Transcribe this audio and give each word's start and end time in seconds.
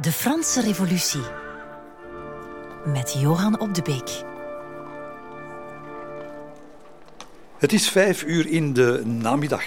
De 0.00 0.12
Franse 0.12 0.60
Revolutie 0.60 1.22
met 2.84 3.16
Johan 3.18 3.60
op 3.60 3.74
de 3.74 3.82
Beek. 3.82 4.22
Het 7.58 7.72
is 7.72 7.88
vijf 7.88 8.24
uur 8.24 8.46
in 8.46 8.72
de 8.72 9.02
namiddag. 9.04 9.64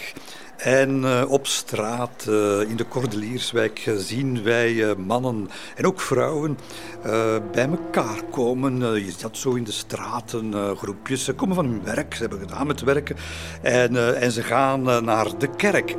En 0.64 1.02
uh, 1.02 1.24
op 1.28 1.48
straat 1.48 2.26
uh, 2.30 2.62
in 2.62 2.76
de 2.76 2.88
Cordelierswijk 2.88 3.92
zien 3.98 4.44
wij 4.44 4.74
uh, 4.74 4.96
mannen 4.96 5.50
en 5.76 5.86
ook 5.86 6.02
vrouwen 6.02 6.58
bij 7.52 7.70
elkaar 7.70 8.24
komen. 8.32 8.80
je 9.06 9.14
dat 9.22 9.38
zo 9.38 9.54
in 9.54 9.64
de 9.64 9.72
straten, 9.72 10.76
groepjes. 10.78 11.24
Ze 11.24 11.34
komen 11.34 11.56
van 11.56 11.66
hun 11.66 11.84
werk, 11.84 12.14
ze 12.14 12.22
hebben 12.22 12.40
gedaan 12.40 12.68
met 12.68 12.82
werken. 12.82 13.16
En, 13.62 14.20
en 14.22 14.32
ze 14.32 14.44
gaan 14.44 14.82
naar 14.82 15.38
de 15.38 15.50
kerk. 15.56 15.96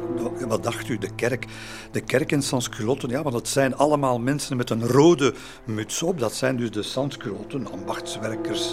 Wat 0.49 0.63
dacht 0.63 0.89
u, 0.89 0.99
de 0.99 1.15
kerk? 1.15 1.47
De 1.91 2.01
kerk 2.01 2.33
in 2.33 2.43
Sansculotten, 2.43 3.09
ja, 3.09 3.23
want 3.23 3.35
het 3.35 3.49
zijn 3.49 3.77
allemaal 3.77 4.19
mensen 4.19 4.57
met 4.57 4.71
een 4.71 4.87
rode 4.87 5.35
muts 5.65 6.03
op. 6.03 6.19
Dat 6.19 6.35
zijn 6.35 6.57
dus 6.57 6.71
de 6.71 6.83
Sansculotten, 6.83 7.73
ambachtswerkers, 7.73 8.73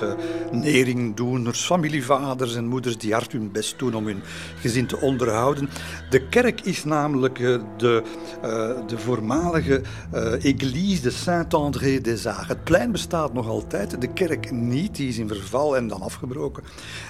neringdoeners, 0.51 1.65
familievaders 1.65 2.55
en 2.55 2.65
moeders 2.65 2.97
die 2.97 3.13
hard 3.13 3.31
hun 3.31 3.51
best 3.51 3.79
doen 3.79 3.93
om 3.93 4.05
hun 4.05 4.21
gezin 4.59 4.87
te 4.87 4.97
onderhouden. 4.97 5.69
De 6.09 6.27
kerk 6.27 6.61
is 6.61 6.83
namelijk 6.83 7.39
eh, 7.39 7.61
de, 7.77 8.03
uh, 8.45 8.87
de 8.87 8.97
voormalige 8.97 9.81
Église 10.41 11.01
de 11.01 11.09
Saint-André 11.09 12.01
des 12.01 12.25
Arts. 12.25 12.47
Het 12.47 12.63
plein 12.63 12.91
bestaat 12.91 13.33
nog 13.33 13.47
altijd, 13.47 14.01
de 14.01 14.13
kerk 14.13 14.51
niet, 14.51 14.95
die 14.95 15.07
is 15.07 15.17
in 15.17 15.27
verval 15.27 15.75
en 15.75 15.87
dan 15.87 16.01
afgebroken. 16.01 16.63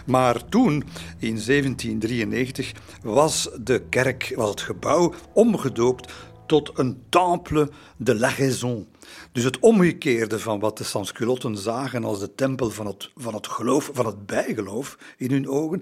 Maar 0.06 0.46
toen, 0.50 0.84
in 1.18 1.40
1793, 1.46 2.72
was 3.04 3.50
de 3.62 3.82
kerk, 3.90 4.34
was 4.36 4.50
het 4.50 4.62
gebouw 4.62 5.14
omgedoopt 5.34 6.14
tot 6.52 6.72
een 6.74 7.04
temple 7.10 7.70
de 7.98 8.16
la 8.16 8.30
raison. 8.38 8.88
Dus 9.32 9.44
het 9.44 9.60
omgekeerde 9.60 10.40
van 10.40 10.60
wat 10.60 10.78
de 10.78 10.84
Sansculotten 10.84 11.58
zagen 11.58 12.04
als 12.04 12.20
de 12.20 12.36
tempel 12.36 12.70
van 12.70 12.86
het, 12.86 13.10
van 13.16 13.34
het 13.34 13.48
geloof, 13.48 13.90
van 13.94 14.06
het 14.06 14.26
bijgeloof 14.26 14.98
in 15.18 15.32
hun 15.32 15.50
ogen, 15.50 15.82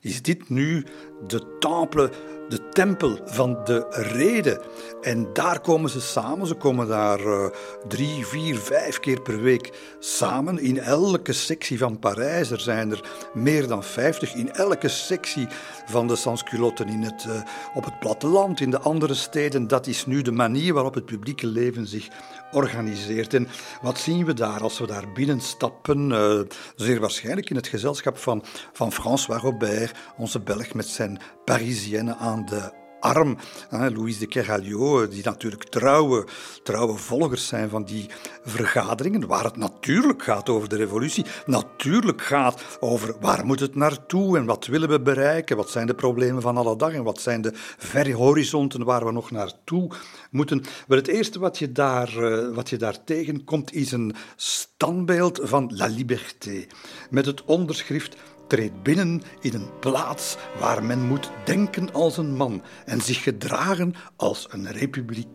is 0.00 0.22
dit 0.22 0.48
nu 0.48 0.84
de 1.28 1.40
temple 1.60 2.10
de 2.50 2.68
tempel 2.68 3.18
van 3.24 3.58
de 3.64 3.86
reden. 3.90 4.60
En 5.02 5.28
daar 5.32 5.60
komen 5.60 5.90
ze 5.90 6.00
samen. 6.00 6.46
Ze 6.46 6.54
komen 6.54 6.88
daar 6.88 7.20
uh, 7.20 7.46
drie, 7.88 8.26
vier, 8.26 8.58
vijf 8.58 9.00
keer 9.00 9.20
per 9.20 9.42
week 9.42 9.72
samen. 9.98 10.58
In 10.58 10.78
elke 10.78 11.32
sectie 11.32 11.78
van 11.78 11.98
Parijs. 11.98 12.50
Er 12.50 12.60
zijn 12.60 12.90
er 12.90 13.00
meer 13.34 13.66
dan 13.66 13.84
vijftig. 13.84 14.34
In 14.34 14.52
elke 14.52 14.88
sectie 14.88 15.46
van 15.86 16.06
de 16.06 16.16
sansculotten 16.16 16.88
in 16.88 17.02
het, 17.02 17.24
uh, 17.28 17.42
op 17.74 17.84
het 17.84 17.98
platteland, 17.98 18.60
in 18.60 18.70
de 18.70 18.80
andere 18.80 19.14
steden. 19.14 19.68
Dat 19.68 19.86
is 19.86 20.06
nu 20.06 20.22
de 20.22 20.32
manier 20.32 20.74
waarop 20.74 20.94
het 20.94 21.06
publieke 21.06 21.46
leven 21.46 21.86
zich 21.86 22.08
organiseert. 22.52 23.34
En 23.34 23.48
wat 23.82 23.98
zien 23.98 24.24
we 24.24 24.34
daar 24.34 24.62
als 24.62 24.78
we 24.78 24.86
daar 24.86 25.12
binnenstappen? 25.12 26.10
Uh, 26.10 26.40
zeer 26.76 27.00
waarschijnlijk 27.00 27.50
in 27.50 27.56
het 27.56 27.68
gezelschap 27.68 28.18
van, 28.18 28.44
van 28.72 28.92
François 28.92 29.42
Robert, 29.42 29.98
onze 30.16 30.40
Belg 30.40 30.74
met 30.74 30.86
zijn 30.86 31.20
Parisienne 31.44 32.16
aan 32.16 32.39
de 32.44 32.78
arm. 33.00 33.36
Louise 33.70 34.18
de 34.18 34.26
Keralio, 34.26 35.08
die 35.08 35.24
natuurlijk 35.24 35.64
trouwe, 35.64 36.26
trouwe 36.62 36.96
volgers 36.96 37.46
zijn 37.46 37.68
van 37.68 37.84
die 37.84 38.06
vergaderingen, 38.44 39.26
waar 39.26 39.44
het 39.44 39.56
natuurlijk 39.56 40.22
gaat 40.22 40.48
over 40.48 40.68
de 40.68 40.76
revolutie, 40.76 41.24
natuurlijk 41.46 42.22
gaat 42.22 42.78
over 42.80 43.14
waar 43.20 43.46
moet 43.46 43.60
het 43.60 43.74
naartoe 43.74 44.36
en 44.36 44.44
wat 44.44 44.66
willen 44.66 44.88
we 44.88 45.00
bereiken, 45.00 45.56
wat 45.56 45.70
zijn 45.70 45.86
de 45.86 45.94
problemen 45.94 46.42
van 46.42 46.56
alle 46.56 46.76
dag 46.76 46.92
en 46.92 47.04
wat 47.04 47.20
zijn 47.20 47.40
de 47.40 47.52
verre 47.78 48.14
horizonten 48.14 48.84
waar 48.84 49.04
we 49.04 49.12
nog 49.12 49.30
naartoe 49.30 49.90
moeten. 50.30 50.62
Maar 50.86 50.98
het 50.98 51.08
eerste 51.08 51.38
wat 51.38 51.58
je 51.58 51.72
daar, 51.72 52.16
eh, 52.16 52.54
wat 52.54 52.70
je 52.70 52.76
daar 52.76 53.04
tegenkomt 53.04 53.72
is 53.72 53.92
een 53.92 54.14
standbeeld 54.36 55.40
van 55.42 55.72
La 55.74 55.86
Liberté, 55.86 56.66
met 57.10 57.26
het 57.26 57.44
onderschrift 57.44 58.16
treedt 58.50 58.82
binnen 58.82 59.22
in 59.40 59.54
een 59.54 59.78
plaats 59.80 60.36
waar 60.58 60.84
men 60.84 61.06
moet 61.06 61.30
denken 61.44 61.92
als 61.92 62.16
een 62.16 62.36
man 62.36 62.62
en 62.84 63.00
zich 63.00 63.22
gedragen 63.22 63.94
als 64.16 64.46
een 64.50 64.72
republiek 64.72 65.28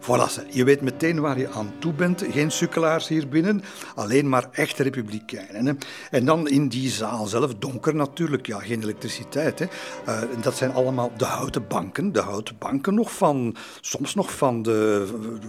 Voilà, 0.00 0.48
je 0.50 0.64
weet 0.64 0.80
meteen 0.80 1.20
waar 1.20 1.38
je 1.38 1.48
aan 1.48 1.72
toe 1.78 1.92
bent. 1.92 2.24
Geen 2.30 2.50
sukkelaars 2.50 3.08
hier 3.08 3.28
binnen, 3.28 3.62
alleen 3.94 4.28
maar 4.28 4.48
echte 4.52 4.82
republikeinen. 4.82 5.78
En 6.10 6.24
dan 6.24 6.48
in 6.48 6.68
die 6.68 6.90
zaal 6.90 7.26
zelf, 7.26 7.54
donker 7.54 7.94
natuurlijk, 7.94 8.46
ja, 8.46 8.58
geen 8.58 8.82
elektriciteit. 8.82 9.58
Hè. 9.58 9.66
Uh, 10.08 10.42
dat 10.42 10.56
zijn 10.56 10.72
allemaal 10.72 11.12
de 11.16 11.24
houten 11.24 11.66
banken, 11.68 12.12
de 12.12 12.20
houten 12.20 12.56
banken 12.58 12.94
nog 12.94 13.12
van, 13.12 13.56
soms 13.80 14.14
nog 14.14 14.36
van 14.36 14.62
de, 14.62 15.06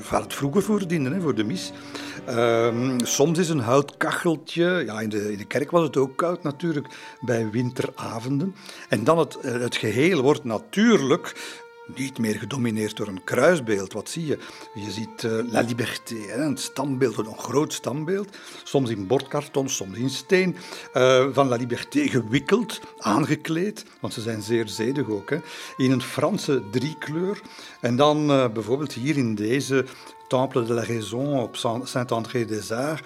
waar 0.10 0.22
het 0.22 0.34
vroeger 0.34 0.62
voor 0.62 0.80
hè, 0.88 1.22
voor 1.22 1.36
de 1.36 1.44
mis. 1.44 1.72
Uh, 2.30 2.96
soms 2.98 3.40
is 3.40 3.50
een 3.50 3.60
houtkacheltje, 3.60 4.84
ja, 4.86 5.00
in 5.00 5.10
de, 5.10 5.32
in 5.32 5.38
de 5.38 5.46
kerk 5.46 5.72
was 5.72 5.84
het 5.84 5.98
ook 5.98 6.18
koud 6.18 6.44
natuurlijk, 6.44 6.88
bij 7.22 7.50
winteravonden. 7.50 8.56
En 8.90 9.04
dan 9.04 9.18
het, 9.18 9.38
het 9.42 9.76
geheel 9.76 10.22
wordt 10.22 10.44
natuurlijk 10.44 11.60
niet 11.98 12.18
meer 12.18 12.36
gedomineerd 12.36 12.98
door 12.98 13.08
een 13.08 13.24
kruisbeeld. 13.24 13.94
Wat 13.94 14.10
zie 14.10 14.26
je? 14.26 14.38
Je 14.74 14.92
ziet 14.92 15.24
uh, 15.24 15.52
La 15.52 15.62
Liberté, 15.62 16.16
een 16.36 16.58
standbeeld, 16.58 17.18
een 17.18 17.38
groot 17.38 17.74
standbeeld, 17.74 18.38
soms 18.64 18.90
in 18.90 19.08
bordkarton, 19.08 19.70
soms 19.70 19.98
in 19.98 20.10
steen, 20.10 20.56
uh, 20.94 21.26
van 21.32 21.48
La 21.48 21.56
Liberté 21.56 22.08
gewikkeld, 22.08 22.80
aangekleed, 22.98 23.86
want 24.00 24.14
ze 24.14 24.22
zijn 24.22 24.42
zeer 24.42 24.68
zedig 24.68 25.10
ook, 25.10 25.30
hè, 25.30 25.38
in 25.78 25.92
een 25.92 26.02
Franse 26.02 26.64
driekleur. 26.72 27.42
En 27.80 27.96
dan 27.96 28.30
uh, 28.30 28.48
bijvoorbeeld 28.50 28.94
hier 28.94 29.18
in 29.18 29.36
deze 29.36 29.86
Temple 30.32 30.64
de 30.64 30.74
la 30.74 30.84
Raison 30.84 31.40
op 31.40 31.56
Saint-André-des-Arts, 31.84 33.02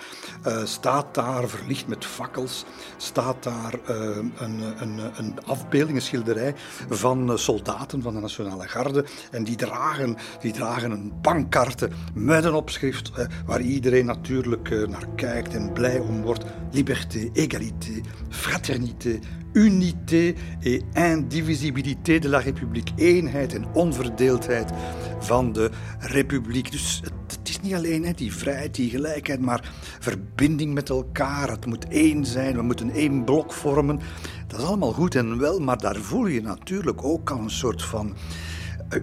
uh, 0.48 0.66
staat 0.66 1.14
daar, 1.16 1.48
verlicht 1.48 1.88
met 1.88 2.06
fakkels, 2.06 2.66
staat 2.98 3.44
daar 3.44 3.74
uh, 3.90 4.18
een, 4.38 4.62
een, 4.82 5.00
een, 5.18 5.46
afbeelding, 5.46 5.98
een 5.98 6.04
schilderij 6.04 6.56
van 6.90 7.40
soldaten 7.40 8.02
van 8.02 8.14
de 8.14 8.20
Nationale 8.20 8.68
Garde. 8.68 9.06
En 9.32 9.44
die 9.44 9.56
dragen, 9.56 10.18
die 10.40 10.54
dragen 10.54 10.92
een 10.92 11.14
bankkaarte 11.22 11.90
met 12.14 12.44
een 12.44 12.54
opschrift 12.54 13.12
waar 13.46 13.62
iedereen 13.62 14.06
natuurlijk 14.06 14.70
naar 14.70 15.08
kijkt 15.16 15.54
en 15.54 15.74
blij 15.74 16.00
om 16.00 16.22
wordt. 16.22 16.46
Liberté, 16.72 17.30
égalité, 17.34 18.02
fraternité, 18.30 19.20
unité 19.56 20.36
et 20.64 20.84
indivisibilité 20.94 22.20
de 22.20 22.30
la 22.30 22.40
République. 22.40 22.94
Eenheid 22.96 23.54
en 23.54 23.66
onverdeeldheid 23.74 24.72
van 25.20 25.54
de 25.54 25.70
Republiek. 26.00 26.72
Dus 26.72 27.02
het, 27.04 27.50
is 27.50 27.62
niet 27.62 27.74
alleen 27.74 28.06
hè, 28.06 28.12
die 28.12 28.34
vrijheid, 28.34 28.76
die 28.76 28.90
gelijkheid, 28.90 29.40
maar 29.40 29.74
verbinding 30.00 30.74
met 30.74 30.90
elkaar. 30.90 31.50
Het 31.50 31.66
moet 31.66 31.88
één 31.88 32.26
zijn, 32.26 32.56
we 32.56 32.62
moeten 32.62 32.90
één 32.90 33.24
blok 33.24 33.54
vormen. 33.54 34.00
Dat 34.48 34.60
is 34.60 34.66
allemaal 34.66 34.94
goed 34.94 35.16
en 35.16 35.40
wel, 35.40 35.60
maar 35.60 35.78
daar 35.78 35.96
voel 35.96 36.26
je 36.26 36.42
natuurlijk 36.42 37.04
ook 37.04 37.30
al 37.30 37.40
een 37.40 37.50
soort 37.50 37.84
van 37.84 38.14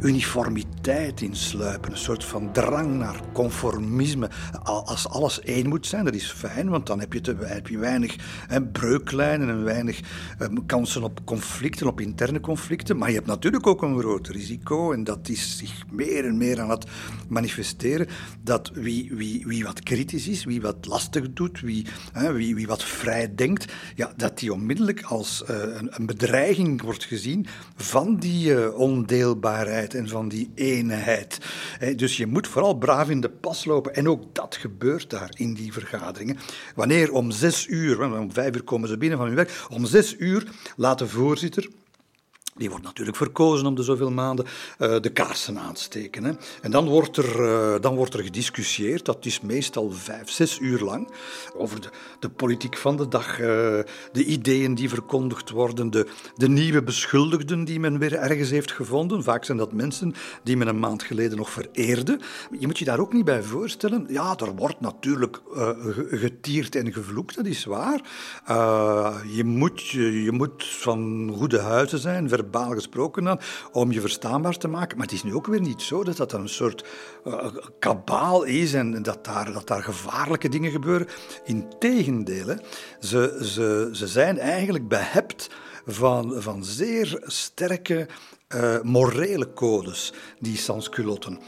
uniformiteit 0.00 1.20
insluipen, 1.20 1.91
een 1.91 1.98
soort 1.98 2.25
van 2.25 2.53
drang 2.53 2.98
naar 2.98 3.20
conformisme. 3.32 4.31
Als 4.62 5.09
alles 5.09 5.41
één 5.41 5.69
moet 5.69 5.87
zijn, 5.87 6.04
dat 6.04 6.15
is 6.15 6.31
fijn, 6.31 6.69
want 6.69 6.87
dan 6.87 7.00
heb 7.00 7.12
je, 7.12 7.20
te, 7.20 7.37
heb 7.41 7.69
je 7.69 7.78
weinig 7.78 8.16
hè, 8.48 8.62
breuklijnen 8.62 9.48
en 9.48 9.65
weinig 9.65 10.00
um, 10.38 10.66
kansen 10.66 11.03
op 11.03 11.20
conflicten, 11.25 11.87
op 11.87 12.00
interne 12.00 12.41
conflicten. 12.41 12.97
Maar 12.97 13.09
je 13.09 13.15
hebt 13.15 13.26
natuurlijk 13.26 13.66
ook 13.66 13.82
een 13.82 13.98
groot 13.98 14.28
risico, 14.28 14.93
en 14.93 15.04
dat 15.04 15.28
is 15.28 15.56
zich 15.59 15.84
meer 15.91 16.25
en 16.25 16.37
meer 16.37 16.60
aan 16.60 16.70
het 16.70 16.87
manifesteren, 17.28 18.09
dat 18.43 18.70
wie, 18.75 19.10
wie, 19.14 19.47
wie 19.47 19.64
wat 19.64 19.82
kritisch 19.82 20.28
is, 20.28 20.44
wie 20.44 20.60
wat 20.60 20.87
lastig 20.87 21.32
doet, 21.32 21.60
wie, 21.60 21.87
hè, 22.12 22.32
wie, 22.32 22.54
wie 22.54 22.66
wat 22.66 22.84
vrij 22.84 23.34
denkt, 23.34 23.72
ja, 23.94 24.12
dat 24.16 24.38
die 24.38 24.53
onmiddellijk 24.53 25.02
als 25.02 25.43
een, 25.46 25.88
een, 25.90 26.06
bedreiging 26.06 26.82
wordt 26.82 27.05
gezien 27.05 27.46
van 27.76 28.17
die 28.17 28.50
uh, 28.50 28.75
ondeelbaarheid 28.78 29.81
en 29.88 30.08
van 30.08 30.29
die 30.29 30.50
eenheid. 30.55 31.38
Dus 31.96 32.17
je 32.17 32.26
moet 32.26 32.49
vooral 32.49 32.75
braaf 32.75 33.11
in 33.11 33.20
de 33.20 33.31
pas 33.31 33.64
lopen. 33.64 33.94
En 33.94 34.08
ook 34.08 34.34
dat 34.34 34.56
gebeurt 34.56 35.11
daar 35.11 35.31
in 35.34 35.55
die 35.55 35.73
vergaderingen. 35.73 36.38
Wanneer 36.75 37.12
om 37.12 37.31
zes 37.31 37.67
uur, 37.67 38.02
om 38.02 38.32
vijf 38.32 38.55
uur 38.55 38.62
komen 38.62 38.88
ze 38.88 38.96
binnen 38.96 39.19
van 39.19 39.26
hun 39.26 39.37
werk, 39.37 39.64
om 39.69 39.87
zes 39.87 40.17
uur 40.19 40.49
laat 40.76 40.99
de 40.99 41.08
voorzitter 41.08 41.69
die 42.56 42.70
wordt 42.70 42.84
natuurlijk 42.84 43.16
verkozen 43.16 43.66
om 43.66 43.75
de 43.75 43.82
zoveel 43.82 44.10
maanden 44.10 44.44
uh, 44.78 45.00
de 45.00 45.10
kaarsen 45.10 45.58
aansteken. 45.58 46.25
Hè. 46.25 46.32
En 46.62 46.70
dan 46.70 46.88
wordt, 46.88 47.16
er, 47.16 47.40
uh, 47.40 47.81
dan 47.81 47.94
wordt 47.94 48.14
er 48.14 48.22
gediscussieerd, 48.22 49.04
dat 49.04 49.25
is 49.25 49.40
meestal 49.40 49.90
vijf, 49.90 50.31
zes 50.31 50.58
uur 50.58 50.81
lang, 50.81 51.08
over 51.56 51.81
de, 51.81 51.88
de 52.20 52.28
politiek 52.28 52.76
van 52.76 52.96
de 52.96 53.08
dag, 53.08 53.40
uh, 53.40 53.46
de 54.12 54.25
ideeën 54.25 54.75
die 54.75 54.88
verkondigd 54.88 55.50
worden, 55.50 55.90
de, 55.90 56.06
de 56.34 56.49
nieuwe 56.49 56.82
beschuldigden 56.82 57.64
die 57.64 57.81
men 57.81 57.99
weer 57.99 58.14
ergens 58.14 58.50
heeft 58.50 58.72
gevonden. 58.72 59.22
Vaak 59.22 59.44
zijn 59.44 59.58
dat 59.58 59.72
mensen 59.72 60.14
die 60.43 60.56
men 60.56 60.69
een 60.69 60.78
maand 60.78 61.02
geleden 61.02 61.37
nog 61.37 61.50
vereerde. 61.50 62.20
Je 62.58 62.66
moet 62.66 62.78
je 62.78 62.84
daar 62.84 63.00
ook 63.00 63.12
niet 63.12 63.25
bij 63.25 63.43
voorstellen. 63.43 64.06
Ja, 64.08 64.37
er 64.37 64.54
wordt 64.54 64.81
natuurlijk 64.81 65.40
getierd 66.10 66.75
en 66.75 66.93
gevloekt, 66.93 67.37
dat 67.37 67.46
is 67.46 67.64
waar. 67.64 68.00
je, 69.26 69.43
moet, 69.44 69.87
je, 69.87 70.22
je 70.22 70.32
moet 70.32 70.64
van 70.64 71.32
goede 71.37 71.58
huizen 71.58 71.99
zijn, 71.99 72.28
verbaal 72.42 72.70
gesproken 72.70 73.24
dan, 73.24 73.40
om 73.72 73.92
je 73.92 74.00
verstaanbaar 74.00 74.56
te 74.56 74.68
maken. 74.68 74.96
Maar 74.96 75.06
het 75.06 75.14
is 75.14 75.22
nu 75.22 75.34
ook 75.34 75.46
weer 75.46 75.60
niet 75.60 75.82
zo 75.82 76.04
dat 76.04 76.16
dat 76.16 76.32
een 76.32 76.48
soort 76.48 76.84
uh, 77.24 77.44
kabaal 77.78 78.44
is 78.44 78.74
en 78.74 79.02
dat 79.02 79.24
daar, 79.24 79.52
dat 79.52 79.66
daar 79.66 79.82
gevaarlijke 79.82 80.48
dingen 80.48 80.70
gebeuren. 80.70 81.06
Integendeel. 81.44 82.56
Ze, 83.00 83.38
ze, 83.42 83.88
ze 83.92 84.06
zijn 84.06 84.38
eigenlijk 84.38 84.88
behept 84.88 85.50
van, 85.86 86.42
van 86.42 86.64
zeer 86.64 87.22
sterke 87.22 88.08
uh, 88.54 88.80
morele 88.82 89.52
codes, 89.52 90.12
die 90.38 90.56
sansculotten. 90.56 91.38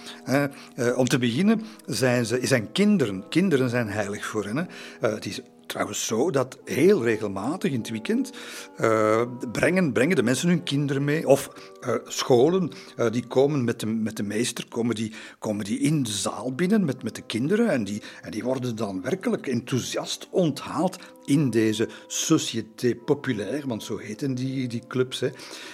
Om 0.96 1.06
te 1.06 1.18
beginnen 1.18 1.62
zijn, 1.86 2.26
ze, 2.26 2.38
zijn 2.42 2.72
kinderen. 2.72 3.28
Kinderen 3.28 3.70
zijn 3.70 3.88
heilig 3.88 4.26
voor 4.26 4.44
hen. 4.44 4.68
het 5.00 5.26
is 5.26 5.40
trouwens 5.66 6.06
zo 6.06 6.30
dat 6.30 6.58
heel 6.64 7.04
regelmatig 7.04 7.72
in 7.72 7.78
het 7.78 7.90
weekend 7.90 8.32
uh, 8.80 9.22
brengen, 9.52 9.92
brengen 9.92 10.16
de 10.16 10.22
mensen 10.22 10.48
hun 10.48 10.62
kinderen 10.62 11.04
mee. 11.04 11.28
Of 11.28 11.50
uh, 11.86 11.94
scholen, 12.04 12.70
uh, 12.96 13.10
die 13.10 13.26
komen 13.26 13.64
met 13.64 13.80
de, 13.80 13.86
met 13.86 14.16
de 14.16 14.22
meester, 14.22 14.66
komen 14.68 14.94
die, 14.94 15.12
komen 15.38 15.64
die 15.64 15.78
in 15.78 16.02
de 16.02 16.10
zaal 16.10 16.54
binnen 16.54 16.84
met, 16.84 17.02
met 17.02 17.14
de 17.14 17.22
kinderen. 17.22 17.68
En 17.70 17.84
die, 17.84 18.02
en 18.22 18.30
die 18.30 18.42
worden 18.42 18.76
dan 18.76 19.02
werkelijk 19.02 19.46
enthousiast 19.46 20.28
onthaald 20.30 20.96
in 21.24 21.50
deze 21.50 21.88
Société 22.06 22.94
Populaire, 23.04 23.66
want 23.66 23.82
zo 23.82 23.98
heten 23.98 24.34
die, 24.34 24.68
die 24.68 24.82
clubs. 24.88 25.20
Hè. 25.20 25.28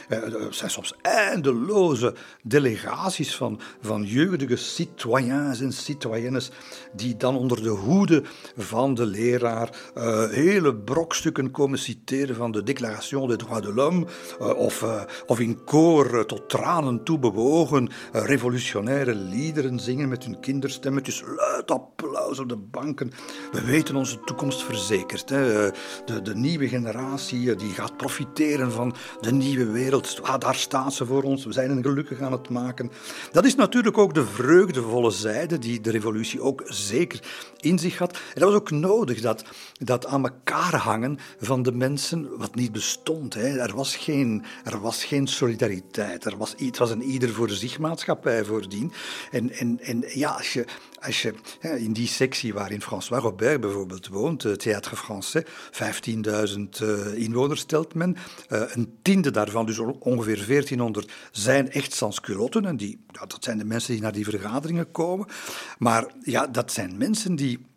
Er 0.09 0.55
zijn 0.55 0.71
soms 0.71 0.95
eindeloze 1.03 2.15
delegaties 2.43 3.37
van, 3.37 3.61
van 3.81 4.05
jeugdige 4.05 4.56
citoyens 4.56 5.61
en 5.61 5.73
citoyennes 5.73 6.51
die 6.93 7.17
dan 7.17 7.37
onder 7.37 7.63
de 7.63 7.69
hoede 7.69 8.23
van 8.56 8.95
de 8.95 9.06
leraar 9.06 9.93
uh, 9.97 10.29
hele 10.29 10.75
brokstukken 10.75 11.51
komen 11.51 11.79
citeren 11.79 12.37
van 12.37 12.53
de 12.53 12.63
Déclaration 12.63 13.29
des 13.29 13.37
droits 13.37 13.67
de 13.67 13.75
l'homme, 13.75 14.06
of, 14.39 14.85
of 15.27 15.41
in 15.41 15.65
koor 15.65 16.00
tot 16.08 16.49
tranen 16.49 17.05
toe 17.05 17.19
bewogen 17.19 17.91
revolutionaire 18.12 19.14
liederen 19.14 19.79
zingen 19.81 20.08
met 20.08 20.25
hun 20.25 20.41
kinderstemmetjes, 20.41 21.23
luid 21.37 21.70
applaus 21.70 22.38
op 22.38 22.49
de 22.49 22.56
banken. 22.56 23.12
We 23.52 23.64
weten 23.64 23.97
onze 23.97 24.20
toekomst 24.20 24.62
verzekerd. 24.62 25.29
Hè. 25.29 25.70
De, 26.05 26.23
de 26.23 26.35
nieuwe 26.35 26.69
generatie 26.69 27.55
die 27.55 27.73
gaat 27.73 27.97
profiteren 27.97 28.73
van 28.73 28.94
de 29.20 29.32
nieuwe 29.32 29.70
wereld. 29.70 30.19
Ah, 30.23 30.41
daar 30.41 30.55
staat 30.55 30.94
ze 30.94 31.06
voor 31.06 31.23
ons, 31.23 31.44
we 31.44 31.52
zijn 31.52 31.70
een 31.70 31.82
gelukkig 31.82 32.20
aan 32.20 32.32
het 32.32 32.49
maken. 32.49 32.91
Dat 33.32 33.44
is 33.44 33.55
natuurlijk 33.55 33.99
ook 33.99 34.14
de 34.14 34.26
vreugdevolle 34.26 35.11
zijde 35.11 35.58
die 35.58 35.81
de 35.81 35.91
revolutie 35.91 36.41
ook 36.41 36.62
zeker 36.64 37.23
in 37.61 37.79
zich 37.79 37.99
had. 37.99 38.12
En 38.12 38.41
dat 38.41 38.43
was 38.43 38.58
ook 38.58 38.70
nodig 38.70 39.20
dat 39.20 39.44
dat 39.79 40.06
aan 40.06 40.25
elkaar 40.25 40.75
hangen 40.76 41.19
van 41.41 41.62
de 41.62 41.73
mensen, 41.73 42.38
wat 42.38 42.55
niet 42.55 42.73
bestond. 42.73 43.35
Hè. 43.35 43.58
Er, 43.58 43.75
was 43.75 43.96
geen, 43.96 44.44
er 44.64 44.81
was 44.81 45.05
geen 45.05 45.26
solidariteit. 45.26 45.90
Er 45.99 46.37
was, 46.37 46.55
het 46.57 46.79
was 46.79 46.91
een 46.91 47.03
ieder 47.03 47.31
voor 47.31 47.51
zich 47.51 47.79
maatschappij 47.79 48.45
voordien. 48.45 48.93
En, 49.31 49.51
en, 49.51 49.81
en 49.81 50.05
ja, 50.15 50.31
als 50.31 50.53
je, 50.53 50.65
als 51.01 51.23
je 51.23 51.35
in 51.61 51.93
die 51.93 52.07
sectie 52.07 52.55
waarin 52.55 52.83
François 52.83 53.23
Robert 53.23 53.61
bijvoorbeeld 53.61 54.09
woont, 54.09 54.43
het 54.43 54.67
Théâtre 54.67 54.97
Français, 54.97 55.45
15.000 55.73 56.61
uh, 56.83 57.15
inwoners 57.15 57.61
stelt 57.61 57.95
men. 57.95 58.17
Uh, 58.49 58.63
een 58.69 58.99
tiende 59.03 59.31
daarvan, 59.31 59.67
dus 59.67 59.79
ongeveer 59.79 60.47
1400, 60.47 61.13
zijn 61.31 61.71
echt 61.71 61.93
sansculotten. 61.93 62.65
En 62.65 62.77
die, 62.77 63.05
dat 63.13 63.37
zijn 63.41 63.59
de 63.59 63.65
mensen 63.65 63.93
die 63.93 64.03
naar 64.03 64.13
die 64.13 64.25
vergaderingen 64.25 64.91
komen. 64.91 65.27
Maar 65.79 66.07
ja, 66.23 66.47
dat 66.47 66.73
zijn 66.73 66.99
mensen 66.99 67.37
die 67.37 67.69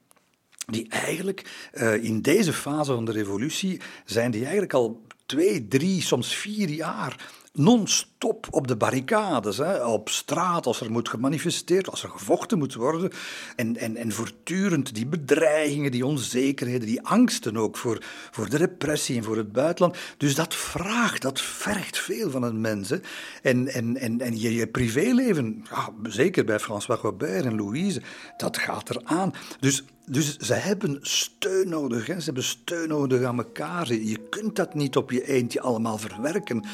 die 0.65 0.89
eigenlijk 0.89 1.69
in 2.01 2.21
deze 2.21 2.53
fase 2.53 2.93
van 2.93 3.05
de 3.05 3.11
revolutie 3.11 3.81
zijn 4.05 4.31
die 4.31 4.41
eigenlijk 4.41 4.73
al 4.73 5.01
twee, 5.25 5.67
drie, 5.67 6.01
soms 6.01 6.35
vier 6.35 6.69
jaar 6.69 7.31
non-stop 7.53 8.47
op 8.49 8.67
de 8.67 8.75
barricades, 8.75 9.57
hè, 9.57 9.85
op 9.85 10.09
straat, 10.09 10.65
als 10.65 10.81
er 10.81 10.91
moet 10.91 11.09
gemanifesteerd, 11.09 11.89
als 11.89 12.03
er 12.03 12.09
gevochten 12.09 12.57
moet 12.57 12.73
worden. 12.73 13.11
En, 13.55 13.77
en, 13.77 13.95
en 13.95 14.11
voortdurend 14.11 14.95
die 14.95 15.05
bedreigingen, 15.05 15.91
die 15.91 16.05
onzekerheden, 16.05 16.87
die 16.87 17.01
angsten 17.01 17.57
ook 17.57 17.77
voor, 17.77 18.03
voor 18.31 18.49
de 18.49 18.57
repressie 18.57 19.17
en 19.17 19.23
voor 19.23 19.37
het 19.37 19.51
buitenland. 19.51 19.97
Dus 20.17 20.35
dat 20.35 20.55
vraagt, 20.55 21.21
dat 21.21 21.41
vergt 21.41 21.97
veel 21.97 22.29
van 22.29 22.43
een 22.43 22.61
mens. 22.61 22.89
Hè. 22.89 22.97
En, 23.41 23.67
en, 23.67 23.97
en, 23.97 24.21
en 24.21 24.39
je, 24.39 24.53
je 24.53 24.67
privéleven, 24.67 25.65
ja, 25.69 25.89
zeker 26.03 26.45
bij 26.45 26.59
François 26.59 27.01
Robert 27.01 27.45
en 27.45 27.55
Louise, 27.55 28.01
dat 28.37 28.57
gaat 28.57 28.89
eraan. 28.89 29.33
Dus 29.59 29.83
dus 30.05 30.37
ze 30.37 30.53
hebben 30.53 30.97
steun 31.01 31.69
nodig. 31.69 32.07
Hè? 32.07 32.19
Ze 32.19 32.25
hebben 32.25 32.43
steun 32.43 32.87
nodig 32.87 33.23
aan 33.23 33.37
elkaar. 33.37 33.93
Je 33.93 34.17
kunt 34.29 34.55
dat 34.55 34.73
niet 34.73 34.97
op 34.97 35.11
je 35.11 35.27
eentje 35.27 35.61
allemaal 35.61 35.97
verwerken. 35.97 36.65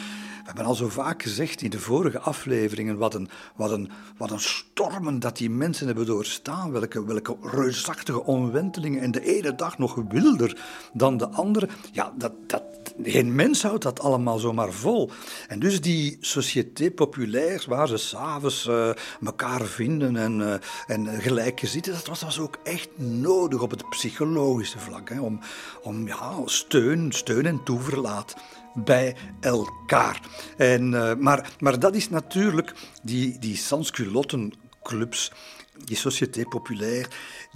Hebben 0.50 0.68
al 0.68 0.76
zo 0.76 0.90
vaak 0.90 1.22
gezegd 1.22 1.62
in 1.62 1.70
de 1.70 1.80
vorige 1.80 2.20
afleveringen 2.20 2.98
wat 2.98 3.14
een, 3.14 3.30
wat 3.56 3.72
een, 3.72 3.90
wat 4.18 4.32
een 4.32 4.40
stormen 4.40 5.20
dat 5.20 5.38
die 5.38 5.50
mensen 5.50 5.88
hebben 5.88 6.06
doorstaan. 6.06 6.72
Welke, 6.72 7.06
welke 7.06 7.36
reusachtige 7.42 8.24
omwentelingen. 8.24 9.02
En 9.02 9.12
de 9.12 9.38
ene 9.38 9.56
dag 9.56 9.78
nog 9.78 10.04
wilder 10.10 10.58
dan 10.94 11.18
de 11.18 11.28
andere. 11.30 11.70
Ja, 11.92 12.14
dat, 12.18 12.32
dat, 12.48 12.64
geen 13.04 13.36
mens 13.36 13.64
houdt 13.64 13.84
dat 13.84 14.00
allemaal 14.00 14.40
zomaar 14.40 14.72
vol. 14.72 15.12
En 15.48 15.60
dus 15.60 15.82
die 15.82 16.18
société 16.20 16.92
populaire, 16.92 17.70
waar 17.70 17.88
ze 17.88 17.98
s'avonds 17.98 18.68
uh, 18.68 18.90
elkaar 19.26 19.62
vinden 19.62 20.16
en, 20.16 20.40
uh, 20.40 20.54
en 20.88 21.22
gelijk 21.22 21.62
zitten, 21.64 21.94
dat 21.94 22.08
was, 22.08 22.22
was 22.22 22.40
ook 22.40 22.58
echt 22.64 22.90
nodig 22.96 23.62
op 23.62 23.72
het 23.72 23.90
psychologische 23.90 24.80
vlak. 24.80 25.10
Hè, 25.10 25.22
om 25.22 25.40
om 25.82 26.08
ja, 26.08 26.34
steun, 26.46 27.12
steun 27.12 27.46
en 27.46 27.64
toeverlaat 27.64 28.36
bij 28.74 29.16
elkaar. 29.40 30.22
En, 30.58 30.92
uh, 30.92 31.16
maar, 31.16 31.52
maar 31.60 31.80
dat 31.80 31.96
is 31.96 32.10
natuurlijk 32.10 32.74
die, 33.04 33.40
die 33.40 33.58
sansculottenclubs, 33.58 35.32
die 35.86 35.98
Société 35.98 36.44
Populaire, 36.44 37.10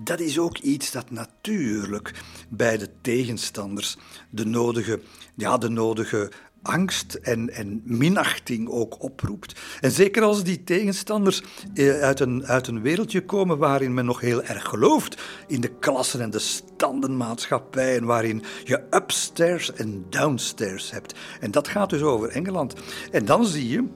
dat 0.04 0.20
is 0.20 0.40
ook 0.40 0.58
iets 0.58 0.92
dat 0.92 1.12
natuurlijk 1.12 2.14
bij 2.50 2.78
de 2.78 2.90
tegenstanders 3.02 3.98
de 4.30 4.46
nodige, 4.46 5.02
ja, 5.36 5.58
de 5.58 5.70
nodige 5.70 6.32
angst 6.64 7.14
en, 7.14 7.54
en 7.54 7.82
minachting 7.86 8.70
ook 8.70 9.04
oproept. 9.04 9.62
En 9.80 9.92
zeker 9.92 10.24
als 10.24 10.44
die 10.44 10.64
tegenstanders 10.64 11.44
eh, 11.74 12.00
uit, 12.00 12.20
een, 12.20 12.46
uit 12.46 12.68
een 12.68 12.82
wereldje 12.82 13.26
komen 13.26 13.58
waarin 13.58 13.94
men 13.94 14.06
nog 14.06 14.20
heel 14.20 14.44
erg 14.44 14.66
gelooft 14.66 15.22
in 15.48 15.62
de 15.62 15.80
klassen 15.80 16.22
en 16.22 16.30
de 16.30 16.40
standenmaatschappij 16.40 17.98
en 17.98 18.06
waarin 18.06 18.44
je 18.64 18.84
upstairs 18.90 19.74
en 19.74 20.06
downstairs 20.10 20.92
hebt. 20.92 21.14
En 21.40 21.52
dat 21.52 21.68
gaat 21.68 21.90
dus 21.90 22.02
over 22.02 22.30
Engeland. 22.30 22.74
En 23.12 23.26
dan 23.26 23.46
zie 23.46 23.70
je 23.70 23.88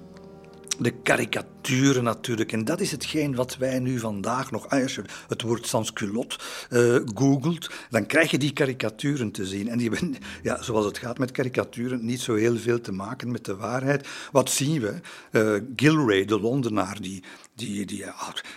de 0.80 0.92
karikaturen 0.92 2.04
natuurlijk. 2.04 2.52
En 2.52 2.66
dat 2.66 2.80
is 2.80 2.92
hetgeen 2.92 3.36
wat 3.36 3.58
wij 3.58 3.80
nu 3.80 4.00
vandaag 4.00 4.52
nog, 4.52 4.70
als 4.70 4.96
je 4.96 5.02
het 5.28 5.42
woord 5.42 5.68
sansculot 5.68 6.36
uh, 6.70 6.96
googelt, 7.16 7.70
dan 7.90 8.06
krijg 8.06 8.32
je 8.32 8.38
die 8.38 8.54
karikaturen 8.54 9.32
te 9.32 9.46
zien. 9.46 9.70
En 9.70 9.78
die 9.78 9.90
hebben, 9.90 10.16
ja, 10.44 10.62
zoals 10.62 10.86
het 10.86 10.98
gaat 10.98 11.18
met 11.18 11.32
karikaturen, 11.32 12.06
niet 12.06 12.22
zo 12.22 12.36
heel 12.36 12.58
veel 12.58 12.82
te 12.82 12.92
maken 12.92 13.32
met 13.32 13.46
de 13.46 13.56
waarheid. 13.56 14.08
Wat 14.32 14.50
zien 14.50 14.82
we? 14.82 14.94
Uh, 15.32 15.62
Gilray, 15.76 16.26
de 16.26 16.40
Londenaar, 16.40 17.02
die, 17.02 17.24
die, 17.58 17.86
die, 17.86 18.06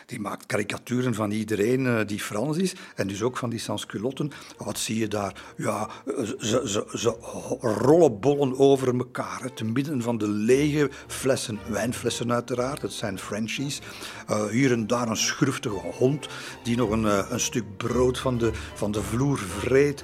die 0.06 0.20
maakt 0.20 0.46
karikaturen 0.46 1.14
van 1.14 1.30
iedereen 1.30 1.84
uh, 1.84 2.00
die 2.06 2.20
Frans 2.20 2.56
is. 2.56 2.74
En 2.94 3.06
dus 3.06 3.22
ook 3.22 3.36
van 3.36 3.50
die 3.50 3.58
sansculotten. 3.58 4.30
Wat 4.56 4.78
zie 4.78 4.98
je 4.98 5.08
daar? 5.08 5.42
Ja, 5.56 5.88
ze, 6.38 6.62
ze, 6.64 6.86
ze 6.94 7.16
rollen 7.60 8.20
bollen 8.20 8.58
over 8.58 8.96
elkaar. 8.96 9.52
Te 9.54 9.64
midden 9.64 10.02
van 10.02 10.18
de 10.18 10.28
lege 10.28 10.90
flessen, 11.06 11.58
wijnflessen 11.68 12.32
uiteraard. 12.32 12.82
Het 12.82 12.92
zijn 12.92 13.18
Frenchies. 13.18 13.80
Hier 14.50 14.72
en 14.72 14.86
daar 14.86 15.08
een 15.08 15.16
schurftige 15.16 15.90
hond 15.98 16.28
die 16.62 16.76
nog 16.76 16.90
een, 16.90 17.32
een 17.32 17.40
stuk 17.40 17.76
brood 17.76 18.18
van 18.18 18.38
de, 18.38 18.50
van 18.74 18.92
de 18.92 19.02
vloer 19.02 19.38
vreet. 19.38 20.02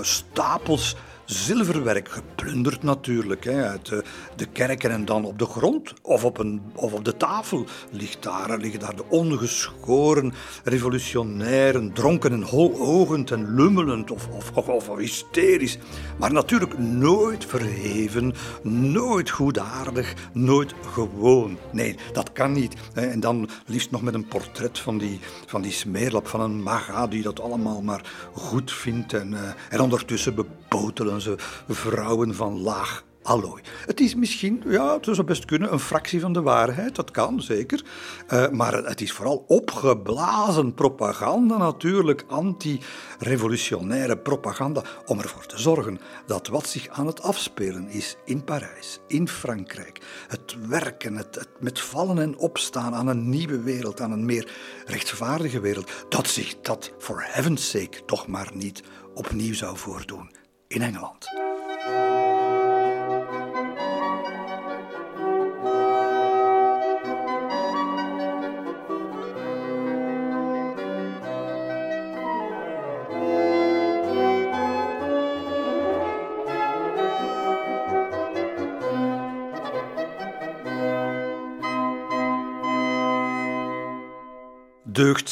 stapels 0.00 0.96
zilverwerk, 1.28 2.08
geplunderd 2.08 2.82
natuurlijk, 2.82 3.44
hè, 3.44 3.68
uit 3.68 3.86
de, 3.86 4.04
de, 4.36 4.46
kerken 4.46 4.90
en 4.90 5.04
dan 5.04 5.24
op 5.24 5.38
de 5.38 5.44
grond 5.44 5.94
of 6.02 6.24
op, 6.24 6.38
een, 6.38 6.62
of 6.74 6.92
op 6.92 7.04
de 7.04 7.16
tafel 7.16 7.66
ligt 7.90 8.22
daar, 8.22 8.58
liggen 8.58 8.80
daar 8.80 8.96
de 8.96 9.04
ongeschoren 9.08 10.32
revolutionairen, 10.64 11.92
dronken 11.92 12.32
en 12.32 12.42
hologend 12.42 13.30
en 13.30 13.54
lummelend 13.54 14.10
of, 14.10 14.28
of, 14.54 14.68
of, 14.68 14.96
hysterisch. 14.96 15.78
Maar 16.18 16.32
natuurlijk 16.32 16.78
nooit 16.78 17.44
verheven, 17.44 18.34
nooit 18.62 19.30
goedaardig, 19.30 20.14
nooit 20.32 20.74
gewoon. 20.92 21.58
Nee, 21.72 21.96
dat 22.12 22.32
kan 22.32 22.52
niet. 22.52 22.74
En 22.94 23.20
dan 23.20 23.48
liefst 23.66 23.90
nog 23.90 24.02
met 24.02 24.14
een 24.14 24.28
portret 24.28 24.78
van 24.78 24.98
die, 24.98 25.20
van 25.46 25.62
die 25.62 25.72
smeerlap, 25.72 26.28
van 26.28 26.40
een 26.40 26.62
maga 26.62 27.06
die 27.06 27.22
dat 27.22 27.40
allemaal 27.40 27.82
maar 27.82 28.02
goed 28.32 28.72
vindt 28.72 29.12
en, 29.12 29.32
uh, 29.32 29.40
en 29.68 29.80
ondertussen 29.80 30.34
bepotelen 30.34 30.67
ze 31.18 31.34
vrouwen 31.68 32.34
van 32.34 32.60
laag 32.60 33.04
allooi. 33.28 33.62
Het 33.86 34.00
is 34.00 34.14
misschien, 34.14 34.62
ja, 34.66 34.94
het 34.94 35.04
zou 35.04 35.22
best 35.24 35.44
kunnen, 35.44 35.72
een 35.72 35.80
fractie 35.80 36.20
van 36.20 36.32
de 36.32 36.42
waarheid. 36.42 36.94
Dat 36.94 37.10
kan, 37.10 37.42
zeker. 37.42 37.84
Uh, 38.32 38.48
maar 38.48 38.72
het 38.72 39.00
is 39.00 39.12
vooral 39.12 39.44
opgeblazen 39.46 40.74
propaganda 40.74 41.56
natuurlijk. 41.56 42.24
Anti-revolutionaire 42.28 44.18
propaganda. 44.18 44.82
Om 45.06 45.20
ervoor 45.20 45.46
te 45.46 45.58
zorgen 45.58 46.00
dat 46.26 46.46
wat 46.46 46.66
zich 46.66 46.88
aan 46.88 47.06
het 47.06 47.22
afspelen 47.22 47.88
is 47.88 48.16
in 48.24 48.44
Parijs, 48.44 49.00
in 49.06 49.28
Frankrijk. 49.28 50.00
Het 50.28 50.56
werken, 50.68 51.16
het, 51.16 51.34
het 51.34 51.48
met 51.58 51.80
vallen 51.80 52.18
en 52.18 52.38
opstaan 52.38 52.94
aan 52.94 53.06
een 53.06 53.28
nieuwe 53.28 53.60
wereld, 53.60 54.00
aan 54.00 54.12
een 54.12 54.24
meer 54.24 54.52
rechtvaardige 54.86 55.60
wereld. 55.60 55.90
Dat 56.08 56.28
zich 56.28 56.60
dat, 56.60 56.92
for 56.98 57.24
heaven's 57.26 57.70
sake, 57.70 58.04
toch 58.06 58.26
maar 58.26 58.50
niet 58.54 58.82
opnieuw 59.14 59.54
zou 59.54 59.76
voordoen 59.76 60.38
in 60.70 60.82
Engeland. 60.82 61.47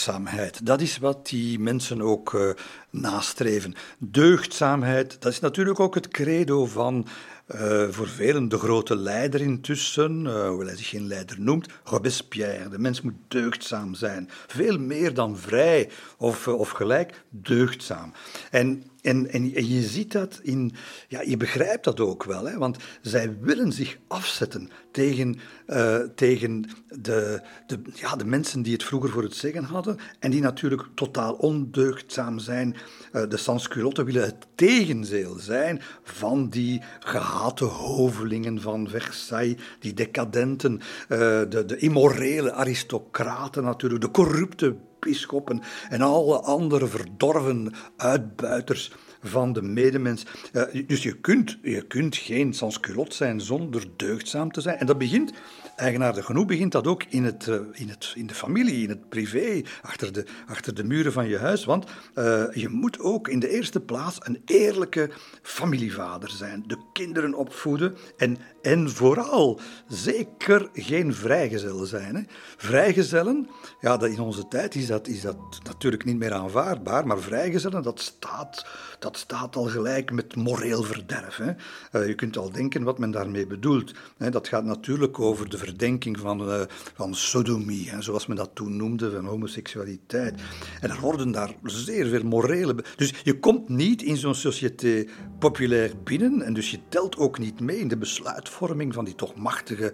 Deugdzaamheid. 0.06 0.66
Dat 0.66 0.80
is 0.80 0.98
wat 0.98 1.28
die 1.28 1.58
mensen 1.58 2.02
ook 2.02 2.32
uh, 2.32 2.50
nastreven. 2.90 3.74
Deugdzaamheid, 3.98 5.16
dat 5.20 5.32
is 5.32 5.40
natuurlijk 5.40 5.80
ook 5.80 5.94
het 5.94 6.08
credo 6.08 6.66
van 6.66 7.06
uh, 7.54 7.88
voor 7.88 8.08
velen 8.08 8.48
de 8.48 8.58
grote 8.58 8.96
leider 8.96 9.40
intussen, 9.40 10.24
uh, 10.24 10.48
hoewel 10.48 10.66
hij 10.66 10.76
zich 10.76 10.88
geen 10.88 11.06
leider 11.06 11.40
noemt, 11.40 11.66
Robespierre. 11.84 12.68
De 12.68 12.78
mens 12.78 13.00
moet 13.00 13.14
deugdzaam 13.28 13.94
zijn. 13.94 14.28
Veel 14.46 14.78
meer 14.78 15.14
dan 15.14 15.38
vrij 15.38 15.90
of, 16.16 16.48
of 16.48 16.70
gelijk, 16.70 17.22
deugdzaam. 17.30 18.12
En 18.50 18.84
en, 19.06 19.30
en, 19.30 19.66
je 19.68 19.82
ziet 19.82 20.12
dat 20.12 20.40
in, 20.42 20.72
ja, 21.08 21.20
je 21.20 21.36
begrijpt 21.36 21.84
dat 21.84 22.00
ook 22.00 22.24
wel, 22.24 22.44
hè, 22.44 22.58
want 22.58 22.76
zij 23.00 23.36
willen 23.40 23.72
zich 23.72 23.98
afzetten 24.06 24.70
tegen, 24.90 25.38
uh, 25.66 25.96
tegen 26.14 26.64
de, 26.88 27.42
de, 27.66 27.78
ja, 27.94 28.16
de 28.16 28.24
mensen 28.24 28.62
die 28.62 28.72
het 28.72 28.84
vroeger 28.84 29.10
voor 29.10 29.22
het 29.22 29.34
zeggen 29.34 29.64
hadden 29.64 29.98
en 30.18 30.30
die 30.30 30.40
natuurlijk 30.40 30.82
totaal 30.94 31.32
ondeugdzaam 31.32 32.38
zijn. 32.38 32.76
Uh, 33.12 33.22
de 33.28 33.36
sansculotten 33.36 34.04
willen 34.04 34.24
het 34.24 34.46
tegenzeel 34.54 35.36
zijn 35.38 35.80
van 36.02 36.48
die 36.48 36.82
gehate 37.00 37.64
hovelingen 37.64 38.60
van 38.60 38.88
Versailles, 38.88 39.56
die 39.80 39.94
decadenten, 39.94 40.72
uh, 40.72 41.18
de, 41.48 41.64
de 41.66 41.76
immorele 41.76 42.52
aristocraten 42.52 43.64
natuurlijk, 43.64 44.00
de 44.00 44.10
corrupte 44.10 44.76
bisschoppen 44.98 45.60
en 45.88 46.00
alle 46.00 46.40
andere 46.40 46.86
verdorven 46.86 47.74
uitbuiters 47.96 48.92
van 49.22 49.52
de 49.52 49.62
medemens. 49.62 50.26
Uh, 50.52 50.86
dus 50.86 51.02
je 51.02 51.20
kunt, 51.20 51.58
je 51.62 51.82
kunt 51.82 52.16
geen 52.16 52.54
sansculot 52.54 53.14
zijn 53.14 53.40
zonder 53.40 53.84
deugdzaam 53.96 54.52
te 54.52 54.60
zijn. 54.60 54.78
En 54.78 54.86
dat 54.86 54.98
begint 54.98 55.32
eigenaardig 55.76 56.24
genoeg 56.24 56.46
begint 56.46 56.72
dat 56.72 56.86
ook 56.86 57.04
in, 57.08 57.24
het, 57.24 57.46
uh, 57.46 57.60
in, 57.72 57.88
het, 57.88 58.12
in 58.14 58.26
de 58.26 58.34
familie, 58.34 58.82
in 58.82 58.88
het 58.88 59.08
privé, 59.08 59.62
achter 59.82 60.12
de, 60.12 60.26
achter 60.46 60.74
de 60.74 60.84
muren 60.84 61.12
van 61.12 61.28
je 61.28 61.38
huis. 61.38 61.64
Want 61.64 61.86
uh, 62.14 62.44
je 62.52 62.68
moet 62.68 63.00
ook 63.00 63.28
in 63.28 63.38
de 63.38 63.48
eerste 63.48 63.80
plaats 63.80 64.18
een 64.20 64.42
eerlijke 64.44 65.10
familievader 65.42 66.30
zijn. 66.30 66.64
De 66.66 66.78
kinderen 66.92 67.34
opvoeden 67.34 67.96
en, 68.16 68.38
en 68.66 68.90
vooral 68.90 69.60
zeker 69.88 70.68
geen 70.72 71.14
vrijgezel 71.14 71.84
zijn. 71.84 72.16
Hè. 72.16 72.22
Vrijgezellen, 72.56 73.48
ja, 73.80 73.96
dat 73.96 74.10
in 74.10 74.20
onze 74.20 74.48
tijd 74.48 74.74
is 74.74 74.86
dat, 74.86 75.08
is 75.08 75.20
dat 75.20 75.36
natuurlijk 75.64 76.04
niet 76.04 76.18
meer 76.18 76.32
aanvaardbaar, 76.32 77.06
maar 77.06 77.18
vrijgezellen, 77.18 77.82
dat 77.82 78.00
staat, 78.00 78.66
dat 78.98 79.16
staat 79.16 79.56
al 79.56 79.64
gelijk 79.64 80.12
met 80.12 80.36
moreel 80.36 80.82
verderf. 80.82 81.36
Hè. 81.36 81.52
Uh, 82.00 82.08
je 82.08 82.14
kunt 82.14 82.36
al 82.36 82.50
denken 82.50 82.82
wat 82.82 82.98
men 82.98 83.10
daarmee 83.10 83.46
bedoelt. 83.46 83.92
Hè. 84.16 84.30
Dat 84.30 84.48
gaat 84.48 84.64
natuurlijk 84.64 85.20
over 85.20 85.48
de 85.48 85.58
verdenking 85.58 86.18
van, 86.18 86.48
uh, 86.48 86.60
van 86.94 87.14
sodomie, 87.14 87.90
hè, 87.90 88.02
zoals 88.02 88.26
men 88.26 88.36
dat 88.36 88.50
toen 88.54 88.76
noemde, 88.76 89.10
van 89.10 89.24
homoseksualiteit. 89.24 90.40
En 90.80 90.90
er 90.90 91.00
worden 91.00 91.32
daar 91.32 91.54
zeer 91.62 92.06
veel 92.06 92.24
morele... 92.24 92.74
Dus 92.96 93.14
je 93.22 93.38
komt 93.38 93.68
niet 93.68 94.02
in 94.02 94.16
zo'n 94.16 94.34
société 94.34 95.06
populair 95.38 95.92
binnen 96.04 96.42
en 96.42 96.54
dus 96.54 96.70
je 96.70 96.78
telt 96.88 97.16
ook 97.16 97.38
niet 97.38 97.60
mee 97.60 97.78
in 97.78 97.88
de 97.88 97.96
besluitvorming 97.96 98.54
van 98.90 99.04
die 99.04 99.14
toch 99.14 99.34
machtige 99.34 99.92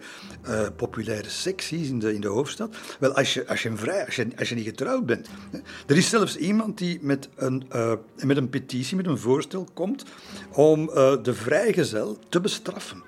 uh, 0.48 0.66
populaire 0.76 1.28
secties 1.28 1.88
in 1.88 1.98
de, 1.98 2.14
in 2.14 2.20
de 2.20 2.28
hoofdstad. 2.28 2.76
Wel, 2.98 3.12
als 3.12 3.34
je, 3.34 3.46
als 3.46 3.62
je, 3.62 3.76
vrij, 3.76 4.06
als 4.06 4.16
je, 4.16 4.26
als 4.38 4.48
je 4.48 4.54
niet 4.54 4.64
getrouwd 4.64 5.06
bent... 5.06 5.28
Er 5.86 5.96
is 5.96 6.08
zelfs 6.08 6.36
iemand 6.36 6.78
die 6.78 6.98
met 7.02 7.28
een, 7.36 7.64
uh, 7.74 7.92
met 8.16 8.36
een 8.36 8.48
petitie, 8.48 8.96
met 8.96 9.06
een 9.06 9.18
voorstel 9.18 9.68
komt 9.74 10.04
om 10.52 10.86
de 11.22 11.34
vrijgezel 11.34 12.18
te 12.28 12.40
bestraffen. 12.40 13.02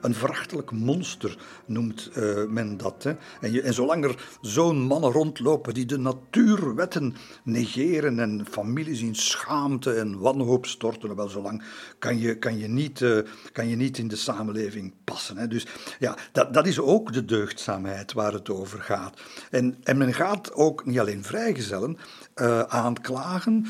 Een 0.00 0.14
verachtelijk 0.14 0.70
monster 0.70 1.36
noemt 1.66 2.10
uh, 2.16 2.46
men 2.48 2.76
dat. 2.76 3.06
En, 3.40 3.74
zolang 3.74 4.04
er 4.04 4.38
zo'n 4.40 4.80
mannen 4.80 5.10
rondlopen 5.10 5.74
die 5.74 5.86
de 5.86 5.98
natuurwetten 5.98 7.14
negeren 7.42 8.18
en 8.18 8.46
families 8.50 9.00
in 9.00 9.14
schaamte 9.14 9.92
en 9.92 10.18
wanhoop 10.18 10.66
storten, 10.66 11.16
wel 11.16 11.28
zolang 11.28 11.62
kan 11.98 12.18
je, 12.18 12.38
kan 12.38 12.58
je, 12.58 12.68
niet, 12.68 13.00
uh, 13.00 13.18
kan 13.52 13.68
je 13.68 13.76
niet 13.76 13.98
in 13.98 14.08
de 14.08 14.16
samenleving 14.16 14.92
passen. 15.04 15.48
Dus 15.48 15.66
ja, 15.98 16.16
dat, 16.32 16.54
dat 16.54 16.66
is 16.66 16.80
ook 16.80 17.12
de 17.12 17.24
deugdzaamheid 17.24 18.12
waar 18.12 18.32
het 18.32 18.50
over 18.50 18.80
gaat. 18.80 19.20
En, 19.50 19.76
en 19.82 19.98
men 19.98 20.14
gaat 20.14 20.52
ook 20.52 20.86
niet 20.86 20.98
alleen 20.98 21.24
vrijgezellen, 21.24 21.96
uh, 22.34 22.60
aanklagen, 22.60 23.66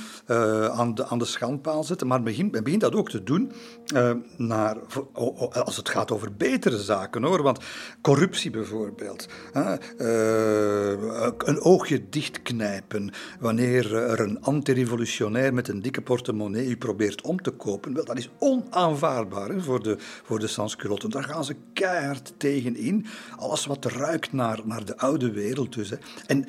aan, 0.71 0.95
de, 0.95 1.07
aan 1.07 1.19
de 1.19 1.25
schandpaal 1.25 1.85
zetten, 1.85 2.07
maar 2.07 2.23
men 2.23 2.53
begint, 2.63 2.81
dat 2.81 2.95
ook 2.95 3.11
te 3.11 3.23
doen 3.23 3.53
naar, 4.37 4.77
als 5.51 5.77
het 5.81 5.89
gaat 5.89 6.11
over 6.11 6.33
betere 6.37 6.79
zaken 6.79 7.23
hoor. 7.23 7.43
Want 7.43 7.59
corruptie 8.01 8.51
bijvoorbeeld, 8.51 9.29
een 11.39 11.61
oogje 11.61 12.09
dichtknijpen 12.09 13.13
wanneer 13.41 13.95
er 13.95 14.21
een 14.21 14.43
antirevolutionair 14.43 15.55
met 15.55 15.69
een 15.69 15.83
dikke 15.83 16.03
portemonnee 16.03 16.67
u 16.67 16.77
probeert 16.77 17.23
om 17.23 17.43
te 17.43 17.51
kopen, 17.51 17.95
wel, 17.95 18.05
dat 18.05 18.19
is 18.19 18.31
onaanvaardbaar 18.39 19.49
hè, 19.49 19.61
voor 19.61 19.83
de, 19.83 19.97
voor 19.99 20.39
de 20.39 20.47
sansculotten. 20.47 21.11
Daar 21.11 21.25
gaan 21.25 21.45
ze 21.45 21.57
keihard 21.73 22.33
tegen 22.37 22.77
in. 22.77 23.07
Alles 23.37 23.67
wat 23.67 23.85
ruikt 23.85 24.33
naar, 24.33 24.61
naar 24.65 24.85
de 24.85 24.97
oude 24.97 25.31
wereld 25.31 25.75
dus. 25.75 25.91
Hè. 25.91 25.97
En 26.27 26.47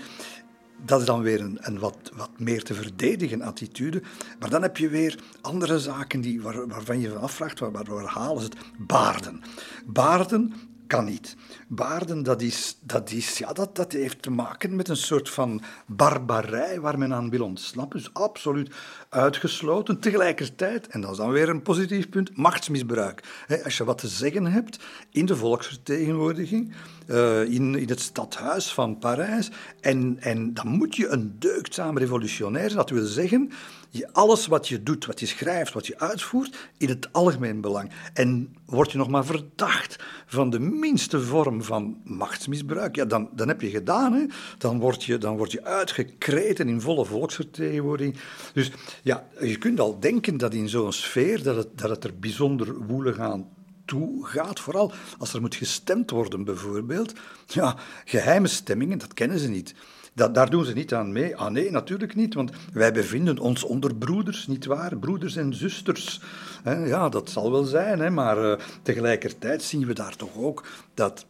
dat 0.85 0.99
is 0.99 1.05
dan 1.05 1.21
weer 1.21 1.41
een, 1.41 1.79
wat, 1.79 2.11
wat 2.15 2.29
meer 2.37 2.63
te 2.63 2.73
verdedigen 2.73 3.41
attitude. 3.41 4.01
Maar 4.39 4.49
dan 4.49 4.61
heb 4.61 4.77
je 4.77 4.89
weer 4.89 5.19
andere 5.41 5.79
zaken 5.79 6.21
die, 6.21 6.41
waar, 6.41 6.67
waarvan 6.67 6.99
je 6.99 7.09
van 7.09 7.21
afvraagt, 7.21 7.59
waar, 7.59 7.71
waar 7.71 8.05
halen 8.05 8.41
ze 8.41 8.47
het? 8.47 8.57
Baarden. 8.77 9.41
Baarden 9.85 10.53
kan 10.91 11.05
niet. 11.05 11.35
Baarden, 11.67 12.23
dat, 12.23 12.41
is, 12.41 12.77
dat, 12.81 13.11
is, 13.11 13.37
ja, 13.37 13.53
dat, 13.53 13.75
dat 13.75 13.91
heeft 13.91 14.21
te 14.21 14.29
maken 14.29 14.75
met 14.75 14.87
een 14.87 14.97
soort 14.97 15.29
van 15.29 15.61
barbarij 15.85 16.79
waar 16.79 16.97
men 16.97 17.13
aan 17.13 17.29
wil 17.29 17.43
ontsnappen. 17.43 17.97
Dus 17.97 18.13
absoluut 18.13 18.75
uitgesloten. 19.09 19.99
Tegelijkertijd, 19.99 20.87
en 20.87 21.01
dat 21.01 21.11
is 21.11 21.17
dan 21.17 21.31
weer 21.31 21.49
een 21.49 21.61
positief 21.61 22.09
punt, 22.09 22.37
machtsmisbruik. 22.37 23.45
als 23.63 23.77
je 23.77 23.83
wat 23.83 23.97
te 23.97 24.07
zeggen 24.07 24.45
hebt 24.45 24.79
in 25.11 25.25
de 25.25 25.35
volksvertegenwoordiging, 25.35 26.73
uh, 27.07 27.43
in, 27.43 27.75
in 27.75 27.89
het 27.89 27.99
stadhuis 27.99 28.73
van 28.73 28.97
Parijs, 28.97 29.51
en, 29.81 30.17
en 30.19 30.53
dan 30.53 30.67
moet 30.67 30.95
je 30.95 31.07
een 31.07 31.35
deugdzaam 31.39 31.97
revolutionair. 31.97 32.73
Dat 32.73 32.89
wil 32.89 33.05
zeggen 33.05 33.51
je 33.93 34.13
alles 34.13 34.47
wat 34.47 34.67
je 34.67 34.83
doet, 34.83 35.05
wat 35.05 35.19
je 35.19 35.25
schrijft, 35.25 35.73
wat 35.73 35.87
je 35.87 35.99
uitvoert, 35.99 36.69
in 36.77 36.89
het 36.89 37.13
algemeen 37.13 37.61
belang. 37.61 37.91
En 38.13 38.55
word 38.65 38.91
je 38.91 38.97
nog 38.97 39.09
maar 39.09 39.25
verdacht 39.25 40.03
van 40.25 40.49
de 40.49 40.59
minste 40.59 41.21
vorm 41.21 41.63
van 41.63 42.01
machtsmisbruik, 42.03 42.95
ja, 42.95 43.05
dan, 43.05 43.29
dan 43.35 43.47
heb 43.47 43.61
je 43.61 43.69
gedaan. 43.69 44.13
Hè? 44.13 44.25
Dan, 44.57 44.79
word 44.79 45.03
je, 45.03 45.17
dan 45.17 45.37
word 45.37 45.51
je 45.51 45.63
uitgekreten 45.63 46.67
in 46.67 46.81
volle 46.81 47.05
volksvertegenwoordiging. 47.05 48.17
Dus 48.53 48.71
ja, 49.03 49.27
je 49.39 49.57
kunt 49.57 49.79
al 49.79 49.99
denken 49.99 50.37
dat 50.37 50.53
in 50.53 50.69
zo'n 50.69 50.93
sfeer 50.93 51.43
dat 51.43 51.55
het, 51.55 51.77
dat 51.77 51.89
het 51.89 52.03
er 52.03 52.19
bijzonder 52.19 52.85
woelig 52.85 53.19
aan 53.19 53.47
toe 53.85 54.25
gaat. 54.25 54.59
Vooral 54.59 54.91
als 55.17 55.33
er 55.33 55.41
moet 55.41 55.55
gestemd 55.55 56.09
worden, 56.09 56.43
bijvoorbeeld. 56.43 57.13
Ja, 57.47 57.75
geheime 58.05 58.47
stemmingen, 58.47 58.97
dat 58.97 59.13
kennen 59.13 59.39
ze 59.39 59.49
niet. 59.49 59.73
Dat, 60.13 60.33
daar 60.35 60.49
doen 60.49 60.65
ze 60.65 60.73
niet 60.73 60.93
aan 60.93 61.11
mee. 61.11 61.35
Ah 61.35 61.51
nee, 61.51 61.71
natuurlijk 61.71 62.15
niet, 62.15 62.33
want 62.33 62.51
wij 62.73 62.93
bevinden 62.93 63.39
ons 63.39 63.63
onder 63.63 63.95
broeders, 63.95 64.47
niet 64.47 64.65
waar? 64.65 64.97
Broeders 64.97 65.35
en 65.35 65.53
zusters. 65.53 66.21
Ja, 66.63 67.09
dat 67.09 67.29
zal 67.29 67.51
wel 67.51 67.63
zijn, 67.63 68.13
maar 68.13 68.43
uh, 68.43 68.53
tegelijkertijd 68.81 69.63
zien 69.63 69.85
we 69.85 69.93
daar 69.93 70.15
toch 70.15 70.37
ook 70.37 70.65
dat 70.93 71.25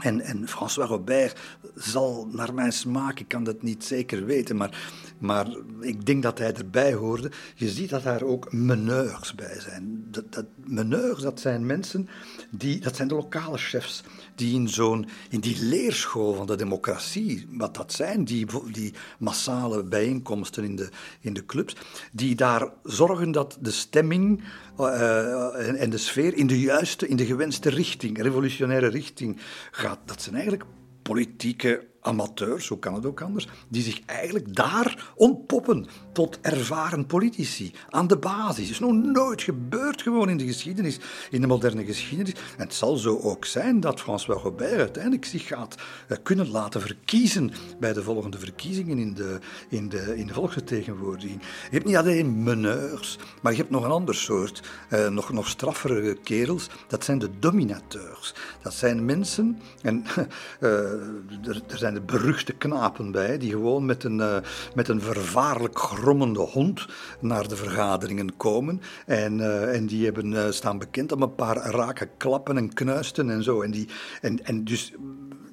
En, 0.00 0.20
en 0.20 0.48
François 0.48 0.88
Robert 0.88 1.38
zal 1.74 2.28
naar 2.32 2.54
mijn 2.54 2.72
smaak, 2.72 3.20
ik 3.20 3.28
kan 3.28 3.44
dat 3.44 3.62
niet 3.62 3.84
zeker 3.84 4.24
weten, 4.24 4.56
maar, 4.56 4.78
maar 5.18 5.46
ik 5.80 6.06
denk 6.06 6.22
dat 6.22 6.38
hij 6.38 6.54
erbij 6.54 6.94
hoorde. 6.94 7.30
Je 7.54 7.68
ziet 7.68 7.90
dat 7.90 8.02
daar 8.02 8.22
ook 8.22 8.52
meneurs 8.52 9.34
bij 9.34 9.60
zijn. 9.60 10.04
Dat, 10.10 10.32
dat, 10.32 10.44
meneurs, 10.64 11.22
dat 11.22 11.40
zijn 11.40 11.66
mensen, 11.66 12.08
die, 12.50 12.80
dat 12.80 12.96
zijn 12.96 13.08
de 13.08 13.14
lokale 13.14 13.58
chefs, 13.58 14.02
die 14.40 14.54
in, 14.54 14.68
zo'n, 14.68 15.06
in 15.30 15.40
die 15.40 15.64
leerschool 15.64 16.34
van 16.34 16.46
de 16.46 16.56
democratie, 16.56 17.46
wat 17.50 17.74
dat 17.74 17.92
zijn, 17.92 18.24
die, 18.24 18.46
die 18.72 18.92
massale 19.18 19.84
bijeenkomsten 19.84 20.64
in 20.64 20.76
de, 20.76 20.88
in 21.20 21.32
de 21.32 21.46
clubs, 21.46 21.76
die 22.12 22.34
daar 22.34 22.72
zorgen 22.82 23.32
dat 23.32 23.58
de 23.60 23.70
stemming 23.70 24.42
uh, 24.80 25.68
en, 25.68 25.76
en 25.76 25.90
de 25.90 25.98
sfeer 25.98 26.34
in 26.34 26.46
de 26.46 26.60
juiste, 26.60 27.08
in 27.08 27.16
de 27.16 27.26
gewenste 27.26 27.70
richting, 27.70 28.22
revolutionaire 28.22 28.88
richting 28.88 29.36
gaat. 29.70 29.98
Dat 30.04 30.22
zijn 30.22 30.34
eigenlijk 30.34 30.64
politieke 31.02 31.89
amateurs, 32.00 32.66
zo 32.66 32.76
kan 32.76 32.94
het 32.94 33.06
ook 33.06 33.20
anders, 33.20 33.48
die 33.68 33.82
zich 33.82 34.00
eigenlijk 34.06 34.56
daar 34.56 35.12
ontpoppen 35.14 35.86
tot 36.12 36.38
ervaren 36.40 37.06
politici 37.06 37.72
aan 37.88 38.06
de 38.06 38.16
basis. 38.16 38.64
Het 38.64 38.70
is 38.70 38.78
nog 38.78 38.92
nooit 38.92 39.42
gebeurd 39.42 40.02
gewoon 40.02 40.28
in 40.28 40.36
de 40.36 40.46
geschiedenis, 40.46 40.98
in 41.30 41.40
de 41.40 41.46
moderne 41.46 41.84
geschiedenis. 41.84 42.32
En 42.32 42.64
het 42.64 42.74
zal 42.74 42.96
zo 42.96 43.18
ook 43.18 43.44
zijn 43.44 43.80
dat 43.80 44.00
François 44.00 44.42
Robert 44.42 44.78
uiteindelijk 44.78 45.24
zich 45.24 45.46
gaat 45.46 45.74
eh, 46.08 46.16
kunnen 46.22 46.50
laten 46.50 46.80
verkiezen 46.80 47.50
bij 47.80 47.92
de 47.92 48.02
volgende 48.02 48.38
verkiezingen 48.38 48.98
in 48.98 49.14
de, 49.14 49.38
in 49.68 49.88
de, 49.88 50.16
in 50.16 50.26
de 50.26 50.32
volksvertegenwoordiging. 50.32 51.40
Je 51.40 51.76
hebt 51.76 51.84
niet 51.84 51.96
alleen 51.96 52.42
meneurs, 52.42 53.18
maar 53.42 53.52
je 53.52 53.58
hebt 53.58 53.70
nog 53.70 53.84
een 53.84 53.90
ander 53.90 54.14
soort, 54.14 54.62
eh, 54.88 55.08
nog, 55.08 55.32
nog 55.32 55.48
straffere 55.48 56.14
kerels. 56.22 56.68
Dat 56.88 57.04
zijn 57.04 57.18
de 57.18 57.30
dominateurs. 57.38 58.34
Dat 58.62 58.74
zijn 58.74 59.04
mensen, 59.04 59.60
en 59.82 60.04
er, 60.60 61.62
er 61.68 61.78
zijn 61.78 61.89
zijn 61.92 62.06
beruchte 62.06 62.52
knapen 62.52 63.12
bij, 63.12 63.38
die 63.38 63.50
gewoon 63.50 63.84
met 63.84 64.04
een, 64.04 64.18
uh, 64.18 64.36
met 64.74 64.88
een 64.88 65.00
vervaarlijk 65.00 65.78
grommende 65.78 66.40
hond 66.40 66.86
naar 67.20 67.48
de 67.48 67.56
vergaderingen 67.56 68.36
komen. 68.36 68.80
En, 69.06 69.38
uh, 69.38 69.74
en 69.76 69.86
die 69.86 70.04
hebben, 70.04 70.32
uh, 70.32 70.50
staan 70.50 70.78
bekend 70.78 71.12
om 71.12 71.22
een 71.22 71.34
paar 71.34 71.56
rake 71.56 72.08
klappen 72.16 72.56
en 72.56 72.72
knuisten 72.72 73.30
en 73.30 73.42
zo. 73.42 73.62
En, 73.62 73.70
die, 73.70 73.88
en, 74.20 74.44
en 74.44 74.64
dus 74.64 74.92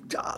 ja, 0.07 0.37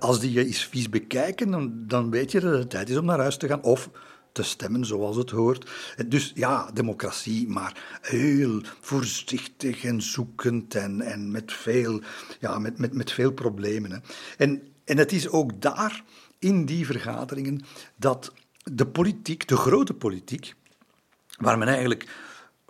als 0.00 0.20
die 0.20 0.32
je 0.32 0.44
eens 0.46 0.64
vies 0.64 0.88
bekijken, 0.88 1.50
dan, 1.50 1.72
dan 1.76 2.10
weet 2.10 2.32
je 2.32 2.40
dat 2.40 2.58
het 2.58 2.70
tijd 2.70 2.90
is 2.90 2.96
om 2.96 3.04
naar 3.04 3.18
huis 3.18 3.36
te 3.36 3.48
gaan. 3.48 3.62
Of 3.62 3.90
te 4.36 4.42
stemmen 4.42 4.84
zoals 4.84 5.16
het 5.16 5.30
hoort. 5.30 5.70
Dus 6.06 6.32
ja, 6.34 6.70
democratie, 6.74 7.48
maar 7.48 7.98
heel 8.00 8.62
voorzichtig 8.80 9.84
en 9.84 10.02
zoekend 10.02 10.74
en, 10.74 11.00
en 11.00 11.30
met, 11.30 11.52
veel, 11.52 12.00
ja, 12.40 12.58
met, 12.58 12.78
met, 12.78 12.94
met 12.94 13.12
veel 13.12 13.32
problemen. 13.32 13.90
Hè. 13.90 13.98
En 14.36 14.62
en 14.86 14.98
het 14.98 15.12
is 15.12 15.28
ook 15.28 15.60
daar, 15.60 16.04
in 16.38 16.64
die 16.64 16.86
vergaderingen, 16.86 17.64
dat 17.96 18.32
de 18.62 18.86
politiek, 18.86 19.48
de 19.48 19.56
grote 19.56 19.94
politiek, 19.94 20.54
waar 21.36 21.58
men 21.58 21.68
eigenlijk, 21.68 22.08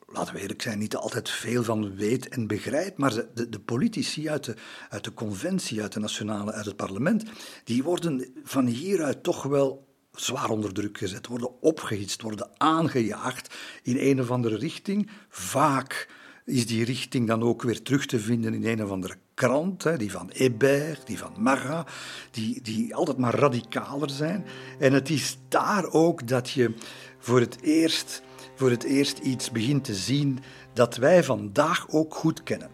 laten 0.07 0.35
we 0.35 0.41
eerlijk 0.41 0.63
zijn, 0.63 0.79
niet 0.79 0.97
altijd 0.97 1.31
veel 1.31 1.65
van 1.65 1.97
weet 1.97 2.29
en 2.29 2.47
begrijpt, 2.47 2.99
maar 2.99 3.15
de, 3.35 3.49
de 3.49 3.61
politici 3.61 4.31
uit 4.31 4.45
de, 4.45 4.55
uit 4.89 5.05
de 5.05 5.15
conventie, 5.15 5.83
uit 5.83 5.93
de 5.93 6.01
nationale, 6.01 6.53
uit 6.53 6.67
het 6.67 6.77
parlement, 6.77 7.25
die 7.65 7.83
worden 7.83 8.33
van 8.45 8.67
hieruit 8.67 9.23
toch 9.23 9.43
wel 9.43 9.87
zwaar 10.13 10.51
onder 10.51 10.73
druk 10.73 10.99
gezet, 10.99 11.27
worden 11.27 11.61
opgehitst, 11.61 12.23
worden 12.23 12.51
aangejaagd 12.57 13.55
in 13.83 13.97
een 13.99 14.21
of 14.21 14.31
andere 14.31 14.57
richting, 14.57 15.11
vaak 15.29 16.09
is 16.47 16.67
die 16.67 16.85
richting 16.85 17.27
dan 17.27 17.43
ook 17.43 17.63
weer 17.63 17.83
terug 17.83 18.07
te 18.07 18.21
vinden 18.21 18.55
in 18.55 18.67
een 18.67 18.85
of 18.85 18.91
andere 18.91 19.17
krant, 19.35 19.83
hè, 19.83 19.97
die 19.97 20.11
van 20.11 20.31
Hébert, 20.33 21.07
die 21.07 21.19
van 21.19 21.33
Marat, 21.39 21.91
die, 22.31 22.63
die 22.63 22.95
altijd 22.95 23.19
maar 23.19 23.35
radicaler 23.35 24.11
zijn. 24.11 24.45
En 24.79 24.93
het 24.93 25.11
is 25.11 25.39
daar 25.49 25.91
ook 25.91 26.29
dat 26.29 26.51
je 26.51 26.75
voor 27.19 27.41
het 27.41 27.59
eerst, 27.61 28.23
voor 28.55 28.71
het 28.71 28.83
eerst 28.83 29.19
iets 29.19 29.51
begint 29.51 29.85
te 29.85 29.95
zien 29.95 30.39
dat 30.73 30.97
wij 30.97 31.25
vandaag 31.25 31.87
ook 31.91 32.15
goed 32.15 32.43
kennen. 32.43 32.71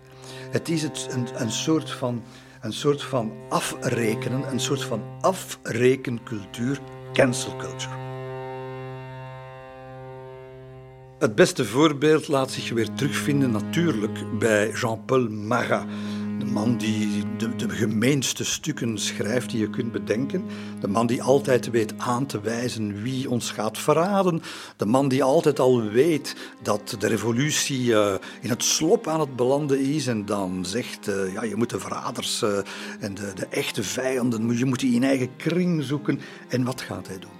Het 0.51 0.69
is 0.69 0.83
het, 0.83 1.07
een, 1.11 1.27
een, 1.35 1.53
soort 1.53 1.91
van, 1.91 2.23
een 2.61 2.73
soort 2.73 3.03
van 3.03 3.33
afrekenen, 3.49 4.51
een 4.51 4.61
soort 4.61 4.85
van 4.85 5.03
afrekencultuur, 5.21 6.81
cancel 7.13 7.57
culture. 7.57 8.02
Het 11.23 11.35
beste 11.35 11.65
voorbeeld 11.65 12.29
laat 12.29 12.51
zich 12.51 12.71
weer 12.71 12.93
terugvinden 12.93 13.51
natuurlijk 13.51 14.39
bij 14.39 14.71
Jean-Paul 14.71 15.29
Marat. 15.29 15.85
De 16.39 16.45
man 16.45 16.77
die 16.77 17.23
de, 17.39 17.57
de, 17.57 17.69
gemeenste 17.69 18.45
stukken 18.45 18.99
schrijft 18.99 19.51
die 19.51 19.61
je 19.61 19.71
kunt 19.71 19.93
bedenken. 19.93 20.45
De 20.81 20.89
man 20.89 21.07
die 21.07 21.23
altijd 21.23 21.71
weet 21.71 21.95
aan 21.99 22.27
te 22.27 22.41
wijzen 22.41 23.03
wie 23.03 23.31
ons 23.31 23.51
gaat 23.51 23.79
verraden. 23.79 24.43
De 24.77 24.87
man 24.87 25.09
die 25.09 25.23
altijd 25.23 25.59
al 25.59 25.83
weet 25.83 26.37
dat 26.63 26.97
de 26.99 27.07
revolutie 27.07 27.85
uh, 27.85 28.15
in 28.41 28.51
het 28.51 28.65
slop 28.65 29.07
aan 29.07 29.21
het 29.21 29.37
belanden 29.37 29.81
is. 29.81 30.07
En 30.07 30.25
dan 30.25 30.65
zegt, 30.65 31.09
uh, 31.09 31.33
ja, 31.33 31.43
je 31.43 31.57
moet 31.57 31.71
de 31.71 31.81
verraders 31.81 32.43
uh, 32.43 32.59
en 33.01 33.15
de, 33.15 33.33
de, 33.35 33.47
echte 33.47 33.83
vijanden, 33.83 34.57
je 34.59 34.65
moet 34.65 34.81
die 34.81 34.95
in 34.95 35.05
eigen 35.05 35.37
kring 35.37 35.83
zoeken. 35.83 36.21
En 36.49 36.65
wat 36.65 36.81
gaat 36.81 37.07
hij 37.07 37.19
doen? 37.19 37.31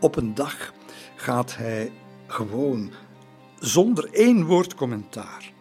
Op 0.00 0.16
een 0.16 0.34
dag 0.34 0.72
gaat 1.16 1.56
hij 1.56 1.92
gewoon 2.32 2.90
zonder 3.62 4.08
één 4.12 4.44
woord 4.44 4.74
commentaar, 4.74 5.52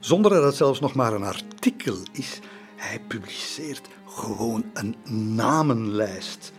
zonder 0.00 0.30
dat 0.30 0.44
het 0.44 0.54
zelfs 0.54 0.80
nog 0.80 0.94
maar 0.94 1.12
een 1.12 1.24
artikel 1.24 1.96
is, 2.12 2.38
hij 2.76 3.00
publiceert 3.08 3.88
gewoon 4.06 4.64
een 4.72 4.96
namenlijst. 5.34 6.52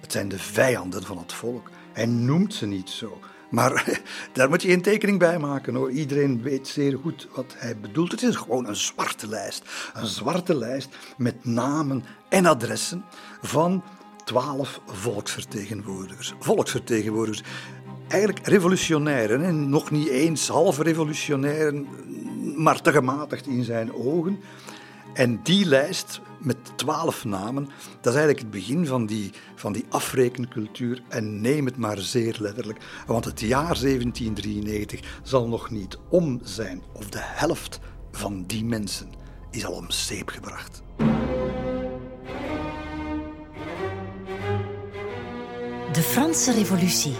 Het 0.00 0.12
zijn 0.12 0.28
de 0.28 0.38
vijanden 0.38 1.02
van 1.02 1.18
het 1.18 1.32
volk. 1.32 1.70
Hij 1.92 2.06
noemt 2.06 2.54
ze 2.54 2.66
niet 2.66 2.90
zo. 2.90 3.18
Maar 3.50 4.00
daar 4.32 4.48
moet 4.48 4.62
je 4.62 4.68
geen 4.68 4.82
tekening 4.82 5.18
bij 5.18 5.38
maken 5.38 5.74
hoor. 5.74 5.90
Iedereen 5.90 6.42
weet 6.42 6.68
zeer 6.68 6.98
goed 7.02 7.28
wat 7.34 7.54
hij 7.56 7.78
bedoelt. 7.78 8.10
Het 8.10 8.22
is 8.22 8.36
gewoon 8.36 8.66
een 8.66 8.76
zwarte 8.76 9.28
lijst. 9.28 9.64
Een 9.94 10.06
zwarte 10.06 10.54
lijst 10.56 10.96
met 11.16 11.44
namen 11.44 12.04
en 12.28 12.46
adressen 12.46 13.04
van 13.42 13.82
twaalf 14.24 14.80
volksvertegenwoordigers. 14.86 16.34
Volksvertegenwoordigers 16.38 17.48
eigenlijk 18.10 18.46
revolutionairen. 18.46 19.44
En 19.44 19.68
nog 19.68 19.90
niet 19.90 20.08
eens 20.08 20.48
half 20.48 20.78
revolutionairen, 20.78 21.88
maar 22.56 22.80
te 22.80 22.92
gematigd 22.92 23.46
in 23.46 23.64
zijn 23.64 23.94
ogen. 23.94 24.40
En 25.14 25.40
die 25.42 25.66
lijst 25.66 26.20
met 26.38 26.56
twaalf 26.76 27.24
namen, 27.24 27.64
dat 28.00 28.12
is 28.12 28.18
eigenlijk 28.18 28.38
het 28.38 28.50
begin 28.50 28.86
van 28.86 29.06
die, 29.06 29.30
van 29.54 29.72
die 29.72 29.84
afrekencultuur. 29.88 31.02
En 31.08 31.40
neem 31.40 31.64
het 31.64 31.76
maar 31.76 31.98
zeer 31.98 32.36
letterlijk, 32.40 32.78
want 33.06 33.24
het 33.24 33.40
jaar 33.40 33.80
1793 33.80 35.00
zal 35.22 35.48
nog 35.48 35.70
niet 35.70 35.98
om 36.08 36.40
zijn, 36.42 36.82
of 36.92 37.08
de 37.08 37.20
helft 37.22 37.80
van 38.12 38.44
die 38.46 38.64
mensen 38.64 39.08
is 39.50 39.64
al 39.64 39.72
om 39.72 39.90
zeep 39.90 40.28
gebracht. 40.28 40.82
De 45.92 46.02
Franse 46.02 46.52
Revolutie 46.52 47.14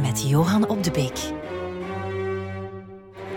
met 0.00 0.28
Johan 0.28 0.68
op 0.68 0.84
de 0.84 0.90
Beek. 0.90 1.32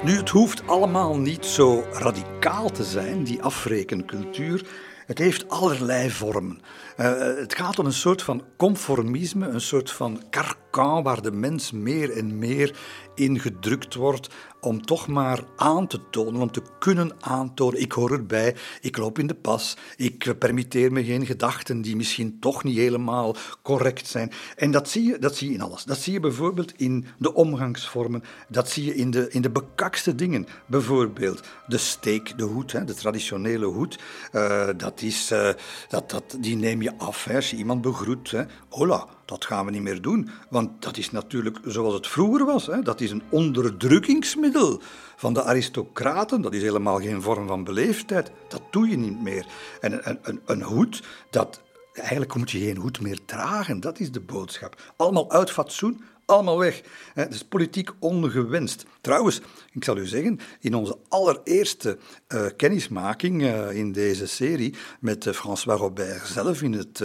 Nu, 0.04 0.17
het 0.17 0.30
hoeft 0.30 0.67
allemaal 0.67 1.17
niet 1.17 1.45
zo 1.45 1.84
radicaal 1.91 2.69
te 2.69 2.84
zijn, 2.84 3.24
die 3.24 3.41
afrekencultuur. 3.41 4.65
Het 5.06 5.17
heeft 5.17 5.50
allerlei 5.50 6.10
vormen. 6.10 6.62
Uh, 7.01 7.37
het 7.37 7.55
gaat 7.55 7.79
om 7.79 7.85
een 7.85 7.93
soort 7.93 8.21
van 8.21 8.43
conformisme, 8.57 9.47
een 9.47 9.61
soort 9.61 9.91
van 9.91 10.23
carcan 10.29 11.03
waar 11.03 11.21
de 11.21 11.31
mens 11.31 11.71
meer 11.71 12.17
en 12.17 12.37
meer 12.37 12.75
ingedrukt 13.15 13.95
wordt 13.95 14.29
om 14.61 14.85
toch 14.85 15.07
maar 15.07 15.43
aan 15.55 15.87
te 15.87 15.99
tonen, 16.09 16.41
om 16.41 16.51
te 16.51 16.61
kunnen 16.79 17.11
aantonen, 17.19 17.81
ik 17.81 17.91
hoor 17.91 18.11
erbij, 18.11 18.55
ik 18.81 18.97
loop 18.97 19.19
in 19.19 19.27
de 19.27 19.33
pas, 19.33 19.77
ik 19.95 20.35
permitteer 20.39 20.91
me 20.91 21.03
geen 21.03 21.25
gedachten 21.25 21.81
die 21.81 21.95
misschien 21.95 22.39
toch 22.39 22.63
niet 22.63 22.77
helemaal 22.77 23.35
correct 23.61 24.07
zijn. 24.07 24.31
En 24.55 24.71
dat 24.71 24.89
zie 24.89 25.03
je, 25.03 25.19
dat 25.19 25.35
zie 25.35 25.47
je 25.47 25.53
in 25.53 25.61
alles. 25.61 25.83
Dat 25.83 25.97
zie 25.97 26.13
je 26.13 26.19
bijvoorbeeld 26.19 26.73
in 26.77 27.05
de 27.17 27.33
omgangsvormen, 27.33 28.23
dat 28.47 28.69
zie 28.69 28.85
je 28.85 28.95
in 28.95 29.11
de, 29.11 29.29
in 29.29 29.41
de 29.41 29.49
bekakste 29.49 30.15
dingen. 30.15 30.47
Bijvoorbeeld 30.65 31.41
de 31.67 31.77
steek, 31.77 32.37
de 32.37 32.43
hoed, 32.43 32.71
hè, 32.71 32.85
de 32.85 32.93
traditionele 32.93 33.65
hoed, 33.65 33.99
uh, 34.33 34.69
dat 34.77 35.01
is, 35.01 35.31
uh, 35.31 35.49
dat, 35.89 36.09
dat, 36.09 36.37
die 36.39 36.55
neem 36.55 36.81
je 36.81 36.90
af 36.97 37.27
als 37.27 37.49
je 37.49 37.58
iemand 37.58 37.82
begroet. 37.82 38.32
Hè. 38.32 38.43
Hola, 38.69 39.08
dat 39.25 39.45
gaan 39.45 39.65
we 39.65 39.71
niet 39.71 39.82
meer 39.82 40.01
doen, 40.01 40.30
want 40.49 40.82
dat 40.82 40.97
is 40.97 41.12
natuurlijk 41.12 41.60
zoals 41.65 41.93
het 41.93 42.08
vroeger 42.08 42.45
was. 42.45 42.65
Hè. 42.65 42.82
Dat 42.82 43.01
is 43.01 43.12
een 43.12 43.23
onderdrukkingsmiddel 43.30 44.82
van 45.15 45.34
de 45.34 45.43
aristocraten. 45.43 46.41
Dat 46.41 46.54
is 46.54 46.62
helemaal 46.62 46.99
geen 46.99 47.21
vorm 47.21 47.47
van 47.47 47.63
beleefdheid. 47.63 48.32
Dat 48.47 48.62
doe 48.71 48.89
je 48.89 48.97
niet 48.97 49.21
meer. 49.21 49.45
En 49.80 50.10
een, 50.10 50.19
een, 50.21 50.41
een 50.45 50.62
hoed, 50.62 51.04
dat, 51.30 51.62
eigenlijk 51.93 52.36
moet 52.36 52.51
je 52.51 52.60
geen 52.60 52.77
hoed 52.77 53.01
meer 53.01 53.19
dragen. 53.25 53.80
Dat 53.80 53.99
is 53.99 54.12
de 54.12 54.21
boodschap. 54.21 54.93
Allemaal 54.95 55.32
uit 55.32 55.51
fatsoen, 55.51 56.04
allemaal 56.32 56.58
weg. 56.58 56.82
Het 57.13 57.34
is 57.34 57.44
politiek 57.44 57.89
ongewenst. 58.00 58.86
Trouwens, 59.02 59.41
ik 59.72 59.84
zal 59.84 59.98
u 59.98 60.06
zeggen, 60.06 60.39
in 60.60 60.76
onze 60.76 60.98
allereerste 61.10 61.98
uh, 62.28 62.46
kennismaking 62.58 63.41
uh, 63.41 63.72
in 63.72 63.91
deze 63.91 64.28
serie 64.28 64.76
met 65.00 65.26
uh, 65.26 65.34
François 65.34 65.80
Robert 65.80 66.28
zelf 66.28 66.62
in 66.62 66.74
het 66.74 67.04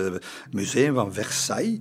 museum 0.51 0.95
van 0.95 1.15
Versailles 1.15 1.79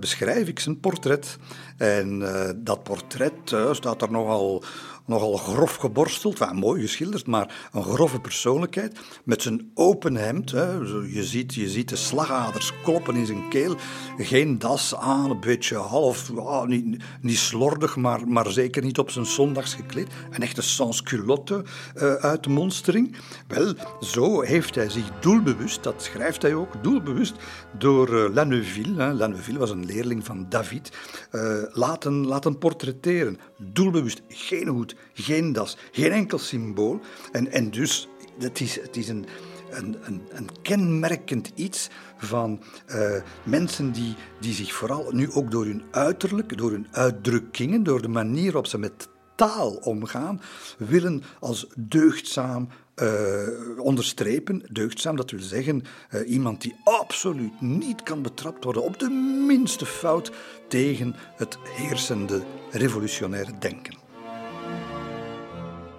beschrijf 0.00 0.48
ik 0.48 0.58
zijn 0.60 0.80
portret. 0.80 1.36
En 1.76 2.18
dat 2.56 2.82
portret 2.82 3.54
staat 3.70 4.02
er 4.02 4.10
nogal 4.10 4.64
nogal 5.06 5.36
grof 5.36 5.74
geborsteld, 5.74 6.38
well, 6.38 6.52
mooi 6.52 6.80
geschilderd, 6.80 7.26
maar 7.26 7.68
een 7.72 7.82
grove 7.82 8.20
persoonlijkheid. 8.20 8.98
Met 9.24 9.42
zijn 9.42 9.70
open 9.74 10.16
hemd. 10.16 10.50
Hè. 10.50 10.72
Je, 10.72 11.24
ziet, 11.24 11.54
je 11.54 11.68
ziet 11.68 11.88
de 11.88 11.96
slagaders 11.96 12.72
kloppen 12.82 13.14
in 13.16 13.26
zijn 13.26 13.48
keel. 13.48 13.76
Geen 14.18 14.58
das 14.58 14.94
aan, 14.96 15.30
een 15.30 15.40
beetje 15.40 15.76
half, 15.76 16.30
oh, 16.30 16.64
niet, 16.64 17.02
niet 17.20 17.38
slordig, 17.38 17.96
maar, 17.96 18.28
maar 18.28 18.50
zeker 18.50 18.82
niet 18.82 18.98
op 18.98 19.10
zijn 19.10 19.26
zondags 19.26 19.74
gekleed. 19.74 20.08
Een 20.30 20.42
echte 20.42 20.62
sans-culotte 20.62 21.64
uh, 21.96 22.14
uit 22.14 22.44
de 22.44 22.50
monstering. 22.50 23.16
Wel, 23.48 23.74
zo 24.00 24.40
heeft 24.40 24.74
hij 24.74 24.88
zich 24.88 25.10
doelbewust, 25.20 25.82
dat 25.82 26.02
schrijft 26.02 26.42
hij 26.42 26.54
ook, 26.54 26.82
doelbewust 26.82 27.34
door 27.78 28.08
uh, 28.08 28.34
Laneuville, 28.34 29.02
hè. 29.02 29.12
Laneuville 29.12 29.58
was 29.58 29.70
een 29.70 29.86
leerling 29.86 30.24
van 30.24 30.46
David, 30.48 30.92
uh, 31.32 31.62
laten, 31.72 32.26
laten 32.26 32.58
portretteren. 32.58 33.38
Doelbewust, 33.72 34.22
geen 34.28 34.68
hoed, 34.68 34.96
geen 35.12 35.52
das, 35.52 35.76
geen 35.92 36.12
enkel 36.12 36.38
symbool. 36.38 37.00
En, 37.32 37.52
en 37.52 37.70
dus, 37.70 38.08
het 38.38 38.60
is, 38.60 38.80
het 38.80 38.96
is 38.96 39.08
een, 39.08 39.26
een, 39.70 39.96
een, 40.02 40.22
een 40.28 40.48
kenmerkend 40.62 41.52
iets 41.54 41.88
van 42.16 42.62
uh, 42.88 43.22
mensen 43.42 43.92
die, 43.92 44.14
die 44.40 44.54
zich 44.54 44.72
vooral 44.72 45.10
nu 45.10 45.32
ook 45.32 45.50
door 45.50 45.64
hun 45.64 45.82
uiterlijk, 45.90 46.58
door 46.58 46.70
hun 46.70 46.86
uitdrukkingen, 46.90 47.82
door 47.82 48.02
de 48.02 48.08
manier 48.08 48.44
waarop 48.44 48.66
ze 48.66 48.78
met 48.78 49.08
taal 49.34 49.70
omgaan, 49.70 50.40
willen 50.78 51.22
als 51.40 51.66
deugdzaam 51.76 52.68
uh, 53.02 53.78
onderstrepen. 53.78 54.62
Deugdzaam, 54.70 55.16
dat 55.16 55.30
wil 55.30 55.40
zeggen 55.40 55.82
uh, 56.10 56.30
iemand 56.30 56.60
die 56.60 56.76
absoluut 56.84 57.60
niet 57.60 58.02
kan 58.02 58.22
betrapt 58.22 58.64
worden 58.64 58.82
op 58.82 58.98
de 58.98 59.08
minste 59.46 59.86
fout 59.86 60.32
tegen 60.68 61.14
het 61.36 61.58
heersende 61.64 62.42
revolutionaire 62.70 63.52
denken. 63.58 63.96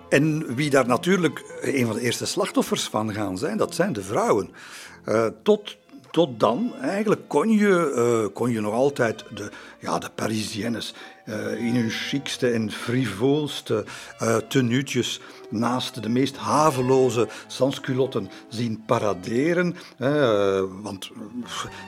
En 0.09 0.55
wie 0.55 0.69
daar 0.69 0.87
natuurlijk 0.87 1.59
een 1.61 1.85
van 1.85 1.95
de 1.95 2.01
eerste 2.01 2.25
slachtoffers 2.25 2.83
van 2.83 3.13
gaan 3.13 3.37
zijn, 3.37 3.57
dat 3.57 3.75
zijn 3.75 3.93
de 3.93 4.03
vrouwen. 4.03 4.49
Tot, 5.43 5.77
tot 6.11 6.39
dan, 6.39 6.73
eigenlijk, 6.81 7.21
kon 7.27 7.49
je, 7.49 8.29
kon 8.33 8.51
je 8.51 8.61
nog 8.61 8.73
altijd 8.73 9.25
de, 9.33 9.51
ja, 9.79 9.99
de 9.99 10.09
Parisiennes 10.15 10.93
uh, 11.25 11.65
in 11.65 11.75
hun 11.75 11.89
chicste 11.89 12.49
en 12.49 12.71
frivoolste 12.71 13.85
uh, 14.21 14.37
tenuutjes 14.37 15.19
naast 15.49 16.03
de 16.03 16.09
meest 16.09 16.37
haveloze 16.37 17.27
sansculotten 17.47 18.29
zien 18.47 18.83
paraderen. 18.85 19.75
Eh, 19.97 20.63
want 20.81 21.11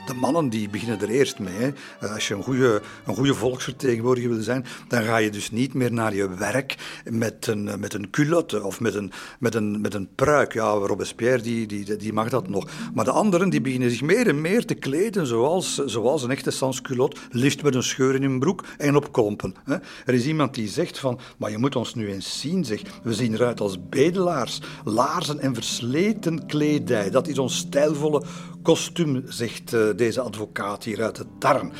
de 0.06 0.14
mannen 0.14 0.48
die 0.48 0.68
beginnen 0.68 1.00
er 1.00 1.08
eerst 1.08 1.38
mee. 1.38 1.72
Als 2.00 2.28
je 2.28 2.34
een 2.34 2.42
goede, 2.42 2.82
een 3.06 3.14
goede 3.14 3.34
volksvertegenwoordiger 3.34 4.30
wil 4.30 4.42
zijn, 4.42 4.64
dan 4.88 5.02
ga 5.02 5.16
je 5.16 5.30
dus 5.30 5.50
niet 5.50 5.74
meer 5.74 5.92
naar 5.92 6.14
je 6.14 6.34
werk 6.34 6.76
met 7.10 7.46
een, 7.46 7.80
met 7.80 7.94
een 7.94 8.10
culotte 8.10 8.64
of 8.64 8.80
met 8.80 8.94
een, 8.94 9.12
met 9.38 9.54
een, 9.54 9.80
met 9.80 9.94
een 9.94 10.08
pruik. 10.14 10.52
Ja, 10.52 10.70
Robespierre 10.70 11.42
die, 11.42 11.66
die, 11.66 11.96
die 11.96 12.12
mag 12.12 12.28
dat 12.28 12.48
nog. 12.48 12.68
Maar 12.94 13.04
de 13.04 13.10
anderen 13.10 13.50
die 13.50 13.60
beginnen 13.60 13.90
zich 13.90 14.02
meer 14.02 14.28
en 14.28 14.40
meer 14.40 14.64
te 14.64 14.74
kleden 14.74 15.26
zoals, 15.26 15.84
zoals 15.84 16.22
een 16.22 16.30
echte 16.30 16.50
sansculot, 16.50 17.18
liefst 17.30 17.62
met 17.62 17.74
een 17.74 17.82
scheur 17.82 18.14
in 18.14 18.22
hun 18.22 18.38
broek 18.38 18.64
en 18.78 18.96
op 18.96 19.12
klompen. 19.36 19.82
Er 20.06 20.14
is 20.14 20.26
iemand 20.26 20.54
die 20.54 20.68
zegt 20.68 20.98
van, 20.98 21.18
maar 21.38 21.50
je 21.50 21.58
moet 21.58 21.76
ons 21.76 21.94
nu 21.94 22.12
eens 22.12 22.40
zien, 22.40 22.64
zeg. 22.64 22.82
We 23.02 23.14
zien 23.14 23.34
eruit 23.34 23.60
als 23.60 23.88
bedelaars, 23.88 24.60
laarzen 24.84 25.40
en 25.40 25.54
versleten 25.54 26.46
kledij. 26.46 27.10
Dat 27.10 27.28
is 27.28 27.38
ons 27.38 27.56
stijlvolle 27.56 28.24
kostuum, 28.62 29.24
zegt 29.28 29.74
uh, 29.74 29.88
deze 29.96 30.20
advocaat 30.20 30.84
hier 30.84 31.02
uit 31.02 31.16
de 31.16 31.26
Tarn. 31.38 31.72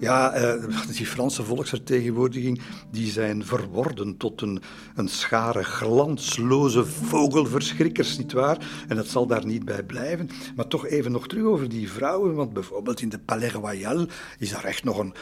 Ja, 0.00 0.36
uh, 0.36 0.64
die 0.96 1.06
Franse 1.06 1.44
volksvertegenwoordiging 1.44 2.60
die 2.90 3.10
zijn 3.10 3.44
verworden 3.44 4.16
tot 4.16 4.40
een, 4.40 4.62
een 4.94 5.08
schare 5.08 5.64
glansloze 5.64 6.84
vogelverschrikkers, 6.84 8.18
nietwaar? 8.18 8.84
En 8.88 8.96
dat 8.96 9.06
zal 9.06 9.26
daar 9.26 9.46
niet 9.46 9.64
bij 9.64 9.82
blijven. 9.82 10.30
Maar 10.56 10.66
toch 10.66 10.86
even 10.86 11.12
nog 11.12 11.26
terug 11.26 11.44
over 11.44 11.68
die 11.68 11.90
vrouwen, 11.90 12.34
want 12.34 12.52
bijvoorbeeld 12.52 13.00
in 13.00 13.08
de 13.08 13.18
Palais 13.18 13.52
Royal 13.52 14.06
is 14.38 14.50
daar 14.50 14.64
echt 14.64 14.84
nog 14.84 14.98
een 14.98 15.14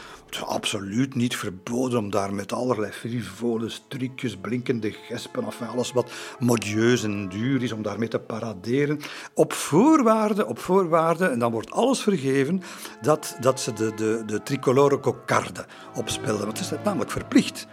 absoluut 0.45 1.15
niet 1.15 1.35
verboden 1.43 1.99
om 1.99 2.09
daar 2.09 2.33
met 2.33 2.53
allerlei 2.53 2.91
frivole 2.91 3.69
strikjes, 3.69 4.37
blinkende 4.37 4.91
gespen, 4.91 5.43
enfin 5.43 5.67
alles 5.67 5.91
wat 5.91 6.11
modieus 6.39 7.03
en 7.03 7.29
duur 7.29 7.63
is, 7.63 7.71
om 7.71 7.81
daarmee 7.81 8.07
te 8.07 8.19
paraderen. 8.19 8.99
Op 9.33 9.53
voorwaarde, 9.53 10.45
op 10.45 10.59
voorwaarde, 10.59 11.25
en 11.25 11.39
dan 11.39 11.51
wordt 11.51 11.71
alles 11.71 12.01
vergeven, 12.01 12.61
dat, 13.01 13.37
dat 13.39 13.59
ze 13.59 13.73
de, 13.73 13.93
de, 13.95 14.23
de 14.25 14.43
tricolore 14.43 14.99
cocarde 14.99 15.65
opspelden. 15.95 16.45
Want 16.45 16.59
het 16.59 16.71
is 16.71 16.77
namelijk 16.83 17.11
verplicht. 17.11 17.67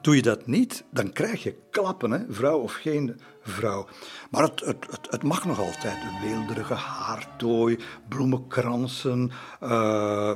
Doe 0.00 0.16
je 0.16 0.22
dat 0.22 0.46
niet, 0.46 0.84
dan 0.90 1.12
krijg 1.12 1.42
je 1.42 1.56
klappen, 1.70 2.10
hè? 2.10 2.18
vrouw 2.28 2.58
of 2.58 2.72
geen 2.72 3.20
vrouw. 3.46 3.86
Maar 4.30 4.42
het, 4.42 4.60
het, 4.60 4.86
het, 4.90 5.06
het 5.10 5.22
mag 5.22 5.44
nog 5.44 5.58
altijd. 5.58 5.96
Een 6.02 6.28
weelderige 6.30 6.74
haartooi, 6.74 7.78
bloemenkransen. 8.08 9.30
Uh, 9.62 10.32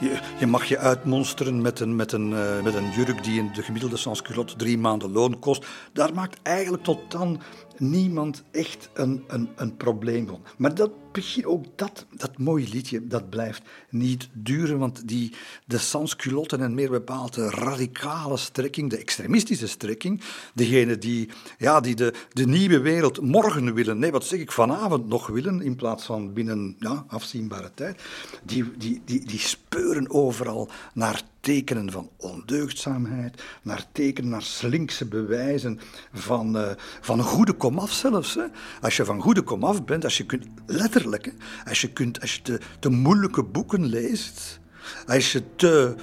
je, 0.00 0.20
je, 0.38 0.46
mag 0.46 0.64
je 0.64 0.78
uitmonsteren 0.78 1.62
met 1.62 1.80
een, 1.80 1.96
met, 1.96 2.12
een, 2.12 2.30
uh, 2.30 2.62
met 2.62 2.74
een 2.74 2.90
jurk 2.90 3.24
die 3.24 3.38
in 3.38 3.50
de 3.54 3.62
gemiddelde 3.62 3.96
sansculotte 3.96 4.56
drie 4.56 4.78
maanden 4.78 5.12
loon 5.12 5.38
kost. 5.38 5.66
Daar 5.92 6.14
maakt 6.14 6.38
eigenlijk 6.42 6.82
tot 6.82 7.10
dan 7.10 7.40
niemand 7.78 8.42
echt 8.50 8.88
een, 8.94 9.24
een, 9.26 9.48
een 9.56 9.76
probleem 9.76 10.26
van. 10.26 10.42
Maar 10.56 10.74
dat 10.74 10.90
begin, 11.12 11.46
ook 11.46 11.64
dat, 11.76 12.06
dat 12.10 12.38
mooie 12.38 12.68
liedje, 12.68 13.06
dat 13.06 13.30
blijft 13.30 13.62
niet 13.90 14.28
duren, 14.32 14.78
want 14.78 15.08
die, 15.08 15.32
de 15.64 15.78
sansculotten 15.78 16.60
en 16.60 16.74
meer 16.74 16.90
bepaald 16.90 17.34
de 17.34 17.50
radicale 17.50 18.36
strekking, 18.36 18.90
de 18.90 18.96
extremistische 18.96 19.66
strekking, 19.66 20.22
degene 20.54 20.98
die, 20.98 21.28
ja, 21.58 21.80
die 21.80 21.94
de, 21.94 22.14
de 22.36 22.46
nieuwe 22.46 22.80
wereld 22.80 23.20
morgen 23.20 23.74
willen, 23.74 23.98
nee, 23.98 24.10
wat 24.10 24.24
zeg 24.24 24.40
ik, 24.40 24.52
vanavond 24.52 25.08
nog 25.08 25.26
willen, 25.26 25.62
in 25.62 25.76
plaats 25.76 26.04
van 26.04 26.32
binnen 26.32 26.76
ja, 26.78 27.04
afzienbare 27.08 27.70
tijd, 27.74 28.02
die, 28.42 28.72
die, 28.76 29.02
die, 29.04 29.26
die 29.26 29.38
speuren 29.38 30.10
overal 30.10 30.68
naar 30.94 31.22
tekenen 31.40 31.90
van 31.90 32.10
ondeugdzaamheid, 32.16 33.42
naar 33.62 33.86
tekenen, 33.92 34.30
naar 34.30 34.42
slinkse 34.42 35.06
bewijzen 35.06 35.80
van, 36.12 36.56
uh, 36.56 36.70
van 37.00 37.22
goede 37.22 37.52
komaf 37.52 37.92
zelfs. 37.92 38.34
Hè. 38.34 38.44
Als 38.80 38.96
je 38.96 39.04
van 39.04 39.20
goede 39.20 39.42
komaf 39.42 39.84
bent, 39.84 40.04
als 40.04 40.16
je 40.16 40.26
kunt, 40.26 40.46
letterlijk, 40.66 41.24
hè, 41.24 41.32
als 41.68 41.80
je, 41.80 41.92
kunt, 41.92 42.20
als 42.20 42.34
je 42.34 42.42
te, 42.42 42.60
te 42.78 42.88
moeilijke 42.88 43.42
boeken 43.42 43.84
leest, 43.86 44.60
als 45.06 45.32
je 45.32 45.42
te 45.56 45.94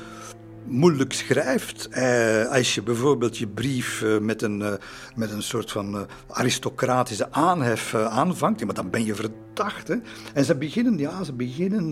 moeilijk 0.67 1.13
schrijft. 1.13 1.87
Eh, 1.89 2.51
als 2.51 2.75
je 2.75 2.81
bijvoorbeeld 2.81 3.37
je 3.37 3.47
brief 3.47 4.01
eh, 4.01 4.17
met, 4.17 4.41
een, 4.41 4.61
eh, 4.61 4.73
met 5.15 5.31
een 5.31 5.43
soort 5.43 5.71
van 5.71 6.07
aristocratische 6.27 7.31
aanhef 7.31 7.95
aanvangt, 7.95 8.65
maar 8.65 8.75
dan 8.75 8.89
ben 8.89 9.05
je 9.05 9.15
verdacht. 9.15 9.87
Hè? 9.87 9.95
En 10.33 10.45
ze 10.45 10.55
beginnen, 10.55 10.97
ja, 10.97 11.23
ze 11.23 11.33
beginnen 11.33 11.91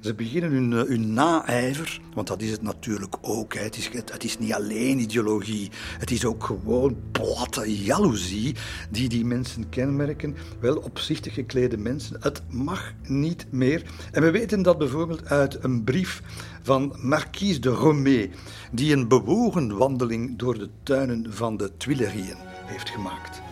ze 0.00 0.14
beginnen 0.14 0.50
hun, 0.50 0.70
hun 0.72 1.12
naijver, 1.12 2.00
want 2.14 2.26
dat 2.26 2.42
is 2.42 2.50
het 2.50 2.62
natuurlijk 2.62 3.16
ook. 3.20 3.54
Hè. 3.54 3.60
Het, 3.60 3.76
is, 3.76 3.90
het, 3.92 4.24
is 4.24 4.38
niet 4.38 4.52
alleen 4.52 4.98
ideologie, 4.98 5.70
het 5.98 6.10
is 6.10 6.24
ook 6.24 6.44
gewoon 6.44 6.96
platte 7.12 7.84
jaloezie 7.84 8.54
die 8.90 9.08
die 9.08 9.24
mensen 9.24 9.68
kenmerken. 9.68 10.36
Wel 10.60 10.76
opzichtig 10.76 11.34
geklede 11.34 11.76
mensen. 11.76 12.16
Het 12.20 12.42
mag 12.48 12.92
niet 13.06 13.46
meer. 13.50 13.82
En 14.12 14.22
we 14.22 14.30
weten 14.30 14.62
dat 14.62 14.78
bijvoorbeeld 14.78 15.26
uit 15.26 15.64
een 15.64 15.84
brief 15.84 16.22
van 16.68 16.92
Marquise 17.00 17.60
de 17.60 17.68
Romée, 17.68 18.30
die 18.72 18.92
een 18.92 19.08
bewogen 19.08 19.76
wandeling 19.76 20.38
door 20.38 20.58
de 20.58 20.68
tuinen 20.82 21.26
van 21.28 21.56
de 21.56 21.76
Tuilerieën 21.76 22.36
heeft 22.64 22.90
gemaakt. 22.90 23.42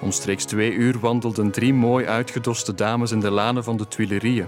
Omstreeks 0.00 0.44
twee 0.44 0.72
uur 0.72 0.98
wandelden 0.98 1.50
drie 1.50 1.74
mooi 1.74 2.06
uitgedoste 2.06 2.74
dames 2.74 3.12
in 3.12 3.20
de 3.20 3.30
lanen 3.30 3.64
van 3.64 3.76
de 3.76 3.88
Tuilerieën. 3.88 4.46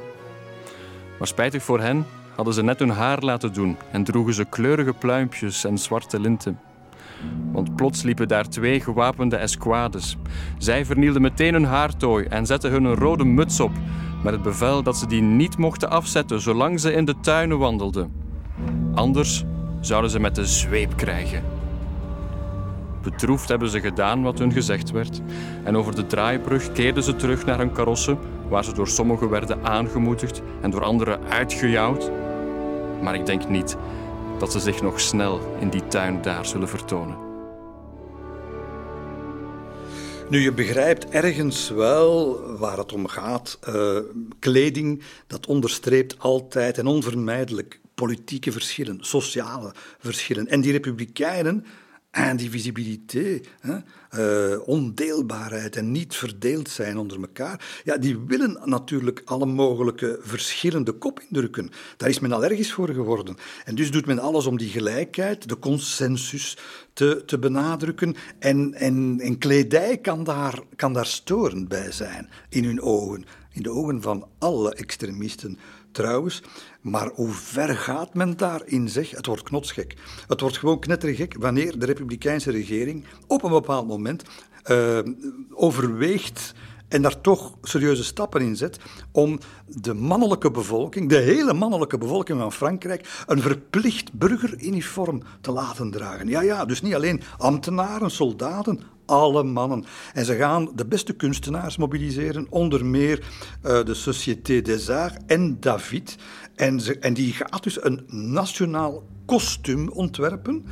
Maar 1.18 1.28
spijtig 1.28 1.62
voor 1.62 1.80
hen 1.80 2.06
hadden 2.34 2.54
ze 2.54 2.62
net 2.62 2.78
hun 2.78 2.90
haar 2.90 3.22
laten 3.22 3.52
doen 3.52 3.76
en 3.90 4.04
droegen 4.04 4.34
ze 4.34 4.44
kleurige 4.44 4.92
pluimpjes 4.92 5.64
en 5.64 5.78
zwarte 5.78 6.20
linten. 6.20 6.58
Want 7.52 7.76
plots 7.76 8.02
liepen 8.02 8.28
daar 8.28 8.48
twee 8.48 8.80
gewapende 8.80 9.36
escouades. 9.36 10.16
Zij 10.58 10.84
vernielden 10.84 11.22
meteen 11.22 11.52
hun 11.52 11.64
haartooi 11.64 12.24
en 12.24 12.46
zetten 12.46 12.70
hun 12.70 12.84
een 12.84 12.94
rode 12.94 13.24
muts 13.24 13.60
op, 13.60 13.72
met 14.24 14.32
het 14.32 14.42
bevel 14.42 14.82
dat 14.82 14.96
ze 14.96 15.06
die 15.06 15.22
niet 15.22 15.58
mochten 15.58 15.90
afzetten 15.90 16.40
zolang 16.40 16.80
ze 16.80 16.92
in 16.92 17.04
de 17.04 17.14
tuinen 17.20 17.58
wandelden. 17.58 18.12
Anders 18.94 19.44
zouden 19.80 20.10
ze 20.10 20.20
met 20.20 20.34
de 20.34 20.46
zweep 20.46 20.96
krijgen. 20.96 21.44
Bedroefd 23.02 23.48
hebben 23.48 23.68
ze 23.68 23.80
gedaan 23.80 24.22
wat 24.22 24.38
hun 24.38 24.52
gezegd 24.52 24.90
werd, 24.90 25.20
en 25.64 25.76
over 25.76 25.94
de 25.94 26.06
draaibrug 26.06 26.72
keerden 26.72 27.02
ze 27.02 27.16
terug 27.16 27.44
naar 27.44 27.58
hun 27.58 27.72
karossen 27.72 28.18
waar 28.48 28.64
ze 28.64 28.74
door 28.74 28.88
sommigen 28.88 29.28
werden 29.28 29.64
aangemoedigd 29.64 30.42
en 30.60 30.70
door 30.70 30.84
anderen 30.84 31.20
uitgejouwd. 31.28 32.10
Maar 33.02 33.14
ik 33.14 33.26
denk 33.26 33.48
niet 33.48 33.76
dat 34.38 34.52
ze 34.52 34.60
zich 34.60 34.82
nog 34.82 35.00
snel 35.00 35.40
in 35.60 35.68
die 35.68 35.86
tuin 35.86 36.22
daar 36.22 36.46
zullen 36.46 36.68
vertonen. 36.68 37.33
Nu, 40.28 40.40
je 40.40 40.52
begrijpt 40.52 41.08
ergens 41.08 41.70
wel 41.70 42.40
waar 42.56 42.78
het 42.78 42.92
om 42.92 43.08
gaat. 43.08 43.58
Uh, 43.68 43.98
kleding, 44.38 45.02
dat 45.26 45.46
onderstreept 45.46 46.18
altijd 46.18 46.78
en 46.78 46.86
onvermijdelijk 46.86 47.80
politieke 47.94 48.52
verschillen, 48.52 48.98
sociale 49.00 49.72
verschillen. 49.98 50.48
En 50.48 50.60
die 50.60 50.72
republikeinen 50.72 51.64
en 52.14 52.36
die 52.36 52.50
visibiliteit, 52.50 53.48
hè, 53.60 53.76
uh, 54.54 54.68
ondeelbaarheid 54.68 55.76
en 55.76 55.90
niet 55.90 56.16
verdeeld 56.16 56.68
zijn 56.68 56.98
onder 56.98 57.20
elkaar, 57.20 57.80
ja, 57.84 57.96
die 57.96 58.18
willen 58.18 58.60
natuurlijk 58.64 59.22
alle 59.24 59.46
mogelijke 59.46 60.18
verschillende 60.22 60.92
kop 60.92 61.20
indrukken. 61.20 61.70
Daar 61.96 62.08
is 62.08 62.18
men 62.18 62.32
allergisch 62.32 62.72
voor 62.72 62.88
geworden. 62.88 63.36
En 63.64 63.74
dus 63.74 63.90
doet 63.90 64.06
men 64.06 64.18
alles 64.18 64.46
om 64.46 64.58
die 64.58 64.68
gelijkheid, 64.68 65.48
de 65.48 65.58
consensus 65.58 66.58
te, 66.92 67.22
te 67.26 67.38
benadrukken. 67.38 68.14
En, 68.38 68.74
en, 68.74 69.20
en 69.20 69.38
kledij 69.38 69.98
kan 69.98 70.24
daar, 70.24 70.58
kan 70.76 70.92
daar 70.92 71.06
storend 71.06 71.68
bij 71.68 71.92
zijn 71.92 72.28
in 72.48 72.64
hun 72.64 72.82
ogen, 72.82 73.24
in 73.52 73.62
de 73.62 73.70
ogen 73.70 74.02
van 74.02 74.28
alle 74.38 74.74
extremisten 74.74 75.58
trouwens. 75.92 76.42
Maar 76.84 77.10
hoe 77.14 77.32
ver 77.32 77.76
gaat 77.76 78.14
men 78.14 78.36
daarin, 78.36 78.88
zeg? 78.88 79.10
Het 79.10 79.26
wordt 79.26 79.42
knotsgek. 79.42 79.96
Het 80.26 80.40
wordt 80.40 80.58
gewoon 80.58 80.78
knettergek 80.78 81.36
wanneer 81.38 81.78
de 81.78 81.86
Republikeinse 81.86 82.50
regering 82.50 83.04
op 83.26 83.42
een 83.42 83.50
bepaald 83.50 83.86
moment 83.86 84.22
uh, 84.70 84.98
overweegt 85.50 86.54
en 86.88 87.02
daar 87.02 87.20
toch 87.20 87.54
serieuze 87.62 88.04
stappen 88.04 88.40
in 88.40 88.56
zet 88.56 88.78
om 89.12 89.38
de 89.66 89.94
mannelijke 89.94 90.50
bevolking, 90.50 91.08
de 91.08 91.16
hele 91.16 91.52
mannelijke 91.52 91.98
bevolking 91.98 92.38
van 92.38 92.52
Frankrijk, 92.52 93.24
een 93.26 93.40
verplicht 93.40 94.12
burgeruniform 94.12 95.22
te 95.40 95.52
laten 95.52 95.90
dragen. 95.90 96.28
Ja, 96.28 96.42
ja, 96.42 96.64
dus 96.64 96.82
niet 96.82 96.94
alleen 96.94 97.22
ambtenaren, 97.38 98.10
soldaten, 98.10 98.80
alle 99.06 99.42
mannen. 99.42 99.84
En 100.12 100.24
ze 100.24 100.36
gaan 100.36 100.70
de 100.74 100.86
beste 100.86 101.12
kunstenaars 101.12 101.76
mobiliseren, 101.76 102.46
onder 102.50 102.84
meer 102.84 103.18
uh, 103.18 103.84
de 103.84 103.94
Société 103.94 104.62
des 104.62 104.88
Arts 104.88 105.16
en 105.26 105.60
David. 105.60 106.16
En, 106.54 107.00
en 107.00 107.14
die 107.14 107.32
gaat 107.32 107.62
dus 107.62 107.84
een 107.84 108.04
nationaal 108.08 109.02
kostuum 109.26 109.88
ontwerpen 109.88 110.64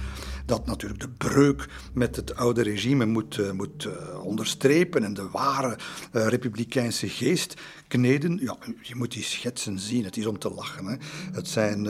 dat 0.46 0.66
natuurlijk 0.66 1.00
de 1.00 1.08
breuk 1.08 1.68
met 1.92 2.16
het 2.16 2.36
oude 2.36 2.62
regime 2.62 3.06
moet, 3.06 3.36
uh, 3.36 3.50
moet 3.50 3.84
uh, 3.84 4.24
onderstrepen 4.24 5.04
en 5.04 5.14
de 5.14 5.28
ware 5.28 5.78
uh, 6.12 6.26
republikeinse 6.26 7.08
geest 7.08 7.60
Ja, 8.00 8.56
je 8.82 8.94
moet 8.94 9.12
die 9.12 9.22
schetsen 9.22 9.78
zien, 9.78 10.04
het 10.04 10.16
is 10.16 10.26
om 10.26 10.38
te 10.38 10.50
lachen. 10.50 10.86
Hè. 10.86 10.96
Het, 11.32 11.48
zijn, 11.48 11.84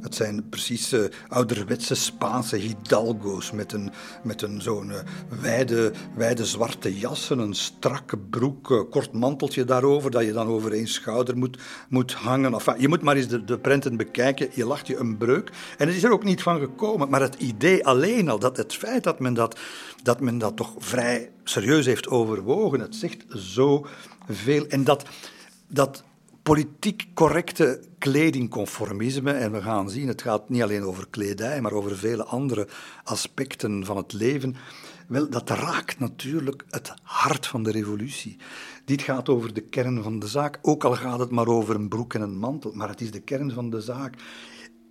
het 0.00 0.14
zijn 0.14 0.48
precies 0.48 0.94
ouderwetse 1.28 1.94
Spaanse 1.94 2.56
hidalgo's 2.56 3.50
met 3.50 3.72
een, 3.72 3.90
met 4.22 4.42
een 4.42 4.62
zo'n 4.62 4.92
wijde, 5.40 5.92
wijde 6.16 6.44
zwarte 6.44 6.98
jassen, 6.98 7.38
een 7.38 7.54
strakke 7.54 8.18
broek, 8.18 8.86
kort 8.90 9.12
manteltje 9.12 9.64
daarover, 9.64 10.10
dat 10.10 10.24
je 10.24 10.32
dan 10.32 10.46
over 10.46 10.72
één 10.72 10.88
schouder 10.88 11.36
moet, 11.36 11.58
moet 11.88 12.12
hangen. 12.12 12.52
Enfin, 12.52 12.74
je 12.78 12.88
moet 12.88 13.02
maar 13.02 13.16
eens 13.16 13.28
de, 13.28 13.44
de 13.44 13.58
prenten 13.58 13.96
bekijken, 13.96 14.48
je 14.54 14.66
lacht 14.66 14.86
je 14.86 14.96
een 14.96 15.16
breuk. 15.16 15.50
En 15.78 15.86
het 15.86 15.96
is 15.96 16.04
er 16.04 16.12
ook 16.12 16.24
niet 16.24 16.42
van 16.42 16.58
gekomen, 16.58 17.08
maar 17.08 17.20
het 17.20 17.34
idee 17.34 17.86
alleen 17.86 18.28
al 18.28 18.38
dat 18.38 18.56
het 18.56 18.74
feit 18.74 19.04
dat 19.04 19.20
men 19.20 19.34
dat, 19.34 19.58
dat 20.02 20.20
men 20.20 20.38
dat 20.38 20.56
toch 20.56 20.74
vrij 20.78 21.30
serieus 21.44 21.86
heeft 21.86 22.08
overwogen, 22.08 22.80
het 22.80 22.94
zegt 22.94 23.24
zo 23.36 23.86
veel. 24.28 24.66
En 24.66 24.84
dat, 24.84 25.04
dat 25.68 26.04
politiek 26.42 27.06
correcte 27.14 27.80
kledingconformisme, 27.98 29.32
en 29.32 29.52
we 29.52 29.62
gaan 29.62 29.90
zien, 29.90 30.08
het 30.08 30.22
gaat 30.22 30.48
niet 30.48 30.62
alleen 30.62 30.82
over 30.82 31.06
kledij, 31.10 31.60
maar 31.60 31.72
over 31.72 31.96
vele 31.96 32.24
andere 32.24 32.68
aspecten 33.04 33.84
van 33.84 33.96
het 33.96 34.12
leven. 34.12 34.56
Wel, 35.08 35.30
dat 35.30 35.50
raakt 35.50 35.98
natuurlijk 35.98 36.64
het 36.68 36.92
hart 37.02 37.46
van 37.46 37.62
de 37.62 37.70
revolutie. 37.70 38.36
Dit 38.84 39.02
gaat 39.02 39.28
over 39.28 39.54
de 39.54 39.60
kern 39.60 40.02
van 40.02 40.18
de 40.18 40.26
zaak, 40.26 40.58
ook 40.62 40.84
al 40.84 40.94
gaat 40.94 41.18
het 41.18 41.30
maar 41.30 41.46
over 41.46 41.74
een 41.74 41.88
broek 41.88 42.14
en 42.14 42.20
een 42.20 42.38
mantel, 42.38 42.72
maar 42.74 42.88
het 42.88 43.00
is 43.00 43.10
de 43.10 43.20
kern 43.20 43.52
van 43.52 43.70
de 43.70 43.80
zaak. 43.80 44.14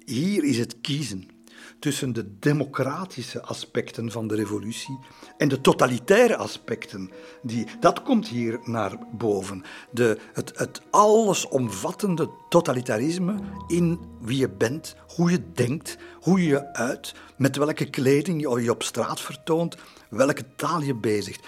Hier 0.06 0.44
is 0.44 0.58
het 0.58 0.82
kiezen 0.82 1.37
tussen 1.80 2.14
de 2.14 2.40
democratische 2.40 3.42
aspecten 3.42 4.12
van 4.12 4.28
de 4.28 4.36
revolutie 4.36 5.00
en 5.38 5.48
de 5.48 5.62
totalitaire 5.62 6.38
aspecten. 6.38 7.12
Die, 7.42 7.68
dat 7.80 8.02
komt 8.02 8.28
hier 8.28 8.60
naar 8.64 8.98
boven. 9.12 9.64
De, 9.92 10.18
het, 10.34 10.52
het 10.56 10.82
allesomvattende 10.90 12.30
totalitarisme 12.50 13.36
in 13.68 14.00
wie 14.22 14.38
je 14.38 14.50
bent, 14.50 14.96
hoe 15.16 15.32
je 15.32 15.52
denkt, 15.54 15.98
hoe 16.22 16.42
je 16.42 16.48
je 16.48 16.74
uit, 16.74 17.14
met 17.38 17.56
welke 17.56 17.90
kleding 17.90 18.42
je 18.42 18.62
je 18.62 18.72
op 18.72 18.84
straat 18.84 19.22
vertoont, 19.22 19.76
welke 20.10 20.46
taal 20.56 20.82
je 20.82 20.96
bezigt. 20.96 21.48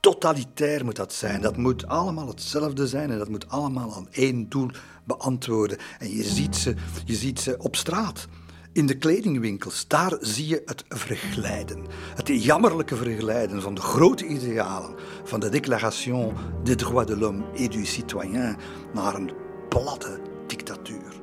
Totalitair 0.00 0.84
moet 0.84 0.96
dat 0.96 1.12
zijn. 1.12 1.40
Dat 1.40 1.56
moet 1.56 1.86
allemaal 1.86 2.28
hetzelfde 2.28 2.86
zijn 2.86 3.10
en 3.10 3.18
dat 3.18 3.28
moet 3.28 3.48
allemaal 3.48 3.94
aan 3.94 4.08
één 4.10 4.48
doel 4.48 4.70
beantwoorden. 5.04 5.78
En 5.98 6.10
je 6.10 6.24
ziet 6.24 6.56
ze, 6.56 6.74
je 7.04 7.14
ziet 7.14 7.40
ze 7.40 7.58
op 7.58 7.76
straat. 7.76 8.26
In 8.72 8.86
de 8.86 8.98
kledingwinkels, 8.98 9.88
daar 9.88 10.16
zie 10.20 10.46
je 10.46 10.62
het 10.64 10.84
verglijden. 10.88 11.86
Het 12.14 12.44
jammerlijke 12.44 12.96
verglijden 12.96 13.62
van 13.62 13.74
de 13.74 13.80
grote 13.80 14.26
idealen 14.26 14.94
van 15.24 15.40
de 15.40 15.48
Déclaration 15.48 16.34
des 16.62 16.76
droits 16.76 17.06
de 17.06 17.16
l'homme 17.16 17.44
et 17.54 17.72
du 17.72 17.84
citoyen 17.84 18.56
naar 18.94 19.14
een 19.14 19.32
platte 19.68 20.20
dictatuur. 20.46 21.20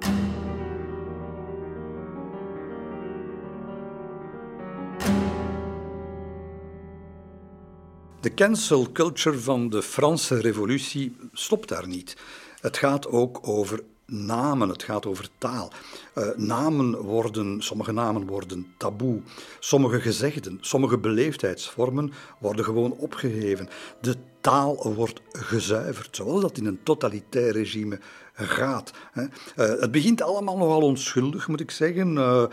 De 8.19 8.34
cancel 8.34 8.91
culture 8.91 9.39
van 9.39 9.69
de 9.69 9.81
Franse 9.81 10.41
revolutie 10.41 11.15
stopt 11.34 11.69
daar 11.69 11.88
niet. 11.88 12.17
Het 12.60 12.77
gaat 12.77 13.08
ook 13.08 13.47
over 13.47 13.84
namen, 14.05 14.69
het 14.69 14.83
gaat 14.83 15.05
over 15.05 15.29
taal. 15.37 15.71
Uh, 16.15 16.27
namen 16.35 16.97
worden, 16.97 17.61
sommige 17.61 17.91
namen 17.91 18.25
worden 18.25 18.73
taboe. 18.77 19.21
Sommige 19.59 20.01
gezegden, 20.01 20.57
sommige 20.61 20.97
beleefdheidsvormen 20.97 22.11
worden 22.39 22.65
gewoon 22.65 22.91
opgeheven. 22.91 23.69
De 24.01 24.15
taal 24.41 24.93
wordt 24.93 25.21
gezuiverd, 25.31 26.15
zoals 26.15 26.41
dat 26.41 26.57
in 26.57 26.65
een 26.65 26.79
totalitair 26.83 27.51
regime 27.51 27.99
gaat. 28.33 28.91
Hè. 29.11 29.21
Uh, 29.23 29.81
het 29.81 29.91
begint 29.91 30.21
allemaal 30.21 30.57
nogal 30.57 30.81
onschuldig, 30.81 31.47
moet 31.47 31.59
ik 31.59 31.71
zeggen. 31.71 32.15
Uh, 32.15 32.43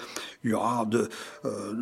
ja, 0.40 0.84
de 0.84 1.08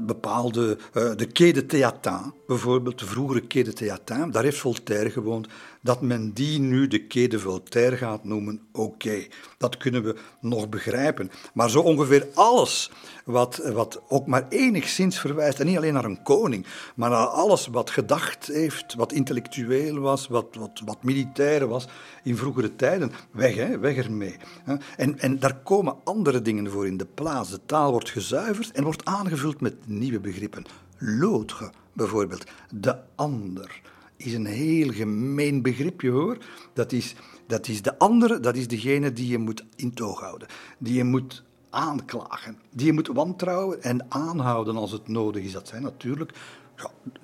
bepaalde, 0.07 0.79
de 0.93 1.27
Quai 1.33 1.53
de 1.53 1.67
Théatin, 1.67 2.33
bijvoorbeeld, 2.47 2.99
de 2.99 3.07
vroegere 3.07 3.41
Quai 3.41 3.65
de 3.65 3.73
Théatin, 3.73 4.31
daar 4.31 4.43
heeft 4.43 4.59
Voltaire 4.59 5.11
gewoond. 5.11 5.49
Dat 5.83 6.01
men 6.01 6.33
die 6.33 6.59
nu 6.59 6.87
de 6.87 7.07
Quai 7.07 7.39
Voltaire 7.39 7.97
gaat 7.97 8.25
noemen, 8.25 8.61
oké, 8.73 9.27
dat 9.59 9.77
kunnen 9.77 10.03
we 10.03 10.17
nog 10.41 10.69
begrijpen. 10.69 11.31
Maar 11.55 11.71
zo 11.71 11.81
ongeveer 11.81 12.29
alles 12.35 12.91
wat, 13.25 13.57
wat 13.73 14.03
ook 14.09 14.27
maar 14.27 14.49
enigszins 14.49 15.21
verwijst, 15.21 15.61
en 15.61 15.67
niet 15.67 15.77
alleen 15.77 15.93
naar 15.93 16.05
een 16.05 16.23
koning, 16.23 16.67
maar 16.95 17.11
naar 17.11 17.27
alles 17.27 17.67
wat 17.67 17.91
gedacht 17.91 18.47
heeft, 18.47 18.95
wat 18.95 19.13
intellectueel 19.13 19.99
was, 19.99 20.29
wat, 20.29 20.55
wat, 20.59 20.83
wat 20.85 21.03
militair 21.03 21.69
was 21.69 21.89
in 22.23 22.37
vroegere 22.37 22.77
tijden, 22.77 23.13
weg, 23.31 23.55
hè, 23.55 23.79
weg 23.79 23.97
ermee. 23.97 24.37
En, 24.97 25.19
en 25.19 25.39
daar 25.39 25.57
komen 25.57 25.97
andere 26.05 26.43
dingen 26.43 26.71
voor 26.71 26.87
in 26.87 26.97
de 26.97 27.07
plaats. 27.15 27.51
De 27.51 27.61
taal 27.67 27.91
wordt 27.91 28.11
gezuiverd 28.11 28.71
en 28.71 28.85
wordt 28.85 29.05
aangevuld 29.05 29.61
met 29.61 29.75
nieuwe 29.87 30.21
begrippen. 30.21 30.65
L'autre, 30.99 31.71
bijvoorbeeld, 31.93 32.45
de 32.71 32.97
ander 33.15 33.81
is 34.21 34.33
een 34.33 34.47
heel 34.47 34.93
gemeen 34.93 35.63
begripje 35.63 36.11
hoor. 36.11 36.39
Dat 36.73 36.93
is, 36.93 37.15
dat 37.47 37.69
is 37.69 37.83
de 37.83 37.99
andere, 37.99 38.41
dat 38.41 38.57
is 38.57 38.69
degene 38.69 39.13
die 39.13 39.29
je 39.29 39.39
moet 39.39 39.65
in 39.77 39.95
toog 39.95 40.21
houden. 40.21 40.49
Die 40.79 40.95
je 40.95 41.05
moet 41.05 41.43
aanklagen. 41.71 42.59
Die 42.71 42.87
je 42.87 42.93
moet 42.93 43.07
wantrouwen 43.07 43.83
en 43.83 44.07
aanhouden 44.09 44.77
als 44.77 44.93
het 44.93 45.09
nodig 45.09 45.43
is. 45.43 45.53
Dat 45.53 45.69
zijn 45.69 45.83
natuurlijk 45.83 46.33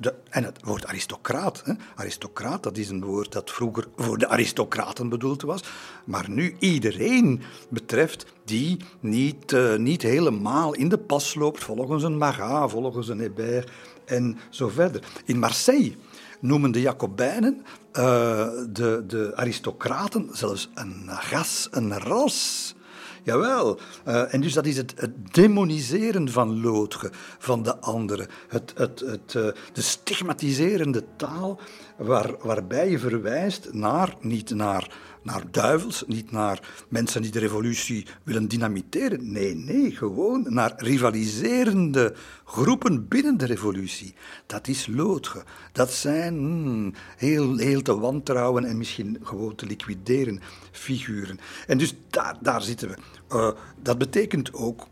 ja, 0.01 0.13
en 0.31 0.45
het 0.45 0.59
woord 0.65 0.87
aristocraat. 0.87 1.63
Hè. 1.65 1.73
Aristocraat, 1.95 2.63
dat 2.63 2.77
is 2.77 2.89
een 2.89 3.05
woord 3.05 3.33
dat 3.33 3.51
vroeger 3.51 3.89
voor 3.97 4.19
de 4.19 4.29
aristocraten 4.29 5.09
bedoeld 5.09 5.43
was, 5.43 5.63
maar 6.05 6.31
nu 6.31 6.57
iedereen 6.59 7.43
betreft 7.69 8.27
die 8.45 8.77
niet, 9.01 9.53
uh, 9.53 9.77
niet 9.77 10.03
helemaal 10.03 10.75
in 10.75 10.89
de 10.89 10.99
pas 10.99 11.35
loopt 11.35 11.65
volgens 11.65 12.03
een 12.03 12.19
Marat, 12.19 12.71
volgens 12.71 13.09
een 13.09 13.19
Hébert 13.19 13.71
en 14.05 14.39
zo 14.51 14.69
verder. 14.69 15.03
In 15.25 15.39
Marseille 15.39 15.97
noemen 16.41 16.73
de 16.73 16.81
Jacobijnen 16.81 17.65
uh, 17.93 18.49
de, 18.69 19.05
de 19.07 19.33
aristocraten 19.35 20.29
zelfs 20.33 20.71
een 20.75 21.11
ras, 21.31 21.69
een 21.71 21.99
ras. 21.99 22.75
Jawel. 23.23 23.79
Uh, 24.09 24.35
en 24.35 24.41
dus 24.41 24.53
dat 24.53 24.67
is 24.67 24.77
het, 24.77 24.93
het 24.97 25.35
demoniseren 25.35 26.29
van 26.29 26.61
Loodge, 26.61 27.11
van 27.39 27.63
de 27.63 27.77
anderen. 27.77 28.29
Het, 28.49 28.73
het, 28.77 29.01
het, 29.01 29.35
uh, 29.35 29.47
de 29.73 29.83
stigmatiserende 29.83 31.05
taal 31.17 31.61
waar, 31.97 32.35
waarbij 32.41 32.91
je 32.91 32.99
verwijst 32.99 33.73
naar, 33.73 34.15
niet 34.21 34.51
naar, 34.51 34.91
naar 35.27 35.51
duivels, 35.51 36.05
niet 36.07 36.31
naar 36.31 36.85
mensen 36.89 37.23
die 37.23 37.31
de 37.31 37.39
revolutie 37.39 38.07
willen 38.23 38.49
dynamiteren. 38.49 39.33
Nee, 39.33 39.55
nee, 39.55 39.91
gewoon 39.91 40.47
naar 40.49 40.73
rivaliserende 40.77 42.15
groepen 42.45 43.09
binnen 43.09 43.37
de 43.37 43.47
revolutie. 43.47 44.15
Dat 44.47 44.69
is 44.69 44.87
Loodge. 44.87 45.43
Dat 45.73 45.93
zijn 45.93 46.37
hmm, 46.37 46.95
heel, 47.17 47.57
heel 47.57 47.83
te 47.83 47.99
wantrouwen 47.99 48.65
en 48.65 48.79
misschien 48.79 49.19
gewoon 49.23 49.55
te 49.55 49.67
liquideren 49.67 50.41
figuren. 50.71 51.39
En 51.67 51.79
dus 51.79 51.95
daar, 52.41 52.63
zitten 52.63 52.89
we. 52.89 52.97
Uh, 53.33 53.51
dat 53.83 53.99
betekent 53.99 54.53
ook 54.53 54.87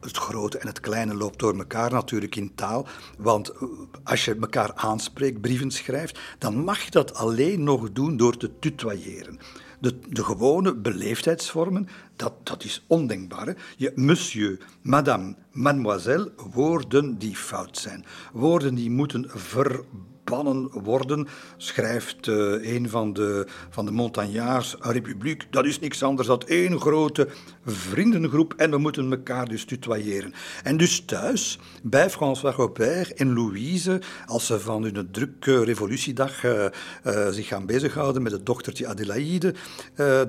het 0.00 0.16
grote 0.16 0.58
en 0.58 0.66
het 0.66 0.80
kleine 0.80 1.14
loopt 1.14 1.38
door 1.38 1.58
elkaar 1.58 1.92
natuurlijk 1.92 2.36
in 2.36 2.54
taal. 2.54 2.86
Want 3.18 3.50
eh, 3.50 3.68
als 4.04 4.24
je 4.24 4.36
elkaar 4.40 4.72
aanspreekt, 4.74 5.40
brieven 5.40 5.70
schrijft, 5.70 6.18
dan 6.38 6.64
mag 6.64 6.80
je 6.80 6.90
dat 6.90 7.14
alleen 7.14 7.62
nog 7.62 7.92
doen 7.92 8.16
door 8.16 8.36
te 8.36 8.58
tutoyeren. 8.58 9.38
De, 9.80 9.98
de 10.08 10.24
gewone 10.24 10.74
beleefdheidsvormen, 10.74 11.88
dat, 12.16 12.32
dat 12.42 12.64
is 12.64 12.84
ondenkbaar. 12.86 13.56
Je 13.76 13.92
monsieur, 13.94 14.66
madame, 14.82 15.36
mademoiselle, 15.52 16.32
woorden 16.52 17.18
die 17.18 17.36
fout 17.36 17.78
zijn. 17.78 18.04
Woorden 18.32 18.74
die 18.74 18.90
moeten 18.90 19.24
verbannen 19.28 20.14
bannen 20.30 20.70
worden, 20.82 21.28
schrijft 21.56 22.26
uh, 22.26 22.74
een 22.74 22.88
van 22.88 23.12
de, 23.12 23.46
van 23.70 23.84
de 23.84 23.90
Montagnards, 23.90 24.76
republiek, 24.80 25.46
dat 25.50 25.64
is 25.64 25.78
niks 25.78 26.02
anders 26.02 26.28
dan 26.28 26.42
één 26.46 26.80
grote 26.80 27.28
vriendengroep 27.64 28.54
en 28.56 28.70
we 28.70 28.78
moeten 28.78 29.10
elkaar 29.10 29.48
dus 29.48 29.64
tutoyeren. 29.64 30.32
En 30.62 30.76
dus 30.76 31.00
thuis, 31.00 31.58
bij 31.82 32.10
François 32.10 32.56
Robert 32.56 33.14
en 33.14 33.34
Louise, 33.34 34.00
als 34.26 34.46
ze 34.46 34.60
van 34.60 34.82
hun 34.82 35.08
drukke 35.10 35.64
revolutiedag 35.64 36.44
uh, 36.44 36.64
uh, 37.06 37.28
zich 37.28 37.46
gaan 37.46 37.66
bezighouden 37.66 38.22
met 38.22 38.32
het 38.32 38.46
dochtertje 38.46 38.86
Adelaide, 38.86 39.54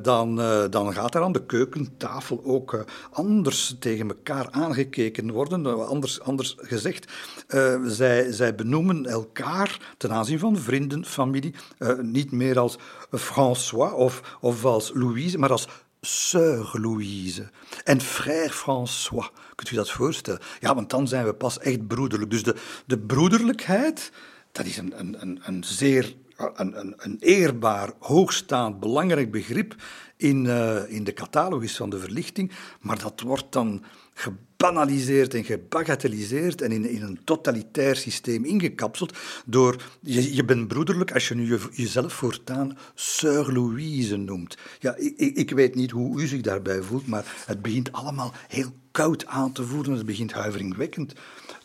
dan, 0.02 0.36
dan 0.70 0.94
gaat 0.94 1.16
er 1.16 1.22
aan 1.22 1.32
de 1.32 1.46
keukentafel 1.46 2.42
ook 2.44 2.86
anders 3.12 3.76
tegen 3.80 4.08
elkaar 4.08 4.48
aangekeken 4.52 5.32
worden, 5.32 5.88
anders, 5.88 6.22
anders 6.22 6.56
gezegd. 6.58 7.12
zij, 7.86 8.32
zij 8.32 8.56
benoemen 8.56 9.06
elkaar 9.06 9.87
ten 9.98 10.12
aanzien 10.12 10.40
van 10.40 10.58
vrienden, 10.58 11.06
familie, 11.06 11.54
uh, 11.80 12.00
niet 12.00 12.32
meer 12.32 12.60
als 12.60 12.78
François 13.12 13.94
of, 13.94 14.38
of 14.42 14.66
als 14.66 14.92
Louise, 14.94 15.38
maar 15.38 15.52
als 15.52 15.68
Sœur 16.02 16.72
Louise 16.72 17.50
en 17.84 18.02
frère 18.02 18.50
François. 18.50 19.30
Kunt 19.56 19.72
u 19.72 19.76
dat 19.76 19.92
voorstellen? 19.92 20.42
Ja, 20.60 20.76
want 20.76 20.90
dan 20.90 21.08
zijn 21.08 21.26
we 21.26 21.34
pas 21.34 21.60
echt 21.60 21.88
broederlijk. 21.88 22.32
Dus 22.32 22.44
de, 22.44 22.56
de 22.86 22.98
broederlijkheid, 22.98 24.12
dat 24.52 24.66
is 24.66 24.78
een, 24.78 25.00
een, 25.00 25.22
een, 25.22 25.40
een 25.44 25.64
zeer 25.64 26.16
een, 26.38 26.80
een, 26.80 26.94
een, 26.98 27.18
eerbaar, 27.20 27.92
hoogstaand, 28.00 28.80
belangrijk 28.80 29.32
begrip 29.32 29.76
in, 30.18 30.46
uh, 30.46 30.92
in 30.92 31.04
de 31.04 31.14
catalogus 31.14 31.76
van 31.76 31.90
de 31.90 32.00
verlichting, 32.00 32.52
maar 32.82 33.00
dat 33.00 33.22
wordt 33.22 33.52
dan 33.52 33.84
gebanaliseerd 34.18 35.34
en 35.34 35.44
gebagatelliseerd 35.44 36.62
en 36.62 36.72
in, 36.72 36.90
in 36.90 37.02
een 37.02 37.20
totalitair 37.24 37.96
systeem 37.96 38.46
ingekapseld 38.46 39.18
door, 39.46 39.84
je, 40.02 40.36
je 40.36 40.46
bent 40.46 40.68
broederlijk 40.68 41.12
als 41.14 41.28
je 41.28 41.36
nu 41.36 41.48
je, 41.48 41.60
jezelf 41.72 42.14
voortaan 42.14 42.78
Sœur 42.96 43.52
Louise 43.54 44.16
noemt. 44.16 44.58
Ja, 44.80 44.96
ik, 44.96 45.18
ik 45.18 45.52
weet 45.52 45.76
niet 45.76 45.92
hoe 45.92 46.22
u 46.22 46.28
zich 46.28 46.42
daarbij 46.42 46.82
voelt, 46.82 47.08
maar 47.08 47.36
het 47.46 47.62
begint 47.62 47.92
allemaal 47.92 48.34
heel 48.48 48.72
koud 48.92 49.26
aan 49.26 49.52
te 49.52 49.64
voelen, 49.64 49.94
het 49.94 50.06
begint 50.06 50.32
huiveringwekkend 50.32 51.14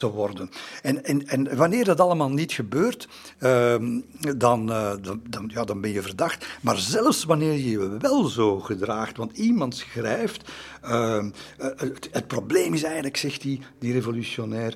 te 0.03 0.11
worden. 0.11 0.51
En, 0.83 1.05
en, 1.05 1.27
en 1.27 1.57
wanneer 1.57 1.85
dat 1.85 2.01
allemaal 2.01 2.31
niet 2.31 2.53
gebeurt, 2.53 3.09
ehm, 3.39 4.01
dan, 4.37 4.71
uh, 4.71 4.93
dan, 5.29 5.51
ja, 5.55 5.65
dan 5.65 5.81
ben 5.81 5.91
je 5.91 6.03
verdacht. 6.03 6.47
Maar 6.61 6.79
zelfs 6.79 7.25
wanneer 7.25 7.53
je 7.53 7.71
je 7.71 7.97
wel 7.99 8.25
zo 8.25 8.61
gedraagt, 8.61 9.17
want 9.17 9.37
iemand 9.37 9.77
schrijft, 9.77 10.51
ehm, 10.83 11.31
eh, 11.59 11.69
het, 11.77 12.09
het, 12.13 12.27
probleem 12.27 12.75
is 12.75 12.83
eigenlijk, 12.83 13.17
zegt 13.17 13.43
die, 13.43 13.61
die 13.79 13.93
revolutionair, 13.93 14.75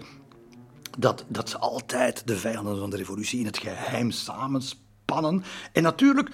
dat, 0.98 1.24
dat 1.28 1.48
ze 1.48 1.58
altijd 1.58 2.26
de 2.26 2.36
vijanden 2.36 2.78
van 2.78 2.90
de 2.90 2.96
revolutie 2.96 3.40
in 3.40 3.46
het 3.46 3.58
geheim 3.58 4.10
samenspannen. 4.10 5.44
En 5.72 5.82
natuurlijk 5.82 6.30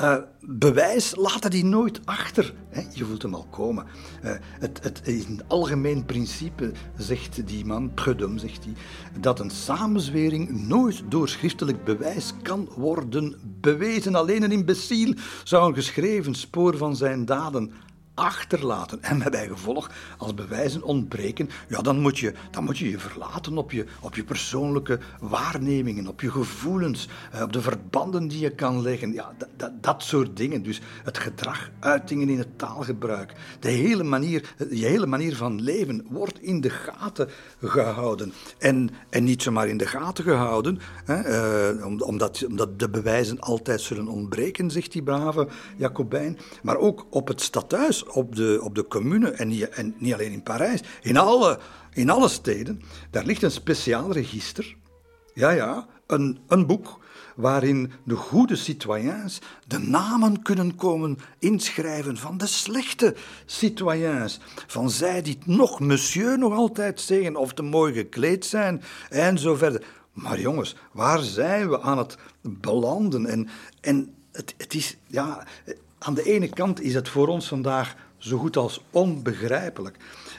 uh, 0.00 0.16
bewijs 0.40 1.14
laten 1.16 1.50
die 1.50 1.64
nooit 1.64 2.00
achter. 2.04 2.54
Hè? 2.68 2.82
Je 2.94 3.04
voelt 3.04 3.22
hem 3.22 3.34
al 3.34 3.46
komen. 3.50 3.86
Uh, 4.24 4.32
het, 4.40 4.82
het, 4.82 5.00
is 5.04 5.24
een 5.24 5.42
algemeen 5.48 6.04
principe, 6.04 6.72
zegt 6.96 7.46
die 7.46 7.64
man, 7.64 7.94
Prudhomme 7.94 8.38
zegt 8.38 8.64
hij, 8.64 8.72
dat 9.20 9.40
een 9.40 9.50
samenzwering 9.50 10.66
nooit 10.66 11.02
door 11.08 11.28
schriftelijk 11.28 11.84
bewijs 11.84 12.32
kan 12.42 12.68
worden 12.76 13.34
bewezen. 13.60 14.14
Alleen 14.14 14.42
een 14.42 14.52
imbeciel 14.52 15.14
zou 15.44 15.68
een 15.68 15.74
geschreven 15.74 16.34
spoor 16.34 16.76
van 16.76 16.96
zijn 16.96 17.24
daden 17.24 17.72
achterlaten. 18.14 19.02
En 19.02 19.18
met 19.18 19.30
bij 19.30 19.46
gevolg, 19.46 19.90
als 20.18 20.34
bewijzen 20.34 20.82
ontbreken, 20.82 21.48
ja, 21.68 21.80
dan, 21.80 22.00
moet 22.00 22.18
je, 22.18 22.32
dan 22.50 22.64
moet 22.64 22.78
je 22.78 22.90
je 22.90 22.98
verlaten 22.98 23.58
op 23.58 23.72
je, 23.72 23.84
op 24.00 24.14
je 24.14 24.24
persoonlijke 24.24 24.98
waarnemingen, 25.20 26.06
op 26.06 26.20
je 26.20 26.30
gevoelens, 26.30 27.08
eh, 27.32 27.42
op 27.42 27.52
de 27.52 27.62
verbanden 27.62 28.28
die 28.28 28.40
je 28.40 28.50
kan 28.50 28.82
leggen. 28.82 29.12
Ja, 29.12 29.32
dat, 29.56 29.70
dat, 29.80 30.02
soort 30.02 30.36
dingen. 30.36 30.62
Dus 30.62 30.80
het 31.04 31.18
gedrag, 31.18 31.70
uitingen 31.78 32.28
in 32.28 32.38
het 32.38 32.58
taalgebruik, 32.58 33.32
de 33.60 33.70
hele 33.70 34.02
manier, 34.02 34.54
je 34.70 34.86
hele 34.86 35.06
manier 35.06 35.36
van 35.36 35.62
leven 35.62 36.06
wordt 36.08 36.40
in 36.40 36.60
de 36.60 36.70
gaten 36.70 37.28
gehouden. 37.60 38.32
En, 38.58 38.90
en 39.10 39.24
niet 39.24 39.42
zomaar 39.42 39.68
in 39.68 39.76
de 39.76 39.86
gaten 39.86 40.24
gehouden, 40.24 40.78
hè, 41.04 41.20
eh, 41.20 41.86
omdat, 42.06 42.44
omdat 42.46 42.78
de 42.78 42.90
bewijzen 42.90 43.40
altijd 43.40 43.80
zullen 43.80 44.08
ontbreken, 44.08 44.70
zegt 44.70 44.92
die 44.92 45.02
brave 45.02 45.48
Jacobijn, 45.76 46.38
maar 46.62 46.76
ook 46.76 47.06
op 47.10 47.28
het 47.28 47.40
stadhuis 47.40 48.01
op 48.08 48.36
de, 48.36 48.60
op 48.62 48.74
de 48.74 48.86
commune, 48.86 49.30
en 49.30 49.48
niet, 49.48 49.68
en 49.68 49.94
niet 49.98 50.12
alleen 50.12 50.32
in 50.32 50.42
Parijs, 50.42 50.80
in 51.02 51.16
alle, 51.16 51.58
in 51.92 52.10
alle 52.10 52.28
steden, 52.28 52.82
daar 53.10 53.24
ligt 53.24 53.42
een 53.42 53.50
speciaal 53.50 54.12
register. 54.12 54.76
Ja, 55.34 55.50
ja, 55.50 55.86
een, 56.06 56.38
een 56.48 56.66
boek 56.66 57.00
waarin 57.36 57.92
de 58.04 58.14
goede 58.14 58.56
citoyens 58.56 59.38
de 59.66 59.78
namen 59.78 60.42
kunnen 60.42 60.76
komen 60.76 61.18
inschrijven 61.38 62.16
van 62.16 62.38
de 62.38 62.46
slechte 62.46 63.14
citoyens. 63.46 64.40
Van 64.66 64.90
zij 64.90 65.22
die 65.22 65.38
nog 65.44 65.80
monsieur 65.80 66.38
nog 66.38 66.52
altijd 66.52 67.00
zeggen 67.00 67.36
of 67.36 67.52
te 67.52 67.62
mooi 67.62 67.92
gekleed 67.92 68.44
zijn 68.44 68.82
en 69.10 69.38
zo 69.38 69.54
verder. 69.54 69.84
Maar 70.12 70.40
jongens, 70.40 70.76
waar 70.92 71.18
zijn 71.18 71.68
we 71.68 71.80
aan 71.80 71.98
het 71.98 72.16
belanden? 72.40 73.26
En, 73.26 73.48
en 73.80 74.14
het, 74.32 74.54
het 74.56 74.74
is, 74.74 74.96
ja, 75.06 75.46
aan 76.02 76.14
de 76.14 76.22
ene 76.22 76.48
kant 76.48 76.80
is 76.80 76.94
het 76.94 77.08
voor 77.08 77.28
ons 77.28 77.48
vandaag 77.48 77.94
zo 78.18 78.38
goed 78.38 78.56
als 78.56 78.80
onbegrijpelijk. 78.90 79.96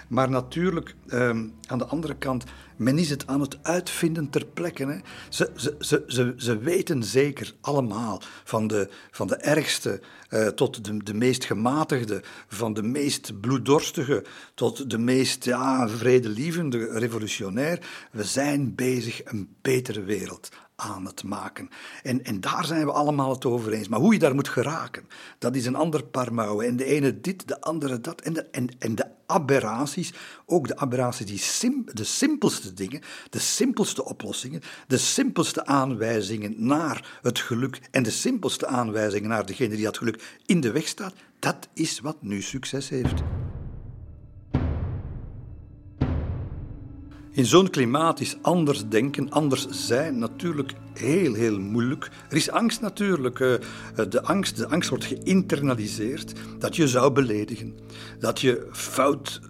Maar 0.08 0.30
natuurlijk, 0.30 0.96
ehm, 1.08 1.48
aan 1.68 1.78
de 1.78 1.86
andere 1.86 2.16
kant, 2.16 2.44
men 2.76 2.98
is 2.98 3.10
het 3.10 3.28
aan 3.28 3.42
het 3.42 3.58
uitvinden 3.62 4.30
ter 4.30 4.46
plekke. 4.46 4.86
Hè. 4.86 4.98
Ze, 5.30 5.52
ze, 5.56 6.04
ze, 6.08 6.34
ze, 6.38 6.58
weten 6.58 7.04
zeker 7.04 7.54
allemaal, 7.62 8.22
van 8.44 8.68
de, 8.68 8.90
van 9.12 9.28
de 9.28 9.36
ergste 9.36 10.02
uh, 10.30 10.48
tot 10.48 10.86
de, 10.86 11.04
de 11.04 11.14
meest 11.14 11.46
gematigde, 11.46 12.22
van 12.48 12.74
de 12.74 12.84
meest 12.84 13.40
bloeddorstige 13.40 14.24
tot 14.54 14.90
de 14.90 14.98
meest 14.98 15.46
ja, 15.46 15.90
vredelievende 15.90 17.00
revolutionair. 17.00 17.80
We 18.12 18.24
zijn 18.24 18.76
bezig 18.76 19.22
een 19.26 19.56
betere 19.62 20.04
wereld 20.04 20.50
aan 20.84 21.06
het 21.06 21.24
maken. 21.24 21.70
En, 22.04 22.24
en 22.24 22.42
daar 22.42 22.66
zijn 22.66 22.86
we 22.86 22.92
allemaal 22.92 23.30
het 23.30 23.46
over 23.46 23.72
eens. 23.72 23.88
Maar 23.88 24.00
hoe 24.00 24.14
je 24.14 24.20
daar 24.20 24.36
moet 24.36 24.50
geraken, 24.50 25.08
dat 25.40 25.56
is 25.56 25.66
een 25.66 25.76
ander 25.76 26.04
paar 26.04 26.34
mouwen. 26.34 26.68
En 26.68 26.76
de 26.76 26.86
ene 26.86 27.22
dit, 27.22 27.48
de 27.48 27.62
andere 27.62 28.02
dat. 28.02 28.22
En 28.22 28.34
de, 28.34 28.46
en, 28.52 28.70
en 28.80 28.96
de 28.96 29.06
aberraties, 29.26 30.14
ook 30.46 30.68
de 30.68 30.78
aberraties, 30.78 31.26
die 31.26 31.86
de 31.94 32.04
simpelste 32.04 32.74
dingen, 32.74 33.02
de 33.30 33.40
simpelste 33.40 34.06
oplossingen, 34.06 34.62
de 34.88 34.98
simpelste 34.98 35.66
aanwijzingen 35.66 36.54
naar 36.58 37.20
het 37.22 37.40
geluk 37.40 37.82
en 37.92 38.04
de 38.04 38.12
simpelste 38.12 38.68
aanwijzingen 38.68 39.30
naar 39.30 39.46
degene 39.46 39.76
die 39.76 39.86
dat 39.86 39.98
geluk 39.98 40.40
in 40.46 40.62
de 40.62 40.72
weg 40.72 40.88
staat, 40.88 41.14
dat 41.40 41.68
is 41.74 42.00
wat 42.00 42.18
nu 42.20 42.42
succes 42.42 42.90
heeft. 42.90 43.24
In 47.34 47.46
zo'n 47.46 47.70
klimaat 47.70 48.20
is 48.20 48.38
anders 48.42 48.88
denken, 48.88 49.30
anders 49.30 49.68
zijn 49.70 50.18
natuurlijk 50.18 50.74
heel, 50.94 51.34
heel 51.34 51.60
moeilijk. 51.60 52.10
Er 52.30 52.36
is 52.36 52.50
angst 52.50 52.82
natuurlijk. 52.82 53.40
Eh, 53.40 53.54
de 54.10 54.24
angst, 54.24 54.58
de 54.58 54.68
angst 54.68 54.90
wordt 54.90 55.06
geïnternaliseerd 55.06 56.34
dat 56.60 56.76
je 56.76 56.88
zou 56.88 57.12
beledigen, 57.12 57.78
dat 58.20 58.42
je 58.42 58.68
fout 58.72 59.42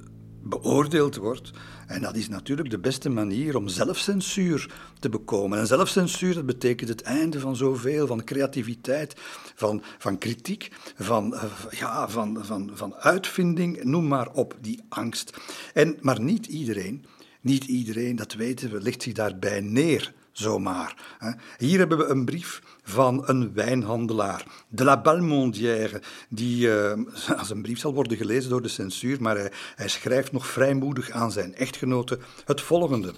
beoordeeld 0.43 1.15
wordt. 1.15 1.52
En 1.88 2.02
dat 2.02 2.15
is 2.15 2.30
natuurlijk 2.30 2.69
de 2.69 2.80
beste 2.80 3.10
manier 3.10 3.56
om 3.56 3.67
zelfcensuur 3.67 4.74
te 5.00 5.10
bekomen. 5.10 5.60
En 5.60 5.67
zelfcensuur, 5.67 6.34
dat 6.34 6.46
betekent 6.46 6.89
het 6.89 7.02
einde 7.02 7.39
van 7.39 7.56
zoveel, 7.56 8.08
van 8.08 8.24
creativiteit, 8.24 9.13
van, 9.56 9.84
van 9.98 10.17
kritiek, 10.17 10.72
van, 10.98 11.36
eh, 11.36 11.44
ja, 11.69 12.10
van, 12.10 12.38
van, 12.42 12.71
van 12.73 12.96
uitvinding, 12.96 13.84
noem 13.84 14.08
maar 14.08 14.31
op, 14.34 14.58
die 14.62 14.81
angst. 14.90 15.38
En, 15.73 15.98
maar 16.02 16.21
niet 16.21 16.46
iedereen 16.46 17.06
niet 17.44 17.63
iedereen, 17.63 18.15
dat 18.15 18.33
weten 18.33 18.71
we, 18.71 18.81
legt 18.81 19.02
zich 19.02 19.13
daarbij 19.13 19.62
neer, 19.62 20.13
zomaar. 20.31 21.17
Hier 21.58 21.79
hebben 21.79 21.98
we 21.98 22.06
een 22.06 22.25
brief 22.25 22.62
van 22.83 23.29
een 23.29 23.54
wijnhandelaar, 23.54 24.46
de 24.67 24.83
la 24.83 25.02
Balmondière, 25.02 26.02
die 26.29 26.67
uh, 26.67 26.94
als 27.39 27.50
een 27.50 27.62
brief 27.62 27.79
zal 27.79 27.94
worden 27.94 28.17
gelezen 28.17 28.50
door 28.50 28.62
de 28.62 28.67
censuur, 28.67 29.21
maar 29.21 29.37
hij, 29.37 29.52
hij 29.75 29.87
schrijft 29.87 30.31
nog 30.31 30.48
vrijmoedig 30.48 31.10
aan 31.10 31.31
zijn 31.31 31.56
echtgenote 31.56 32.19
het 32.46 32.62
volgende. 32.62 33.13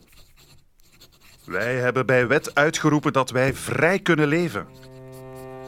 Wij 1.46 1.76
hebben 1.76 2.06
bij 2.06 2.28
wet 2.28 2.56
uitgeroepen 2.56 3.14
dat 3.14 3.30
wij 3.30 3.54
vrij 3.54 4.00
kunnen 4.00 4.28
leven. 4.28 4.68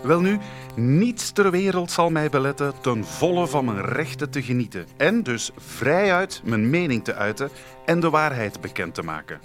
Welnu, 0.08 0.40
niets 0.76 1.32
ter 1.32 1.52
wereld 1.52 1.92
zal 1.92 2.10
mij 2.10 2.30
beletten 2.30 2.74
ten 2.82 3.06
volle 3.06 3.48
van 3.48 3.66
mijn 3.66 3.86
rechten 3.86 4.30
te 4.30 4.42
genieten 4.42 4.88
en 4.98 5.24
dus 5.24 5.52
vrijuit 5.58 6.42
mijn 6.44 6.70
mening 6.70 7.04
te 7.04 7.14
uiten 7.14 7.50
en 7.86 8.00
de 8.00 8.10
waarheid 8.10 8.62
bekend 8.62 8.94
te 8.94 9.04
maken. 9.04 9.40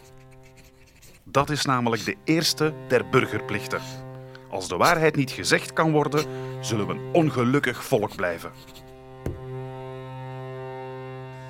Dat 1.25 1.51
is 1.51 1.65
namelijk 1.65 2.05
de 2.05 2.17
eerste 2.25 2.73
der 2.89 3.09
burgerplichten. 3.09 3.81
Als 4.51 4.69
de 4.69 4.77
waarheid 4.77 5.17
niet 5.17 5.31
gezegd 5.31 5.73
kan 5.73 5.93
worden, 5.93 6.25
zullen 6.61 6.87
we 6.87 6.93
een 6.93 7.13
ongelukkig 7.13 7.85
volk 7.85 8.17
blijven. 8.17 8.51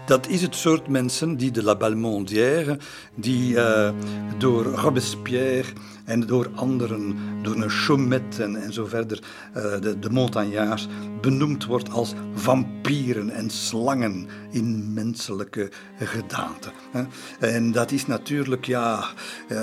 Dat 0.07 0.29
is 0.29 0.43
het 0.43 0.55
soort 0.55 0.89
mensen 0.89 1.37
die 1.37 1.51
de 1.51 1.63
La 1.63 1.77
Balmondière, 1.77 2.79
die 3.15 3.55
uh, 3.55 3.91
door 4.39 4.65
Robespierre 4.65 5.73
en 6.05 6.27
door 6.27 6.51
anderen, 6.55 7.17
door 7.43 7.55
een 7.55 7.71
Chaumet 7.71 8.39
en, 8.39 8.73
zo 8.73 8.87
verder, 8.87 9.23
uh, 9.57 9.81
de, 9.81 9.99
de 9.99 10.89
benoemd 11.21 11.65
wordt 11.65 11.91
als 11.91 12.15
vampieren 12.35 13.31
en 13.31 13.51
slangen 13.51 14.29
in 14.51 14.93
menselijke 14.93 15.71
gedaante. 15.99 16.73
En 17.39 17.73
dat 17.73 17.91
is 17.91 18.07
natuurlijk 18.07 18.65
ja, 18.65 19.05
uh, 19.49 19.63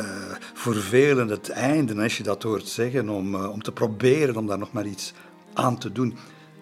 voor 0.53 0.75
velen 0.75 1.27
het 1.27 1.49
einde, 1.49 2.01
als 2.01 2.17
je 2.17 2.23
dat 2.23 2.43
hoort 2.43 2.67
zeggen, 2.67 3.09
om, 3.09 3.35
om 3.35 3.61
te 3.61 3.71
proberen 3.71 4.37
om 4.37 4.47
daar 4.47 4.59
nog 4.59 4.71
maar 4.71 4.85
iets 4.85 5.13
aan 5.53 5.77
te 5.77 5.91
doen. 5.91 6.17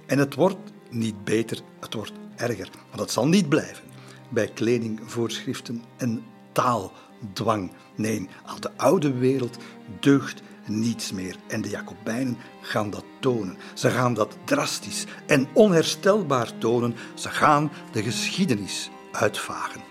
En 0.05 0.17
het 0.17 0.35
wordt 0.35 0.71
niet 0.89 1.23
beter, 1.23 1.59
het 1.79 1.93
wordt 1.93 2.13
erger. 2.37 2.69
Maar 2.89 2.97
dat 2.97 3.11
zal 3.11 3.27
niet 3.27 3.49
blijven 3.49 3.83
bij 4.29 4.47
kledingvoorschriften 4.47 5.83
en 5.97 6.25
taaldwang. 6.51 7.71
Nee, 7.95 8.27
aan 8.45 8.59
de 8.59 8.77
oude 8.77 9.13
wereld 9.13 9.57
deugt 9.99 10.41
niets 10.65 11.11
meer. 11.11 11.35
En 11.47 11.61
de 11.61 11.69
Jacobijnen 11.69 12.37
gaan 12.61 12.89
dat 12.89 13.05
tonen. 13.19 13.57
Ze 13.73 13.89
gaan 13.89 14.13
dat 14.13 14.37
drastisch 14.43 15.05
en 15.25 15.47
onherstelbaar 15.53 16.57
tonen. 16.57 16.95
Ze 17.13 17.29
gaan 17.29 17.71
de 17.91 18.03
geschiedenis 18.03 18.89
uitvagen. 19.11 19.81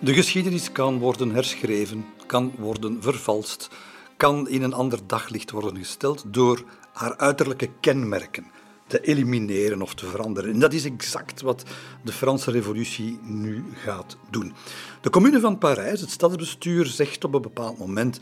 De 0.00 0.14
geschiedenis 0.14 0.72
kan 0.72 0.98
worden 0.98 1.34
herschreven, 1.34 2.06
kan 2.26 2.52
worden 2.58 3.02
vervalst, 3.02 3.68
kan 4.16 4.48
in 4.48 4.62
een 4.62 4.72
ander 4.72 4.98
daglicht 5.06 5.50
worden 5.50 5.76
gesteld 5.76 6.24
door 6.26 6.64
haar 6.92 7.16
uiterlijke 7.16 7.70
kenmerken 7.80 8.46
te 8.90 9.00
elimineren 9.00 9.82
of 9.82 9.94
te 9.94 10.06
veranderen. 10.06 10.52
En 10.52 10.58
dat 10.58 10.72
is 10.72 10.84
exact 10.84 11.40
wat 11.40 11.64
de 12.04 12.12
Franse 12.12 12.50
Revolutie 12.50 13.18
nu 13.22 13.64
gaat 13.74 14.16
doen. 14.30 14.52
De 15.00 15.10
Commune 15.10 15.40
van 15.40 15.58
Parijs, 15.58 16.00
het 16.00 16.10
stadsbestuur, 16.10 16.86
zegt 16.86 17.24
op 17.24 17.34
een 17.34 17.42
bepaald 17.42 17.78
moment 17.78 18.18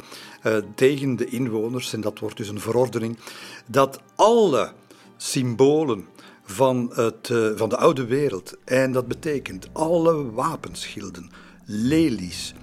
uh, 0.47 0.57
tegen 0.75 1.16
de 1.16 1.27
inwoners, 1.27 1.93
en 1.93 2.01
dat 2.01 2.19
wordt 2.19 2.37
dus 2.37 2.49
een 2.49 2.61
verordening, 2.61 3.19
dat 3.66 4.01
alle 4.14 4.73
symbolen 5.16 6.07
van, 6.45 6.91
het, 6.95 7.29
uh, 7.29 7.49
van 7.55 7.69
de 7.69 7.77
oude 7.77 8.05
wereld, 8.05 8.57
en 8.64 8.93
dat 8.93 9.09
betekent 9.09 9.69
alle 9.73 10.31
wapenschilden, 10.31 11.31
lelies, 11.64 12.55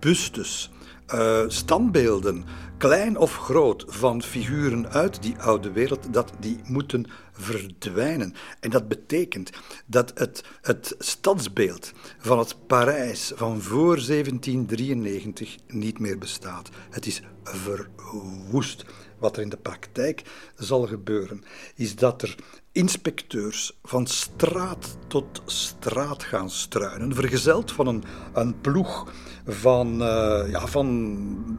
bustes, 0.00 0.70
uh, 1.14 1.44
standbeelden, 1.46 2.44
klein 2.78 3.16
of 3.16 3.36
groot, 3.36 3.84
van 3.88 4.22
figuren 4.22 4.88
uit 4.88 5.22
die 5.22 5.38
oude 5.38 5.72
wereld, 5.72 6.12
dat 6.12 6.32
die 6.40 6.60
moeten 6.64 7.06
verdwijnen. 7.38 8.34
En 8.60 8.70
dat 8.70 8.88
betekent 8.88 9.50
dat 9.86 10.18
het, 10.18 10.44
het 10.62 10.94
stadsbeeld 10.98 11.92
van 12.18 12.38
het 12.38 12.66
Parijs 12.66 13.32
van 13.34 13.60
voor 13.60 13.94
1793 13.94 15.56
niet 15.66 15.98
meer 15.98 16.18
bestaat. 16.18 16.68
Het 16.90 17.06
is 17.06 17.22
verwoest. 17.42 18.84
Wat 19.18 19.36
er 19.36 19.42
in 19.42 19.48
de 19.48 19.56
praktijk 19.56 20.22
zal 20.56 20.86
gebeuren, 20.86 21.44
is 21.74 21.96
dat 21.96 22.22
er 22.22 22.34
inspecteurs 22.78 23.78
van 23.82 24.06
straat 24.06 24.96
tot 25.06 25.42
straat 25.46 26.22
gaan 26.22 26.50
struinen, 26.50 27.14
vergezeld 27.14 27.72
van 27.72 27.86
een, 27.86 28.04
een 28.32 28.60
ploeg 28.60 29.12
van, 29.46 30.02
uh, 30.02 30.50
ja, 30.50 30.66
van 30.66 30.88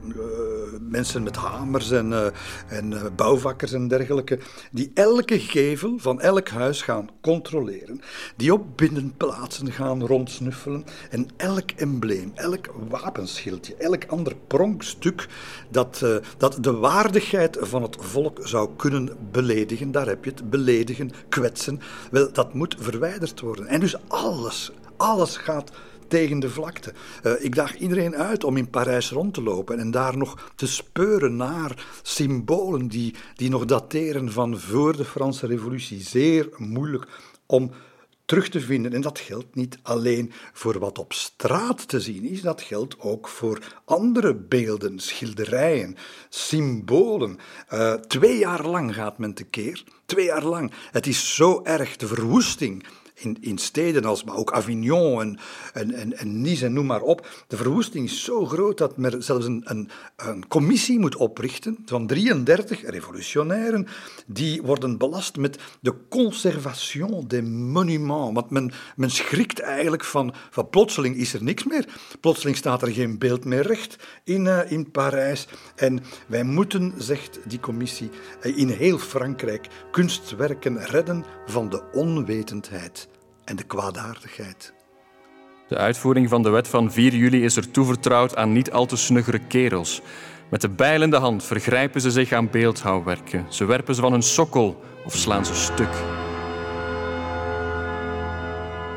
uh, 0.08 0.16
mensen 0.80 1.24
met 1.24 1.36
hamers 1.36 1.92
en, 1.92 2.12
uh, 2.12 2.26
en 2.68 3.16
bouwvakkers 3.16 3.72
en 3.72 3.88
dergelijke, 3.88 4.40
die 4.72 4.92
elke 4.94 5.40
gevel 5.40 5.98
van 5.98 6.22
elk 6.22 6.50
huis 6.50 6.82
gaan 6.82 7.10
controleren, 7.22 8.02
die 8.36 8.54
op 8.54 8.78
binnenplaatsen 8.78 9.72
gaan 9.72 10.06
rondsnuffelen 10.06 10.86
en 11.10 11.28
elk 11.38 11.72
embleem, 11.72 12.32
elk 12.36 12.74
wapenschildje, 12.90 13.76
elk 13.76 14.06
ander 14.08 14.36
pronkstuk 14.48 15.28
dat, 15.70 16.06
dat 16.38 16.58
de 16.62 16.74
waardigheid 16.74 17.58
van 17.62 17.82
het 17.82 17.98
volk 18.00 18.40
zou 18.44 18.70
kunnen 18.76 19.18
beledigen, 19.32 19.92
daar 19.92 20.08
heb 20.08 20.24
je 20.24 20.30
het, 20.30 20.50
beledigen, 20.50 21.09
kwetsen, 21.30 21.80
wel, 22.12 22.32
dat 22.32 22.54
moet 22.54 22.76
verwijderd 22.80 23.40
worden. 23.40 23.68
En 23.68 23.80
dus 23.80 23.96
alles, 24.08 24.72
alles 24.98 25.38
gaat 25.38 25.72
tegen 26.08 26.40
de 26.40 26.50
vlakte. 26.50 26.94
Uh, 27.24 27.32
ik 27.40 27.56
daag 27.56 27.78
iedereen 27.78 28.16
uit 28.16 28.44
om 28.44 28.58
in 28.58 28.70
Parijs 28.70 29.12
rond 29.12 29.34
te 29.34 29.44
lopen 29.44 29.80
en 29.80 29.92
daar 29.92 30.18
nog 30.18 30.52
te 30.56 30.68
speuren 30.68 31.36
naar 31.36 31.86
symbolen 32.02 32.88
die, 32.88 33.16
die 33.36 33.50
nog 33.50 33.66
dateren 33.66 34.32
van 34.32 34.60
voor 34.60 34.98
de 34.98 35.06
Franse 35.06 35.48
Revolutie. 35.48 36.02
Zeer 36.02 36.50
moeilijk 36.58 37.08
om 37.46 37.72
terug 38.30 38.50
te 38.50 38.62
vinden. 38.62 38.94
En 38.94 39.02
dat 39.02 39.20
geldt 39.20 39.56
niet 39.56 39.80
alleen 39.82 40.32
voor 40.54 40.80
wat 40.80 41.00
op 41.00 41.14
straat 41.14 41.88
te 41.88 42.00
zien 42.00 42.26
is, 42.26 42.42
dat 42.42 42.62
geldt 42.62 43.00
ook 43.00 43.28
voor 43.28 43.82
andere 43.86 44.36
beelden, 44.36 45.00
schilderijen, 45.00 45.96
symbolen. 46.30 47.38
Uh, 47.74 47.94
twee 47.94 48.38
jaar 48.38 48.68
lang 48.68 48.94
gaat 48.96 49.18
men 49.18 49.34
tekeer. 49.34 49.84
Twee 50.06 50.26
jaar 50.26 50.44
lang. 50.44 50.72
Het 50.92 51.08
is 51.08 51.36
zo 51.36 51.64
erg, 51.64 51.96
de 51.96 52.08
verwoesting 52.08 52.86
in, 53.20 53.38
in 53.40 53.58
steden 53.58 54.06
als 54.06 54.24
maar 54.24 54.36
ook 54.36 54.52
Avignon 54.52 55.22
en, 55.74 55.94
en, 55.94 56.18
en, 56.18 56.42
Nice 56.42 56.66
en 56.66 56.74
noem 56.74 56.86
maar 56.86 57.02
op. 57.02 57.28
De 57.48 57.58
verwoesting 57.58 58.06
is 58.06 58.24
zo 58.24 58.46
groot 58.46 58.78
dat 58.78 58.98
men 58.98 59.24
zelfs 59.24 59.46
een, 59.46 59.62
een, 59.66 59.90
een 60.16 60.48
commissie 60.48 61.00
moet 61.00 61.16
oprichten 61.16 61.78
van 61.86 62.08
33 62.08 62.90
revolutionairen 62.90 63.88
die 64.26 64.62
worden 64.62 64.98
belast 64.98 65.38
met 65.38 65.60
de 65.80 65.94
conservation 66.10 67.28
des 67.28 67.42
monuments. 67.44 68.34
Want 68.34 68.50
men, 68.50 68.72
men 68.96 69.10
schrikt 69.10 69.60
eigenlijk 69.60 70.04
van, 70.04 70.34
van 70.50 70.70
plotseling 70.70 71.16
is 71.16 71.34
er 71.34 71.44
niks 71.44 71.64
meer. 71.64 71.86
Plotseling 72.20 72.58
staat 72.58 72.82
er 72.82 72.92
geen 72.92 73.18
beeld 73.18 73.46
meer 73.46 73.68
recht 73.68 73.96
in, 74.24 74.46
uh, 74.46 74.72
in 74.72 74.92
Parijs. 74.92 75.48
En 75.76 76.00
wij 76.28 76.44
moeten, 76.44 76.94
zegt 76.98 77.40
die 77.46 77.60
commissie, 77.60 78.10
uh, 78.44 78.58
in 78.58 78.70
heel 78.70 78.98
Frankrijk 78.98 79.68
kunstwerken 79.92 80.86
redden 80.86 81.26
van 81.46 81.70
de 81.70 81.84
onwetendheid 81.92 83.09
en 83.50 83.56
de 83.56 83.64
kwaadaardigheid. 83.64 84.74
De 85.68 85.78
uitvoering 85.78 86.30
van 86.30 86.44
de 86.44 86.50
wet 86.50 86.68
van 86.68 86.92
4 86.92 87.16
juli 87.16 87.44
is 87.44 87.56
er 87.56 87.72
toevertrouwd 87.72 88.36
aan 88.36 88.52
niet 88.52 88.72
al 88.72 88.86
te 88.86 88.96
snuggere 88.96 89.40
kerels. 89.40 90.02
Met 90.50 90.62
de 90.62 90.70
bijl 90.70 91.02
in 91.02 91.10
de 91.10 91.18
hand 91.18 91.44
vergrijpen 91.44 92.02
ze 92.02 92.12
zich 92.12 92.32
aan 92.32 92.50
beeldhouwwerken. 92.50 93.46
Ze 93.50 93.66
werpen 93.66 93.96
ze 93.96 94.02
van 94.02 94.12
hun 94.12 94.24
sokkel 94.24 94.84
of 95.06 95.16
slaan 95.16 95.46
ze 95.46 95.56
stuk. 95.56 95.94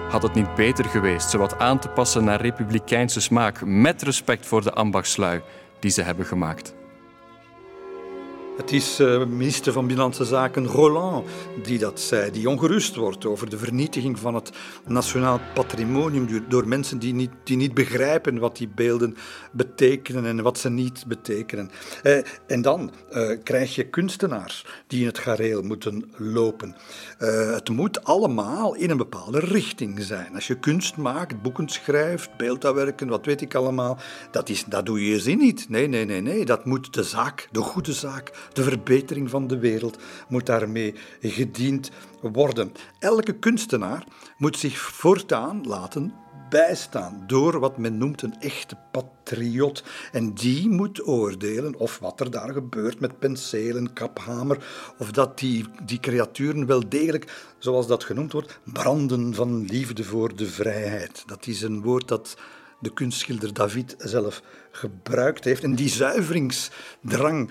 Had 0.09 0.22
het 0.22 0.34
niet 0.34 0.55
beter 0.55 0.84
geweest 0.84 1.30
ze 1.30 1.38
wat 1.38 1.59
aan 1.59 1.78
te 1.78 1.88
passen 1.88 2.24
naar 2.24 2.40
republikeinse 2.40 3.20
smaak, 3.20 3.64
met 3.64 4.03
respect 4.03 4.46
voor 4.46 4.62
de 4.62 4.72
ambachtslui 4.72 5.42
die 5.80 5.90
ze 5.90 6.03
hebben 6.03 6.26
gemaakt? 6.26 6.74
Het 8.62 8.72
is 8.72 9.00
uh, 9.00 9.24
minister 9.24 9.72
van 9.72 9.86
Binnenlandse 9.86 10.24
Zaken 10.24 10.66
Roland 10.66 11.28
die 11.62 11.78
dat 11.78 12.00
zei, 12.00 12.30
die 12.30 12.48
ongerust 12.48 12.96
wordt 12.96 13.26
over 13.26 13.50
de 13.50 13.58
vernietiging 13.58 14.18
van 14.18 14.34
het 14.34 14.50
nationaal 14.86 15.40
patrimonium 15.54 16.44
door 16.48 16.68
mensen 16.68 16.98
die 16.98 17.14
niet, 17.14 17.30
die 17.44 17.56
niet 17.56 17.74
begrijpen 17.74 18.38
wat 18.38 18.56
die 18.56 18.68
beelden 18.68 19.16
betekenen 19.52 20.24
en 20.24 20.42
wat 20.42 20.58
ze 20.58 20.70
niet 20.70 21.04
betekenen. 21.06 21.70
Uh, 22.02 22.18
en 22.46 22.62
dan 22.62 22.92
uh, 23.12 23.38
krijg 23.42 23.74
je 23.74 23.88
kunstenaars 23.88 24.66
die 24.86 25.00
in 25.00 25.06
het 25.06 25.18
gareel 25.18 25.62
moeten 25.62 26.12
lopen. 26.16 26.76
het 27.54 27.68
moet 27.68 28.04
allemaal 28.04 28.74
in 28.74 28.90
een 28.90 28.96
bepaalde 28.96 29.38
richting 29.38 30.02
zijn. 30.02 30.34
Als 30.34 30.46
je 30.46 30.58
kunst 30.58 30.96
maakt, 30.96 31.42
boeken 31.42 31.68
schrijft, 31.68 32.36
beeldhouwwerken, 32.36 33.08
wat 33.08 33.26
weet 33.26 33.40
ik 33.40 33.54
allemaal, 33.54 33.98
dat, 34.30 34.48
is, 34.48 34.64
dat 34.64 34.86
doe 34.86 35.04
je 35.04 35.10
je 35.10 35.20
zin 35.20 35.38
niet. 35.38 35.68
Nee, 35.68 35.86
nee, 35.86 36.04
nee, 36.04 36.20
nee. 36.20 36.44
Dat 36.44 36.64
moet 36.64 36.94
de 36.94 37.02
zaak, 37.02 37.48
de 37.50 37.60
goede 37.60 37.92
zaak, 37.92 38.50
de 38.53 38.62
verbetering 38.62 39.30
van 39.30 39.46
de 39.46 39.59
wereld 39.59 39.98
moet 40.28 40.46
daarmee 40.46 40.94
gediend 41.20 41.90
worden. 42.20 42.72
Elke 42.98 43.32
kunstenaar 43.32 44.07
moet 44.36 44.59
zich 44.59 44.78
voortaan 44.78 45.66
laten 45.66 46.14
bijstaan 46.53 47.24
door 47.26 47.59
wat 47.59 47.78
men 47.78 47.98
noemt 47.98 48.22
een 48.22 48.40
echte 48.40 48.76
patriot. 48.90 49.84
En 50.12 50.34
die 50.34 50.68
moet 50.68 51.07
oordelen 51.07 51.76
of 51.76 51.98
wat 51.98 52.20
er 52.20 52.30
daar 52.30 52.53
gebeurt 52.53 53.00
met 53.00 53.18
penselen, 53.18 53.92
kaphamer, 53.92 54.64
of 54.98 55.11
dat 55.11 55.38
die, 55.38 55.66
die 55.82 56.00
creaturen 56.00 56.66
wel 56.66 56.88
degelijk, 56.88 57.55
zoals 57.59 57.86
dat 57.86 58.05
genoemd 58.05 58.32
wordt, 58.32 58.61
branden 58.64 59.34
van 59.34 59.64
liefde 59.64 60.05
voor 60.05 60.36
de 60.36 60.46
vrijheid. 60.46 61.22
Dat 61.26 61.46
is 61.46 61.62
een 61.62 61.82
woord 61.82 62.09
dat 62.09 62.36
de 62.80 62.92
kunstschilder 62.92 63.53
David 63.53 63.94
zelf 63.98 64.42
gebruikt 64.72 65.44
heeft. 65.44 65.62
En 65.62 65.74
die 65.74 65.88
zuiveringsdrang, 65.88 67.50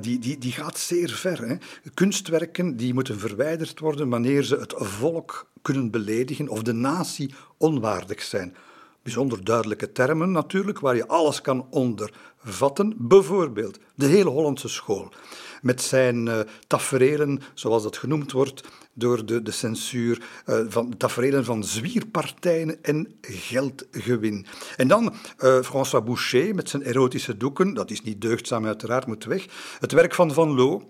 die, 0.00 0.18
die, 0.18 0.38
die 0.38 0.52
gaat 0.52 0.78
zeer 0.78 1.10
ver. 1.10 1.48
Hè. 1.48 1.56
Kunstwerken 1.94 2.76
die 2.76 2.94
moeten 2.94 3.18
verwijderd 3.18 3.78
worden 3.78 4.08
wanneer 4.08 4.42
ze 4.42 4.56
het 4.56 4.74
volk 4.76 5.46
kunnen 5.62 5.90
beledigen 5.90 6.48
of 6.48 6.62
de 6.62 6.72
natie 6.72 7.34
onwaardig 7.58 8.22
zijn. 8.22 8.56
Bijzonder 9.02 9.44
duidelijke 9.44 9.92
termen 9.92 10.30
natuurlijk, 10.30 10.80
waar 10.80 10.96
je 10.96 11.08
alles 11.08 11.40
kan 11.40 11.66
ondervatten. 11.70 12.94
Bijvoorbeeld 12.96 13.78
de 13.94 14.06
hele 14.06 14.30
Hollandse 14.30 14.68
school 14.68 15.12
met 15.60 15.82
zijn 15.82 16.26
uh, 16.26 16.40
taferelen, 16.66 17.40
zoals 17.54 17.82
dat 17.82 17.96
genoemd 17.96 18.32
wordt 18.32 18.62
door 18.94 19.26
de, 19.26 19.42
de 19.42 19.50
censuur, 19.50 20.22
uh, 20.46 20.60
van 20.68 20.96
taferelen 20.96 21.44
van 21.44 21.64
zwierpartijen 21.64 22.82
en 22.82 23.18
geldgewin. 23.20 24.46
En 24.76 24.88
dan 24.88 25.14
uh, 25.38 25.62
François 25.62 26.04
Boucher 26.04 26.54
met 26.54 26.68
zijn 26.68 26.82
erotische 26.82 27.36
doeken, 27.36 27.74
dat 27.74 27.90
is 27.90 28.02
niet 28.02 28.20
deugdzaam 28.20 28.66
uiteraard, 28.66 29.06
moet 29.06 29.24
weg. 29.24 29.46
Het 29.80 29.92
werk 29.92 30.14
van 30.14 30.32
Van 30.32 30.54
Loo, 30.54 30.86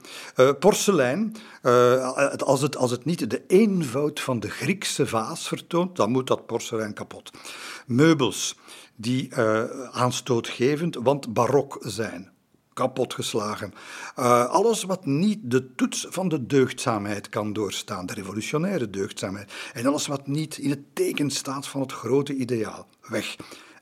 porselein, 0.58 1.36
als, 2.36 2.62
het, 2.62 2.76
als 2.76 2.90
het 2.90 3.04
niet 3.04 3.30
de 3.30 3.42
eenvoud 3.46 4.20
van 4.20 4.40
de 4.40 4.50
Griekse 4.50 5.06
vaas 5.06 5.48
vertoont, 5.48 5.96
dan 5.96 6.10
moet 6.10 6.26
dat 6.26 6.46
porselein 6.46 6.92
kapot. 6.92 7.30
Meubels 7.86 8.56
die 8.96 9.34
aanstootgevend, 9.90 10.94
want 10.94 11.32
barok 11.32 11.78
zijn 11.80 12.30
kapotgeslagen. 12.80 13.72
Uh, 14.18 14.46
alles 14.46 14.82
wat 14.82 15.06
niet 15.06 15.38
de 15.42 15.74
toets 15.74 16.06
van 16.08 16.28
de 16.28 16.46
deugdzaamheid 16.46 17.28
kan 17.28 17.52
doorstaan, 17.52 18.06
de 18.06 18.14
revolutionaire 18.14 18.90
deugdzaamheid. 18.90 19.52
En 19.72 19.86
alles 19.86 20.06
wat 20.06 20.26
niet 20.26 20.58
in 20.58 20.70
het 20.70 20.94
teken 20.94 21.30
staat 21.30 21.66
van 21.66 21.80
het 21.80 21.92
grote 21.92 22.34
ideaal. 22.34 22.86
Weg. 23.00 23.36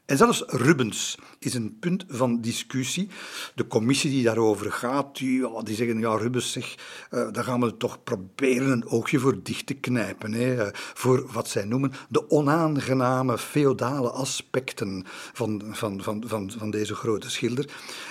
En 0.08 0.16
zelfs 0.16 0.42
Rubens 0.46 1.18
is 1.38 1.54
een 1.54 1.76
punt 1.80 2.04
van 2.08 2.40
discussie. 2.40 3.08
De 3.54 3.66
commissie 3.66 4.10
die 4.10 4.24
daarover 4.24 4.72
gaat, 4.72 5.16
die, 5.16 5.62
die 5.62 5.76
zeggen, 5.76 5.98
ja 5.98 6.16
Rubens 6.16 6.52
zeg, 6.52 6.74
uh, 7.10 7.32
daar 7.32 7.44
gaan 7.44 7.60
we 7.60 7.76
toch 7.76 8.02
proberen 8.04 8.70
een 8.70 8.86
oogje 8.86 9.18
voor 9.18 9.42
dicht 9.42 9.66
te 9.66 9.74
knijpen. 9.74 10.32
Hè, 10.32 10.66
uh, 10.66 10.68
voor 10.72 11.26
wat 11.32 11.48
zij 11.48 11.64
noemen 11.64 11.92
de 12.08 12.30
onaangename 12.30 13.38
feodale 13.38 14.10
aspecten 14.10 15.04
van, 15.32 15.62
van, 15.70 16.02
van, 16.02 16.24
van, 16.26 16.50
van 16.58 16.70
deze 16.70 16.94
grote 16.94 17.30
schilder. 17.30 17.70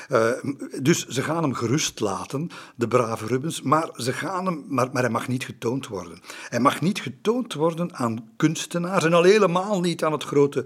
Uh, 0.10 0.32
dus 0.82 1.08
ze 1.08 1.22
gaan 1.22 1.44
hem 1.44 1.54
gerust 1.54 2.00
laten, 2.00 2.50
de 2.76 2.88
brave 2.88 3.26
Rubens, 3.26 3.62
maar, 3.62 3.90
ze 3.96 4.14
gaan 4.14 4.46
hem, 4.46 4.66
maar, 4.68 4.90
maar 4.92 5.02
hij 5.02 5.12
mag 5.12 5.28
niet 5.28 5.46
getoond 5.46 5.88
worden. 5.88 6.20
Hij 6.50 6.60
mag 6.60 6.82
niet 6.82 7.00
getoond 7.00 7.54
worden 7.54 7.96
aan 7.96 8.30
kunstenaars 8.36 9.04
en 9.04 9.14
al 9.14 9.24
helemaal 9.24 9.80
niet 9.80 10.04
aan 10.04 10.12
het 10.12 10.24
grote 10.24 10.66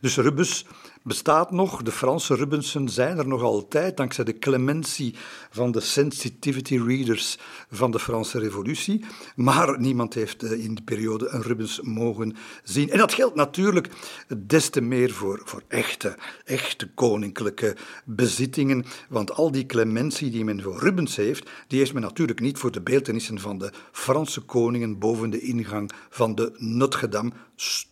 Dus 0.00 0.16
Rubens 0.16 0.64
bestaat 1.02 1.50
nog, 1.50 1.82
de 1.82 1.92
Franse 1.92 2.34
Rubensen 2.34 2.88
zijn 2.88 3.18
er 3.18 3.28
nog 3.28 3.42
altijd, 3.42 3.96
dankzij 3.96 4.24
de 4.24 4.38
clementie 4.38 5.14
van 5.50 5.72
de 5.72 5.80
sensitivity 5.80 6.78
readers 6.78 7.38
van 7.70 7.90
de 7.90 7.98
Franse 7.98 8.38
Revolutie. 8.38 9.04
Maar 9.36 9.80
niemand 9.80 10.14
heeft 10.14 10.42
eh, 10.42 10.52
in 10.52 10.74
die 10.74 10.84
periode 10.84 11.28
een 11.28 11.42
Rubens 11.42 11.80
mogen 11.80 12.36
zien. 12.62 12.90
En 12.90 12.98
dat 12.98 13.14
geldt 13.14 13.34
natuurlijk 13.34 13.88
des 14.36 14.68
te 14.68 14.80
meer 14.80 15.10
voor, 15.10 15.40
voor 15.44 15.62
echte, 15.68 16.16
echte 16.44 16.88
koninklijke 16.88 17.76
bezittingen. 18.04 18.84
Want 19.08 19.32
al 19.32 19.50
die 19.50 19.66
clementie 19.66 20.30
die 20.30 20.44
men 20.44 20.62
voor 20.62 20.78
Rubens 20.78 21.16
heeft, 21.16 21.50
die 21.66 21.78
heeft 21.78 21.92
men 21.92 22.02
natuurlijk 22.02 22.40
niet 22.40 22.58
voor 22.58 22.72
de 22.72 22.80
beeldenissen 22.80 23.38
van 23.38 23.58
de 23.58 23.72
Franse 23.92 24.40
koningen 24.40 24.98
boven 24.98 25.30
de 25.30 25.40
ingang 25.40 25.90
van 26.10 26.34
de 26.34 26.54
Notre 26.56 27.08
Dame 27.08 27.32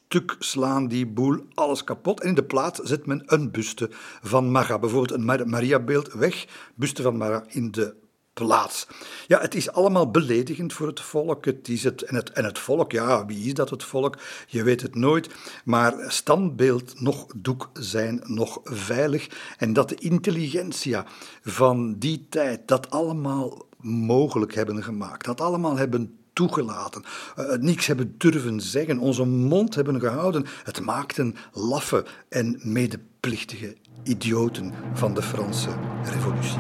stuk 0.09 0.37
slaan 0.39 0.89
die 0.89 1.07
boel 1.07 1.47
alles 1.55 1.85
kapot. 1.85 2.21
En 2.21 2.29
in 2.29 2.35
de 2.35 2.45
plaats 2.45 2.81
zet 2.81 3.07
men 3.07 3.23
een 3.27 3.51
buste 3.51 3.91
van 4.23 4.51
Maga. 4.51 4.79
Bijvoorbeeld 4.79 5.21
een 5.21 5.49
Maria-beeld 5.51 6.13
weg, 6.13 6.47
buste 6.75 7.03
van 7.03 7.17
Maria 7.17 7.45
in 7.49 7.71
de 7.71 7.95
plaats. 8.33 8.87
Ja, 9.27 9.41
het 9.41 9.55
is 9.55 9.71
allemaal 9.73 10.11
beledigend 10.11 10.73
voor 10.73 10.87
het 10.87 11.01
volk. 11.01 11.45
Het 11.45 11.69
is 11.69 11.85
het, 11.85 12.03
en, 12.03 12.15
het, 12.15 12.31
en 12.31 12.45
het 12.45 12.59
volk, 12.59 12.93
ja, 12.93 13.27
wie 13.27 13.47
is 13.47 13.55
dat 13.55 13.71
het 13.71 13.85
volk? 13.85 14.19
Je 14.47 14.63
weet 14.63 14.83
het 14.83 14.95
nooit. 14.95 15.35
Maar 15.65 15.95
standbeeld 16.09 17.01
nog 17.01 17.27
doek 17.37 17.71
zijn 17.73 18.23
nog 18.25 18.61
veilig. 18.65 19.55
En 19.59 19.73
dat 19.73 19.89
de 19.89 19.95
intelligentia 19.95 21.07
van 21.43 21.99
die 21.99 22.27
tijd 22.29 22.69
dat 22.69 22.91
allemaal 22.91 23.67
mogelijk 23.81 24.55
hebben 24.55 24.83
gemaakt. 24.83 25.25
Dat 25.25 25.41
allemaal 25.41 25.77
hebben 25.77 26.19
toegelaten, 26.37 27.03
uh, 27.39 27.53
niks 27.59 27.87
hebben 27.87 28.15
durven 28.19 28.61
zeggen, 28.61 28.99
onze 28.99 29.25
mond 29.25 29.75
hebben 29.75 30.01
gehouden. 30.01 30.47
Het 30.65 30.81
maakten 30.81 31.37
laffe 31.53 32.05
en 32.29 32.61
medeplichtige 32.63 33.77
idioten 34.03 34.73
van 34.93 35.15
de 35.15 35.23
Franse 35.23 35.71
Revolutie. 36.05 36.59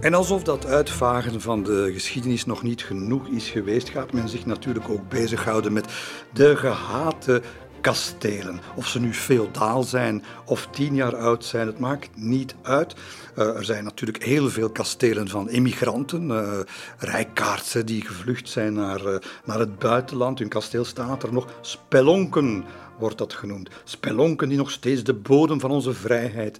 En 0.00 0.14
alsof 0.14 0.42
dat 0.42 0.66
uitvagen 0.66 1.40
van 1.40 1.62
de 1.62 1.90
geschiedenis 1.92 2.44
nog 2.44 2.62
niet 2.62 2.84
genoeg 2.84 3.28
is 3.28 3.48
geweest, 3.48 3.88
gaat 3.88 4.12
men 4.12 4.28
zich 4.28 4.46
natuurlijk 4.46 4.88
ook 4.88 5.08
bezighouden 5.08 5.72
met 5.72 5.86
de 6.32 6.56
gehate 6.56 7.42
kastelen. 7.86 8.60
Of 8.74 8.86
ze 8.86 9.00
nu 9.00 9.14
feodaal 9.14 9.82
zijn 9.82 10.24
of 10.44 10.68
tien 10.70 10.94
jaar 10.94 11.16
oud 11.16 11.44
zijn, 11.44 11.66
het 11.66 11.78
maakt 11.78 12.08
niet 12.14 12.54
uit. 12.62 12.94
Uh, 13.38 13.56
er 13.56 13.64
zijn 13.64 13.84
natuurlijk 13.84 14.24
heel 14.24 14.48
veel 14.48 14.70
kastelen 14.70 15.28
van 15.28 15.48
emigranten, 15.48 16.28
uh, 16.28 16.58
rijkaartsen 16.98 17.86
die 17.86 18.02
gevlucht 18.02 18.48
zijn 18.48 18.72
naar, 18.72 19.06
uh, 19.06 19.18
naar 19.44 19.58
het 19.58 19.78
buitenland. 19.78 20.38
Hun 20.38 20.48
kasteel 20.48 20.84
staat 20.84 21.22
er 21.22 21.32
nog. 21.32 21.46
Spelonken 21.60 22.64
wordt 22.98 23.18
dat 23.18 23.32
genoemd. 23.32 23.70
Spelonken 23.84 24.48
die 24.48 24.58
nog 24.58 24.70
steeds 24.70 25.04
de 25.04 25.14
bodem 25.14 25.60
van 25.60 25.70
onze 25.70 25.92
vrijheid 25.92 26.58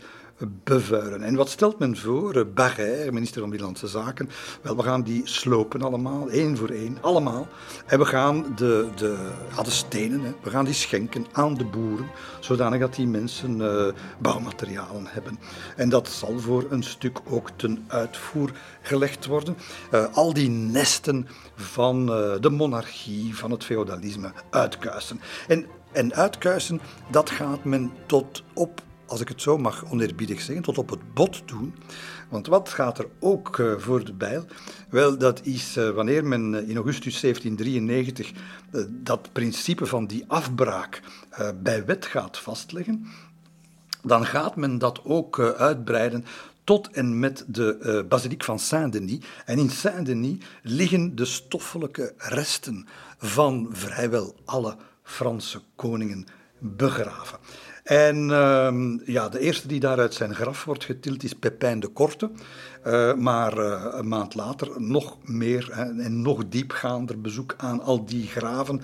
bevuilen. 0.64 1.22
En 1.22 1.34
wat 1.34 1.49
stelt 1.49 1.78
men 1.78 1.97
voor? 1.97 2.47
Barrère, 2.47 3.12
minister 3.12 3.41
van 3.41 3.51
Binnenlandse 3.51 3.87
Zaken. 3.87 4.30
Wel, 4.62 4.76
we 4.76 4.82
gaan 4.82 5.03
die 5.03 5.20
slopen 5.24 5.82
allemaal, 5.82 6.28
één 6.28 6.57
voor 6.57 6.68
één, 6.68 6.99
allemaal. 7.01 7.49
En 7.87 7.99
we 7.99 8.05
gaan 8.05 8.53
de, 8.57 8.89
de, 8.95 9.16
ja, 9.57 9.64
stenen, 9.64 10.20
hè, 10.20 10.32
we 10.43 10.51
gaan 10.51 10.64
die 10.64 10.74
schenken 10.74 11.26
aan 11.32 11.55
de 11.55 11.64
boeren, 11.64 12.07
zodanig 12.41 12.80
dat 12.80 12.95
die 12.95 13.07
mensen 13.07 13.61
uh, 13.61 13.87
bouwmaterialen 14.18 15.07
hebben. 15.07 15.39
En 15.76 15.89
dat 15.89 16.09
zal 16.09 16.39
voor 16.39 16.66
een 16.70 16.82
stuk 16.82 17.18
ook 17.28 17.51
ten 17.57 17.84
uitvoer 17.87 18.51
gelegd 18.82 19.26
worden. 19.26 19.57
Uh, 19.93 20.05
al 20.14 20.32
die 20.32 20.49
nesten 20.49 21.28
van 21.55 22.07
de 22.41 22.51
monarchie, 22.51 23.37
van 23.37 23.51
het 23.51 23.64
feudalisme, 23.64 24.32
uitkuisen. 24.51 25.20
En, 25.49 25.66
en 25.93 26.14
uitkuisen, 26.14 26.80
dat 27.11 27.30
gaat 27.30 27.64
men 27.64 27.93
tot 28.07 28.43
op 28.55 28.84
als 29.07 29.20
ik 29.20 29.28
het 29.28 29.42
zo 29.42 29.59
mag 29.59 29.84
oneerbiedig 29.90 30.40
zeggen, 30.40 30.64
tot 30.64 30.78
op 30.78 30.90
het 30.90 31.14
bot 31.14 31.42
doen. 31.48 31.74
Want 32.28 32.46
wat 32.46 32.68
gaat 32.68 32.98
er 32.98 33.07
ook 33.20 33.59
uh, 33.59 33.78
voor 33.78 34.04
de 34.04 34.12
bijl? 34.12 34.44
Wel, 34.90 35.18
dat 35.18 35.40
is 35.44 35.76
uh, 35.76 35.90
wanneer 35.90 36.24
men 36.24 36.52
uh, 36.52 36.68
in 36.68 36.76
augustus 36.76 37.20
1793 37.20 38.32
dat 38.88 39.32
principe 39.32 39.86
van 39.86 40.07
die 40.07 40.24
afbraak 40.26 41.02
bij 41.62 41.84
wet 41.84 42.07
gaat 42.07 42.38
vastleggen, 42.38 43.07
dan 44.02 44.26
gaat 44.26 44.57
men 44.57 44.78
dat 44.78 45.04
ook 45.04 45.40
uitbreiden 45.40 46.24
tot 46.64 46.90
en 46.90 47.18
met 47.18 47.44
de 47.46 48.04
basiliek 48.09 48.44
van 48.44 48.59
Saint-Denis. 48.59 49.18
En 49.44 49.59
in 49.59 49.70
Saint-Denis 49.70 50.36
liggen 50.62 51.16
de 51.16 51.24
stoffelijke 51.24 52.14
resten 52.16 52.86
van 53.18 53.68
vrijwel 53.70 54.36
alle 54.44 54.76
Franse 55.02 55.61
koningen 55.76 56.26
begraven. 56.59 57.38
En 57.87 58.28
uh, 58.28 58.72
ja, 59.05 59.28
de 59.28 59.39
eerste 59.39 59.68
die 59.68 59.80
daar 59.80 59.99
uit 59.99 60.14
zijn 60.14 60.34
graf 60.34 60.64
wordt 60.64 60.84
getild 60.84 61.22
is 61.22 61.32
Pepijn 61.32 61.80
de 61.80 61.89
Korte. 61.89 62.30
Uh, 62.87 63.14
maar 63.14 63.59
uh, 63.59 63.84
een 63.91 64.09
maand 64.09 64.34
later 64.34 64.68
nog 64.76 65.16
meer 65.24 65.70
en 65.70 66.22
nog 66.22 66.49
diepgaander 66.49 67.20
bezoek 67.20 67.55
aan 67.57 67.80
al 67.80 68.05
die 68.05 68.26
graven. 68.26 68.82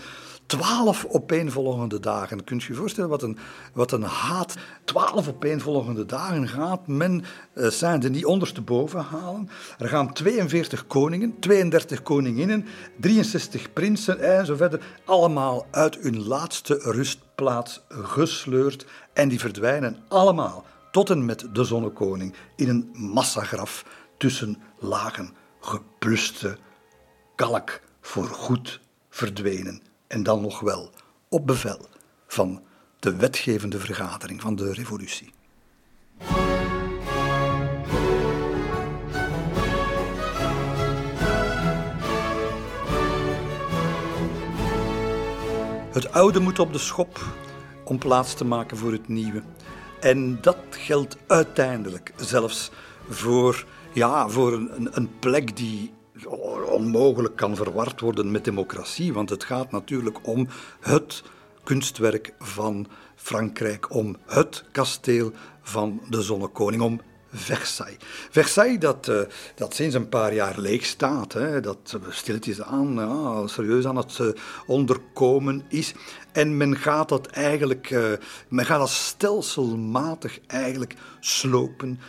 Twaalf 0.59 1.07
opeenvolgende 1.09 2.01
dagen. 2.01 2.45
Kunt 2.45 2.63
je 2.63 2.73
je 2.73 2.79
voorstellen 2.79 3.11
wat 3.11 3.23
een, 3.23 3.39
wat 3.73 3.93
een 3.93 4.03
haat. 4.03 4.55
Twaalf 4.85 5.29
opeenvolgende 5.29 6.07
dagen 6.07 6.49
gaat 6.49 6.87
men 6.87 7.25
uh, 7.55 7.71
Saint-Denis 7.71 8.25
ondersteboven 8.25 9.01
halen. 9.01 9.49
Er 9.79 9.89
gaan 9.89 10.13
42 10.13 10.87
koningen, 10.87 11.39
32 11.39 12.03
koninginnen, 12.03 12.67
63 13.01 13.73
prinsen 13.73 14.21
en 14.21 14.47
zo 14.47 14.57
verder. 14.57 14.81
Allemaal 15.05 15.67
uit 15.71 15.99
hun 16.01 16.27
laatste 16.27 16.79
rustplaats 16.83 17.81
gesleurd. 17.89 18.87
En 19.13 19.29
die 19.29 19.41
verdwijnen 19.41 19.97
allemaal 20.09 20.65
tot 20.91 21.11
en 21.11 21.25
met 21.25 21.47
de 21.53 21.65
zonnekoning 21.65 22.35
in 22.57 22.69
een 22.69 22.91
massagraf 22.93 23.85
tussen 24.17 24.63
lagen 24.79 25.31
gepluste 25.61 26.57
kalk 27.35 27.81
voor 28.01 28.29
goed 28.29 28.81
verdwenen. 29.11 29.92
En 30.13 30.23
dan 30.23 30.41
nog 30.41 30.61
wel 30.61 30.91
op 31.29 31.47
bevel 31.47 31.87
van 32.27 32.63
de 32.99 33.17
wetgevende 33.17 33.79
vergadering 33.79 34.41
van 34.41 34.57
de 34.57 34.73
revolutie. 34.73 35.33
Het 45.93 46.13
oude 46.13 46.41
moet 46.41 46.59
op 46.59 46.73
de 46.73 46.79
schop 46.79 47.21
om 47.85 47.99
plaats 47.99 48.35
te 48.35 48.45
maken 48.45 48.77
voor 48.77 48.93
het 48.93 49.09
nieuwe. 49.09 49.43
En 50.01 50.41
dat 50.41 50.59
geldt 50.71 51.17
uiteindelijk 51.27 52.13
zelfs 52.17 52.71
voor, 53.09 53.67
ja, 53.93 54.29
voor 54.29 54.53
een, 54.53 54.89
een 54.91 55.19
plek 55.19 55.57
die 55.57 55.93
onmogelijk 56.69 57.37
kan 57.37 57.57
verward 57.57 58.01
worden 58.01 58.31
met 58.31 58.45
democratie. 58.45 59.13
Want 59.13 59.31
het 59.31 59.45
gaat 59.45 59.71
natuurlijk 59.71 60.27
om 60.27 60.49
het 60.81 61.23
kunstwerk 61.63 62.35
van 62.39 62.87
Frankrijk, 63.17 63.95
om 63.95 64.17
het 64.27 64.65
kasteel 64.73 65.33
van 65.63 66.01
de 66.09 66.23
Zonnekoning, 66.23 66.83
om 66.83 67.01
Versailles. 67.35 67.99
Versailles 68.31 68.79
dat, 68.79 69.09
uh, 69.09 69.21
dat 69.55 69.75
sinds 69.75 69.95
een 69.95 70.09
paar 70.09 70.35
jaar 70.35 70.59
leeg 70.59 70.85
staat, 70.85 71.33
hè, 71.33 71.61
dat 71.61 71.99
stilletjes 72.09 72.63
aan, 72.63 72.95
ja, 72.95 73.47
serieus 73.47 73.87
aan 73.87 73.97
het 73.97 74.19
uh, 74.19 74.29
onderkomen 74.67 75.63
is. 75.69 75.95
En 76.33 76.57
men 76.57 76.77
gaat 76.77 77.09
dat 77.09 77.27
eigenlijk, 77.27 77.91
men 78.49 78.65
gaat 78.65 78.79
dat 78.79 78.89
stelselmatig 78.89 80.39
eigenlijk 80.47 80.95
slopen, 81.21 82.01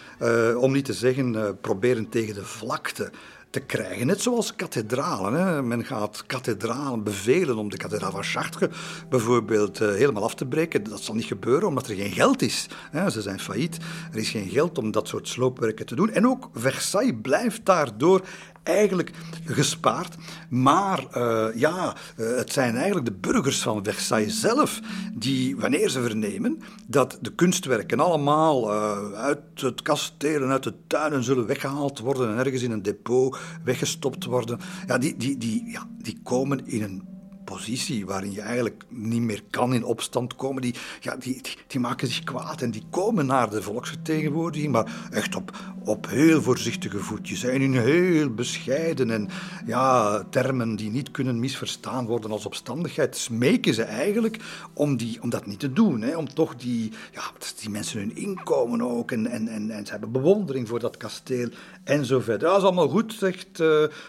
om 0.58 0.72
niet 0.72 0.86
te 0.86 0.94
zeggen 0.94 1.58
proberen 1.62 2.10
tegen 2.10 2.34
de 2.34 2.46
vlakte 2.46 3.12
te 3.54 3.60
krijgen. 3.60 4.08
Net 4.08 4.22
zoals 4.22 4.56
kathedralen. 4.56 5.34
Hè. 5.34 5.64
Men 5.64 5.86
gaat 5.86 6.24
kathedralen 6.26 7.04
bevelen 7.04 7.58
om 7.58 7.70
de 7.70 7.78
kathedraal 7.78 8.12
van 8.12 8.24
Chartres 8.24 8.70
bijvoorbeeld 9.10 9.82
uh, 9.82 9.88
helemaal 9.92 10.24
af 10.24 10.36
te 10.36 10.46
breken. 10.46 10.84
Dat 10.84 11.02
zal 11.02 11.16
niet 11.16 11.26
gebeuren 11.26 11.68
omdat 11.68 11.88
er 11.88 11.96
geen 11.96 12.12
geld 12.12 12.42
is. 12.42 12.68
Hè. 12.92 13.10
Ze 13.10 13.22
zijn 13.22 13.40
failliet. 13.40 13.78
Er 14.12 14.18
is 14.18 14.30
geen 14.30 14.50
geld 14.50 14.78
om 14.78 14.92
dat 14.92 15.08
soort 15.08 15.28
sloopwerken 15.28 15.86
te 15.86 15.96
doen. 15.96 16.12
En 16.12 16.28
ook 16.28 16.50
Versailles 16.54 17.16
blijft 17.22 17.66
daardoor 17.66 18.22
eigenlijk 18.64 19.12
gespaard. 19.46 20.16
Maar 20.50 21.06
uh, 21.18 21.46
ja, 21.56 21.96
uh, 22.18 22.36
het 22.36 22.54
zijn 22.54 22.76
eigenlijk 22.76 23.06
de 23.06 23.30
burgers 23.30 23.62
van 23.62 23.84
Versailles 23.84 24.40
zelf 24.40 24.80
die, 25.14 25.58
wanneer 25.58 25.90
ze 25.90 26.02
vernemen 26.02 26.62
dat 26.88 27.18
de 27.22 27.34
kunstwerken 27.34 28.00
allemaal 28.00 28.72
uh, 28.72 29.14
uit 29.14 29.40
het 29.56 29.82
kasteel 29.82 30.42
en 30.42 30.50
uit 30.50 30.64
de 30.64 30.74
tuinen 30.88 31.24
zullen 31.24 31.46
weggehaald 31.46 32.00
worden 32.00 32.30
en 32.30 32.38
ergens 32.38 32.62
in 32.62 32.72
een 32.72 32.82
depot 32.84 33.38
weggestopt 33.64 34.26
worden, 34.26 34.60
ja, 34.88 34.98
die, 34.98 35.18
die, 35.18 35.38
die, 35.38 35.72
ja, 35.72 35.88
die 35.98 36.20
komen 36.24 36.68
in 36.68 36.84
een 36.84 37.14
positie 37.44 38.06
waarin 38.06 38.32
je 38.32 38.42
eigenlijk 38.42 38.84
niet 38.88 39.22
meer 39.22 39.44
kan 39.50 39.74
in 39.74 39.84
opstand 39.84 40.36
komen, 40.36 40.62
die, 40.62 40.76
ja, 41.00 41.16
die, 41.16 41.42
die, 41.68 41.80
maken 41.80 42.08
zich 42.08 42.24
kwaad 42.24 42.62
en 42.62 42.72
die 42.72 42.84
komen 42.90 43.26
naar 43.26 43.50
de 43.50 43.62
volksvertegenwoordiging, 43.62 44.72
maar 44.72 45.10
echt 45.12 45.36
op, 45.36 45.58
op 45.84 46.08
heel 46.10 46.42
voorzichtige 46.42 47.00
voetjes 47.00 47.44
en 47.44 47.62
in 47.62 47.78
heel 47.78 48.30
bescheiden 48.30 49.10
en 49.10 49.30
ja, 49.66 50.24
termen 50.30 50.76
die 50.76 50.92
niet 50.92 51.12
kunnen 51.12 51.40
misverstaan 51.40 52.06
worden 52.06 52.32
als 52.32 52.46
opstandigheid, 52.46 53.18
smeken 53.18 53.74
ze 53.74 53.84
eigenlijk 53.84 54.40
om, 54.74 54.98
die, 54.98 55.22
om 55.22 55.30
dat 55.30 55.46
niet 55.46 55.60
te 55.60 55.74
doen. 55.74 56.02
Hè, 56.02 56.18
om 56.18 56.34
toch 56.34 56.56
die, 56.56 56.92
ja, 57.12 57.22
die 57.60 57.70
mensen 57.70 58.00
hun 58.00 58.16
inkomen 58.16 58.82
ook 58.82 59.12
en, 59.12 59.28
en, 59.28 59.48
en, 59.48 59.72
en 59.72 59.86
ze 59.86 59.92
hebben 59.92 60.12
bewondering 60.12 60.68
voor 60.68 60.80
dat 60.80 60.98
kasteel 60.98 61.50
en 61.84 62.06
zo 62.06 62.20
verder. 62.20 62.48
Dat 62.48 62.58
is 62.58 62.64
allemaal 62.64 62.88
goed, 62.88 63.14
zegt 63.14 63.48
uh, 63.48 63.58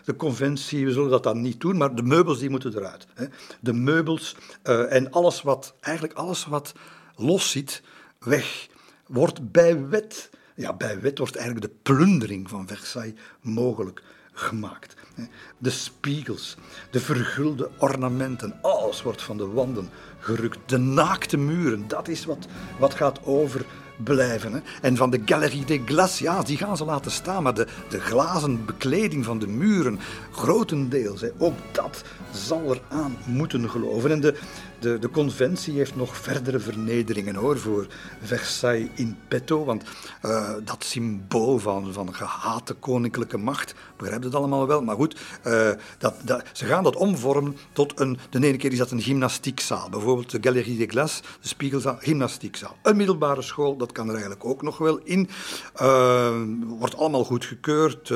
de 0.04 0.16
conventie, 0.16 0.84
we 0.84 0.92
zullen 0.92 1.10
dat 1.10 1.22
dan 1.22 1.40
niet 1.40 1.60
doen, 1.60 1.76
maar 1.76 1.94
de 1.94 2.02
meubels 2.02 2.38
die 2.38 2.50
moeten 2.50 2.76
eruit. 2.76 3.06
De 3.60 3.72
meubels 3.72 4.36
uh, 4.64 4.92
en 4.92 5.10
alles 5.10 5.42
wat, 5.42 5.74
eigenlijk 5.80 6.18
alles 6.18 6.44
wat 6.44 6.72
los 7.16 7.50
zit, 7.50 7.82
weg, 8.18 8.68
wordt 9.06 9.52
bij 9.52 9.88
wet, 9.88 10.30
ja, 10.54 10.72
bij 10.72 11.00
wet 11.00 11.18
wordt 11.18 11.36
eigenlijk 11.36 11.66
de 11.66 11.78
plundering 11.82 12.48
van 12.48 12.66
Versailles 12.66 13.20
mogelijk 13.40 14.02
gemaakt. 14.32 14.94
De 15.58 15.70
spiegels, 15.70 16.56
de 16.90 17.00
vergulde 17.00 17.70
ornamenten, 17.78 18.58
alles 18.62 19.02
wordt 19.02 19.22
van 19.22 19.36
de 19.36 19.46
wanden 19.46 19.90
gerukt. 20.18 20.58
De 20.66 20.78
naakte 20.78 21.36
muren, 21.36 21.88
dat 21.88 22.08
is 22.08 22.24
wat, 22.24 22.46
wat 22.78 22.94
gaat 22.94 23.24
over 23.24 23.66
blijven. 23.96 24.52
Hè. 24.52 24.58
En 24.82 24.96
van 24.96 25.10
de 25.10 25.22
Galerie 25.24 25.64
des 25.64 25.80
Glaces, 25.84 26.18
ja, 26.18 26.42
die 26.42 26.56
gaan 26.56 26.76
ze 26.76 26.84
laten 26.84 27.10
staan, 27.10 27.42
maar 27.42 27.54
de, 27.54 27.66
de 27.88 28.00
glazen 28.00 28.64
bekleding 28.64 29.24
van 29.24 29.38
de 29.38 29.46
muren, 29.46 29.98
grotendeels, 30.30 31.20
hè, 31.20 31.28
ook 31.38 31.56
dat 31.72 32.04
zal 32.30 32.70
er 32.70 32.80
aan 32.88 33.16
moeten 33.24 33.70
geloven. 33.70 34.10
En 34.10 34.20
de, 34.20 34.34
de, 34.78 34.98
de 34.98 35.10
conventie 35.10 35.74
heeft 35.74 35.96
nog 35.96 36.16
verdere 36.16 36.60
vernederingen 36.60 37.34
hoor, 37.34 37.58
voor 37.58 37.86
Versailles 38.22 38.88
in 38.94 39.16
petto. 39.28 39.64
Want 39.64 39.82
uh, 40.22 40.50
dat 40.64 40.84
symbool 40.84 41.58
van, 41.58 41.92
van 41.92 42.14
gehate 42.14 42.74
koninklijke 42.74 43.38
macht, 43.38 43.74
begrijp 43.96 44.22
het 44.22 44.34
allemaal 44.34 44.66
wel. 44.66 44.82
Maar 44.82 44.96
goed, 44.96 45.20
uh, 45.46 45.70
dat, 45.98 46.14
dat, 46.22 46.44
ze 46.52 46.66
gaan 46.66 46.82
dat 46.82 46.96
omvormen 46.96 47.56
tot 47.72 48.00
een. 48.00 48.18
De 48.30 48.46
ene 48.46 48.56
keer 48.56 48.72
is 48.72 48.78
dat 48.78 48.90
een 48.90 49.02
gymnastiekzaal. 49.02 49.88
Bijvoorbeeld 49.88 50.30
de 50.30 50.38
Galerie 50.40 50.78
des 50.78 50.86
Glaces, 50.90 51.20
de 51.40 51.48
Spiegelzaal, 51.48 51.96
gymnastiekzaal. 51.98 52.76
Een 52.82 52.96
middelbare 52.96 53.42
school, 53.42 53.76
dat 53.76 53.92
kan 53.92 54.06
er 54.06 54.12
eigenlijk 54.12 54.44
ook 54.44 54.62
nog 54.62 54.78
wel 54.78 55.00
in. 55.04 55.28
Uh, 55.82 56.32
wordt 56.66 56.96
allemaal 56.96 57.24
goedgekeurd. 57.24 58.10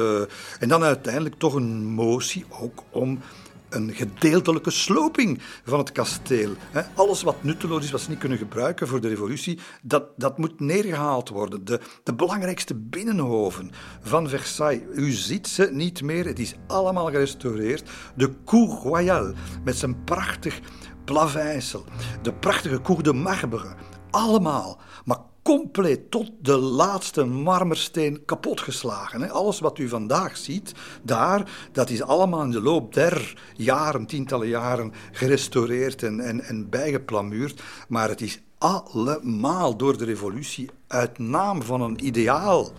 en 0.59 0.69
dan 0.69 0.83
uiteindelijk 0.83 1.35
toch 1.39 1.55
een 1.55 1.85
motie 1.85 2.45
ook 2.61 2.83
om 2.91 3.21
een 3.69 3.95
gedeeltelijke 3.95 4.71
sloping 4.71 5.41
van 5.65 5.79
het 5.79 5.93
kasteel. 5.93 6.53
Alles 6.95 7.23
wat 7.23 7.43
nutteloos 7.43 7.85
is, 7.85 7.91
wat 7.91 8.01
ze 8.01 8.11
niet 8.11 8.19
kunnen 8.19 8.39
gebruiken 8.39 8.89
voor 8.89 9.01
de 9.01 9.09
revolutie, 9.09 9.59
dat, 9.83 10.05
dat 10.17 10.39
moet 10.39 10.61
neergehaald 10.61 11.29
worden. 11.29 11.65
De, 11.65 11.81
de 12.03 12.15
belangrijkste 12.15 12.75
binnenhoven 12.75 13.71
van 14.01 14.29
Versailles, 14.29 14.83
u 14.95 15.11
ziet 15.11 15.49
ze 15.49 15.69
niet 15.73 16.03
meer, 16.03 16.27
het 16.27 16.39
is 16.39 16.55
allemaal 16.67 17.07
gerestaureerd. 17.07 17.91
De 18.17 18.31
Cour 18.45 18.69
Royale 18.69 19.35
met 19.65 19.77
zijn 19.77 20.05
prachtig 20.05 20.61
plaveisel, 21.05 21.85
de 22.23 22.33
prachtige 22.33 22.81
Cour 22.81 23.03
de 23.03 23.13
Marbre, 23.13 23.75
allemaal. 24.11 24.79
Maar 25.05 25.19
compleet 25.49 26.11
tot 26.11 26.31
de 26.41 26.57
laatste 26.57 27.25
marmersteen 27.25 28.25
kapotgeslagen. 28.25 29.31
Alles 29.31 29.61
wat 29.61 29.79
u 29.79 29.89
vandaag 29.89 30.37
ziet 30.37 30.73
daar, 31.03 31.69
dat 31.73 31.91
is 31.91 32.03
allemaal 32.03 32.43
in 32.43 32.51
de 32.51 32.61
loop 32.61 32.95
der 32.95 33.43
jaren, 33.57 34.07
tientallen 34.07 34.49
jaren, 34.49 34.93
gerestaureerd 35.13 36.03
en, 36.03 36.21
en, 36.21 36.41
en 36.41 36.69
bijgeplamuurd. 36.69 37.63
Maar 37.89 38.09
het 38.09 38.21
is 38.21 38.41
allemaal 38.59 39.77
door 39.77 39.99
de 39.99 40.05
revolutie 40.05 40.71
uit 40.87 41.19
naam 41.19 41.63
van 41.63 41.81
een 41.81 42.07
ideaal 42.07 42.73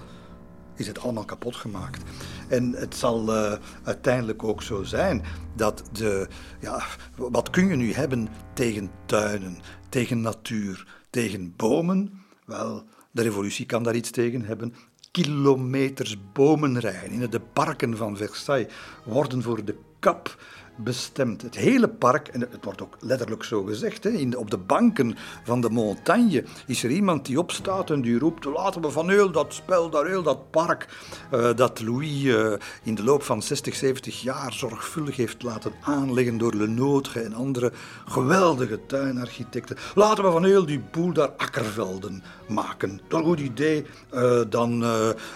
is 0.76 0.88
het 0.88 1.00
allemaal 1.00 1.26
kapot 1.26 1.56
gemaakt. 1.56 2.04
En 2.48 2.74
het 2.74 2.96
zal 2.96 3.36
uh, 3.36 3.54
uiteindelijk 3.84 4.44
ook 4.44 4.62
zo 4.62 4.84
zijn 4.84 5.24
dat 5.56 5.84
de. 5.92 6.28
Ja, 6.60 6.84
wat 7.16 7.50
kun 7.50 7.68
je 7.68 7.76
nu 7.76 7.94
hebben 7.94 8.28
tegen 8.54 8.92
tuinen, 9.06 9.58
tegen 9.90 10.22
natuur, 10.22 10.88
tegen 11.10 11.54
bomen? 11.56 12.19
Wel, 12.50 12.84
de 13.12 13.22
revolutie 13.22 13.66
kan 13.66 13.84
daar 13.84 13.96
iets 13.96 14.12
tegen 14.12 14.46
hebben. 14.46 14.74
Kilometers 15.12 16.18
bomenrijen 16.34 17.12
in 17.12 17.30
de 17.30 17.40
parken 17.40 17.98
van 17.98 18.18
Versailles 18.18 18.74
worden 19.06 19.42
voor 19.42 19.66
de 19.66 19.76
kap 20.00 20.44
bestemd. 20.84 21.42
Het 21.42 21.56
hele 21.56 21.88
park, 21.88 22.28
en 22.28 22.42
het 22.42 22.64
wordt 22.64 22.82
ook 22.82 22.98
letterlijk 23.00 23.44
zo 23.44 23.64
gezegd, 23.64 24.04
hè, 24.04 24.10
in, 24.10 24.38
op 24.38 24.52
de 24.52 24.58
banken 24.58 25.18
van 25.44 25.62
de 25.62 25.70
montagne 25.70 26.44
is 26.68 26.84
er 26.84 26.90
iemand 26.90 27.26
die 27.26 27.40
opstaat 27.40 27.90
en 27.90 28.02
die 28.02 28.20
roept: 28.20 28.46
laten 28.46 28.82
we 28.82 28.90
van 28.90 29.10
heel 29.10 29.32
dat 29.32 29.54
spel, 29.54 29.90
daar 29.90 30.06
heel 30.06 30.24
dat 30.24 30.52
park, 30.52 30.88
uh, 31.34 31.50
dat 31.56 31.82
Louis 31.82 32.24
uh, 32.24 32.54
in 32.84 32.96
de 32.96 33.04
loop 33.04 33.24
van 33.24 33.42
60, 33.42 33.76
70 33.76 34.22
jaar 34.22 34.54
zorgvuldig 34.54 35.16
heeft 35.16 35.44
laten 35.44 35.72
aanleggen 35.82 36.38
door 36.38 36.54
Lenôtre 36.54 37.24
en 37.24 37.34
andere 37.34 37.72
geweldige 38.06 38.86
tuinarchitecten. 38.86 39.78
Laten 39.96 40.24
we 40.24 40.32
van 40.32 40.46
heel 40.46 40.66
die 40.66 40.82
boel 40.92 41.14
daar 41.14 41.32
akkervelden 41.38 42.24
maken. 42.48 43.02
Dat 43.08 43.24
goed 43.24 43.40
idee. 43.40 43.86
Uh, 44.14 44.42
dan, 44.50 44.80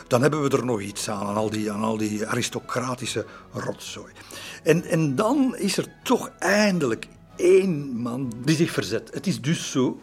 dan 0.07 0.21
hebben 0.21 0.41
we 0.43 0.57
er 0.57 0.65
nog 0.65 0.81
iets 0.81 1.09
aan, 1.09 1.27
aan 1.27 1.35
al 1.35 1.49
die, 1.49 1.71
aan 1.71 1.83
al 1.83 1.97
die 1.97 2.27
aristocratische 2.27 3.25
rotzooi. 3.53 4.11
En, 4.64 4.84
en 4.84 5.16
dan 5.16 5.55
is 5.57 5.78
er 5.78 5.86
toch 6.03 6.32
eindelijk 6.39 7.07
één 7.36 7.95
man 7.95 8.34
die 8.45 8.55
zich 8.55 8.72
verzet. 8.72 9.09
Het 9.14 9.28
is 9.28 9.41
dus 9.41 9.72
zo. 9.72 9.99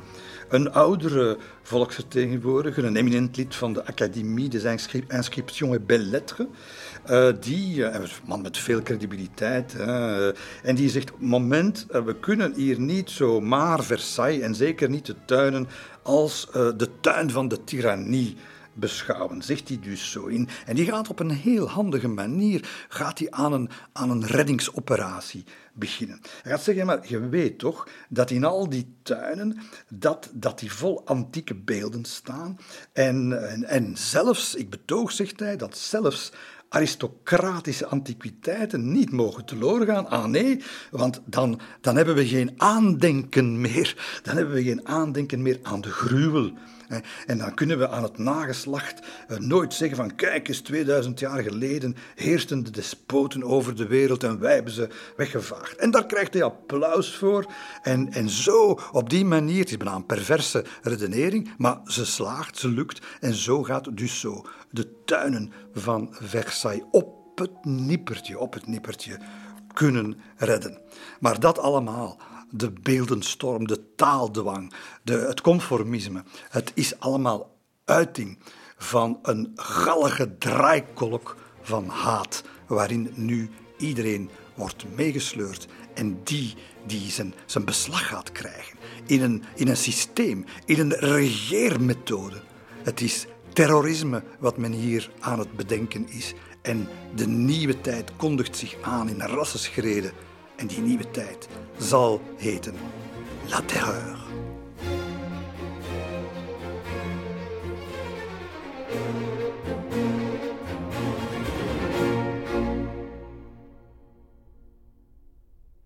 Een 0.48 0.72
oudere 0.72 1.38
volksvertegenwoordiger, 1.62 2.84
een 2.84 2.96
eminent 2.96 3.36
lid 3.36 3.54
van 3.54 3.72
de 3.72 3.86
Académie 3.86 4.48
des 4.48 4.64
Inscriptions 5.08 5.74
et 5.74 5.86
Belles 5.86 6.10
Lettres, 6.10 6.46
uh, 7.10 7.28
die, 7.40 7.76
uh, 7.76 7.94
een 7.94 8.08
man 8.26 8.42
met 8.42 8.58
veel 8.58 8.82
credibiliteit, 8.82 9.74
uh, 9.78 10.26
en 10.62 10.74
die 10.74 10.88
zegt: 10.88 11.10
Moment, 11.18 11.86
eh, 11.90 12.04
we 12.04 12.16
kunnen 12.16 12.54
hier 12.54 12.80
niet 12.80 13.10
zomaar 13.10 13.84
Versailles 13.84 14.42
en 14.42 14.54
zeker 14.54 14.88
niet 14.88 15.06
de 15.06 15.16
tuinen 15.24 15.68
als 16.02 16.48
de 16.52 16.88
tuin 17.00 17.30
van 17.30 17.48
de 17.48 17.64
tirannie 17.64 18.36
beschouwen, 18.72 19.42
zegt 19.42 19.68
hij 19.68 19.78
dus 19.80 20.10
zo 20.10 20.26
in. 20.26 20.48
En 20.66 20.74
die 20.74 20.84
gaat 20.84 21.08
op 21.08 21.20
een 21.20 21.30
heel 21.30 21.68
handige 21.68 22.08
manier 22.08 22.86
gaat 22.88 23.18
hij 23.18 23.30
aan, 23.30 23.52
een, 23.52 23.70
aan 23.92 24.10
een 24.10 24.26
reddingsoperatie 24.26 25.44
beginnen. 25.72 26.20
Hij 26.42 26.52
gaat 26.52 26.62
zeggen, 26.62 26.86
maar 26.86 27.08
je 27.08 27.28
weet 27.28 27.58
toch 27.58 27.88
dat 28.08 28.30
in 28.30 28.44
al 28.44 28.68
die 28.68 28.94
tuinen 29.02 29.58
dat, 29.88 30.30
dat 30.32 30.58
die 30.58 30.72
vol 30.72 31.06
antieke 31.06 31.54
beelden 31.54 32.04
staan. 32.04 32.58
En, 32.92 33.48
en, 33.68 33.96
zelfs, 33.96 34.54
ik 34.54 34.70
betoog, 34.70 35.12
zegt 35.12 35.40
hij, 35.40 35.56
dat 35.56 35.76
zelfs 35.76 36.32
aristocratische 36.70 37.86
antiquiteiten 37.86 38.92
niet 38.92 39.12
mogen 39.12 39.44
teloor 39.44 39.84
gaan. 39.84 40.08
Ah 40.08 40.24
nee, 40.24 40.62
want 40.90 41.20
dan, 41.24 41.60
dan 41.80 41.96
hebben 41.96 42.14
we 42.14 42.26
geen 42.26 42.54
aandenken 42.56 43.60
meer. 43.60 44.20
Dan 44.22 44.36
hebben 44.36 44.54
we 44.54 44.62
geen 44.62 44.86
aandenken 44.86 45.42
meer 45.42 45.58
aan 45.62 45.80
de 45.80 45.90
gruwel. 45.90 46.52
En 47.26 47.38
dan 47.38 47.54
kunnen 47.54 47.78
we 47.78 47.88
aan 47.88 48.02
het 48.02 48.18
nageslacht 48.18 49.00
eh, 49.28 49.38
nooit 49.38 49.74
zeggen 49.74 49.96
van 49.96 50.14
kijk 50.14 50.48
eens, 50.48 50.60
2000 50.60 51.20
jaar 51.20 51.42
geleden 51.42 51.96
heersten 52.14 52.64
de 52.64 52.70
despoten 52.70 53.44
over 53.44 53.76
de 53.76 53.86
wereld 53.86 54.24
en 54.24 54.38
wij 54.38 54.54
hebben 54.54 54.72
ze 54.72 54.88
weggevaagd. 55.16 55.76
En 55.76 55.90
daar 55.90 56.06
krijgt 56.06 56.34
hij 56.34 56.42
applaus 56.42 57.14
voor. 57.14 57.52
En, 57.82 58.12
en 58.12 58.28
zo, 58.28 58.78
op 58.92 59.10
die 59.10 59.24
manier, 59.24 59.58
het 59.58 59.70
is 59.70 59.76
bijna 59.76 59.94
een 59.94 60.06
perverse 60.06 60.64
redenering, 60.82 61.50
maar 61.58 61.80
ze 61.84 62.06
slaagt, 62.06 62.58
ze 62.58 62.68
lukt. 62.68 63.06
En 63.20 63.34
zo 63.34 63.62
gaat 63.62 63.96
dus 63.96 64.20
zo 64.20 64.46
de 64.70 65.04
tuinen 65.04 65.52
van 65.72 66.16
Versailles 66.20 66.84
op 66.90 67.38
het 67.38 67.64
nippertje, 67.64 68.38
op 68.38 68.52
het 68.52 68.66
nippertje 68.66 69.18
kunnen 69.72 70.20
redden. 70.36 70.78
Maar 71.20 71.40
dat 71.40 71.58
allemaal 71.58 72.20
de 72.50 72.70
beeldenstorm, 72.70 73.66
de 73.66 73.94
taaldwang, 73.94 74.72
de, 75.02 75.12
het 75.12 75.40
conformisme. 75.40 76.22
Het 76.48 76.72
is 76.74 77.00
allemaal 77.00 77.56
uiting 77.84 78.38
van 78.76 79.18
een 79.22 79.52
gallige 79.54 80.38
draaikolk 80.38 81.36
van 81.62 81.88
haat, 81.88 82.42
waarin 82.66 83.10
nu 83.14 83.50
iedereen 83.78 84.30
wordt 84.54 84.84
meegesleurd 84.96 85.66
en 85.94 86.20
die, 86.24 86.54
die 86.86 87.10
zijn, 87.10 87.34
zijn 87.46 87.64
beslag 87.64 88.06
gaat 88.06 88.32
krijgen 88.32 88.78
in 89.06 89.22
een, 89.22 89.42
in 89.54 89.68
een 89.68 89.76
systeem, 89.76 90.44
in 90.64 90.80
een 90.80 90.92
regeermethode. 90.92 92.42
Het 92.82 93.00
is 93.00 93.26
terrorisme 93.52 94.22
wat 94.38 94.56
men 94.56 94.72
hier 94.72 95.10
aan 95.20 95.38
het 95.38 95.56
bedenken 95.56 96.08
is. 96.08 96.34
En 96.62 96.88
de 97.14 97.26
nieuwe 97.26 97.80
tijd 97.80 98.10
kondigt 98.16 98.56
zich 98.56 98.76
aan 98.82 99.08
in 99.08 99.20
rassenschreden 99.20 100.12
en 100.60 100.66
die 100.66 100.80
nieuwe 100.80 101.10
tijd 101.10 101.48
zal 101.78 102.20
heten 102.36 102.74
La 103.48 103.60
Terreur. 103.60 104.18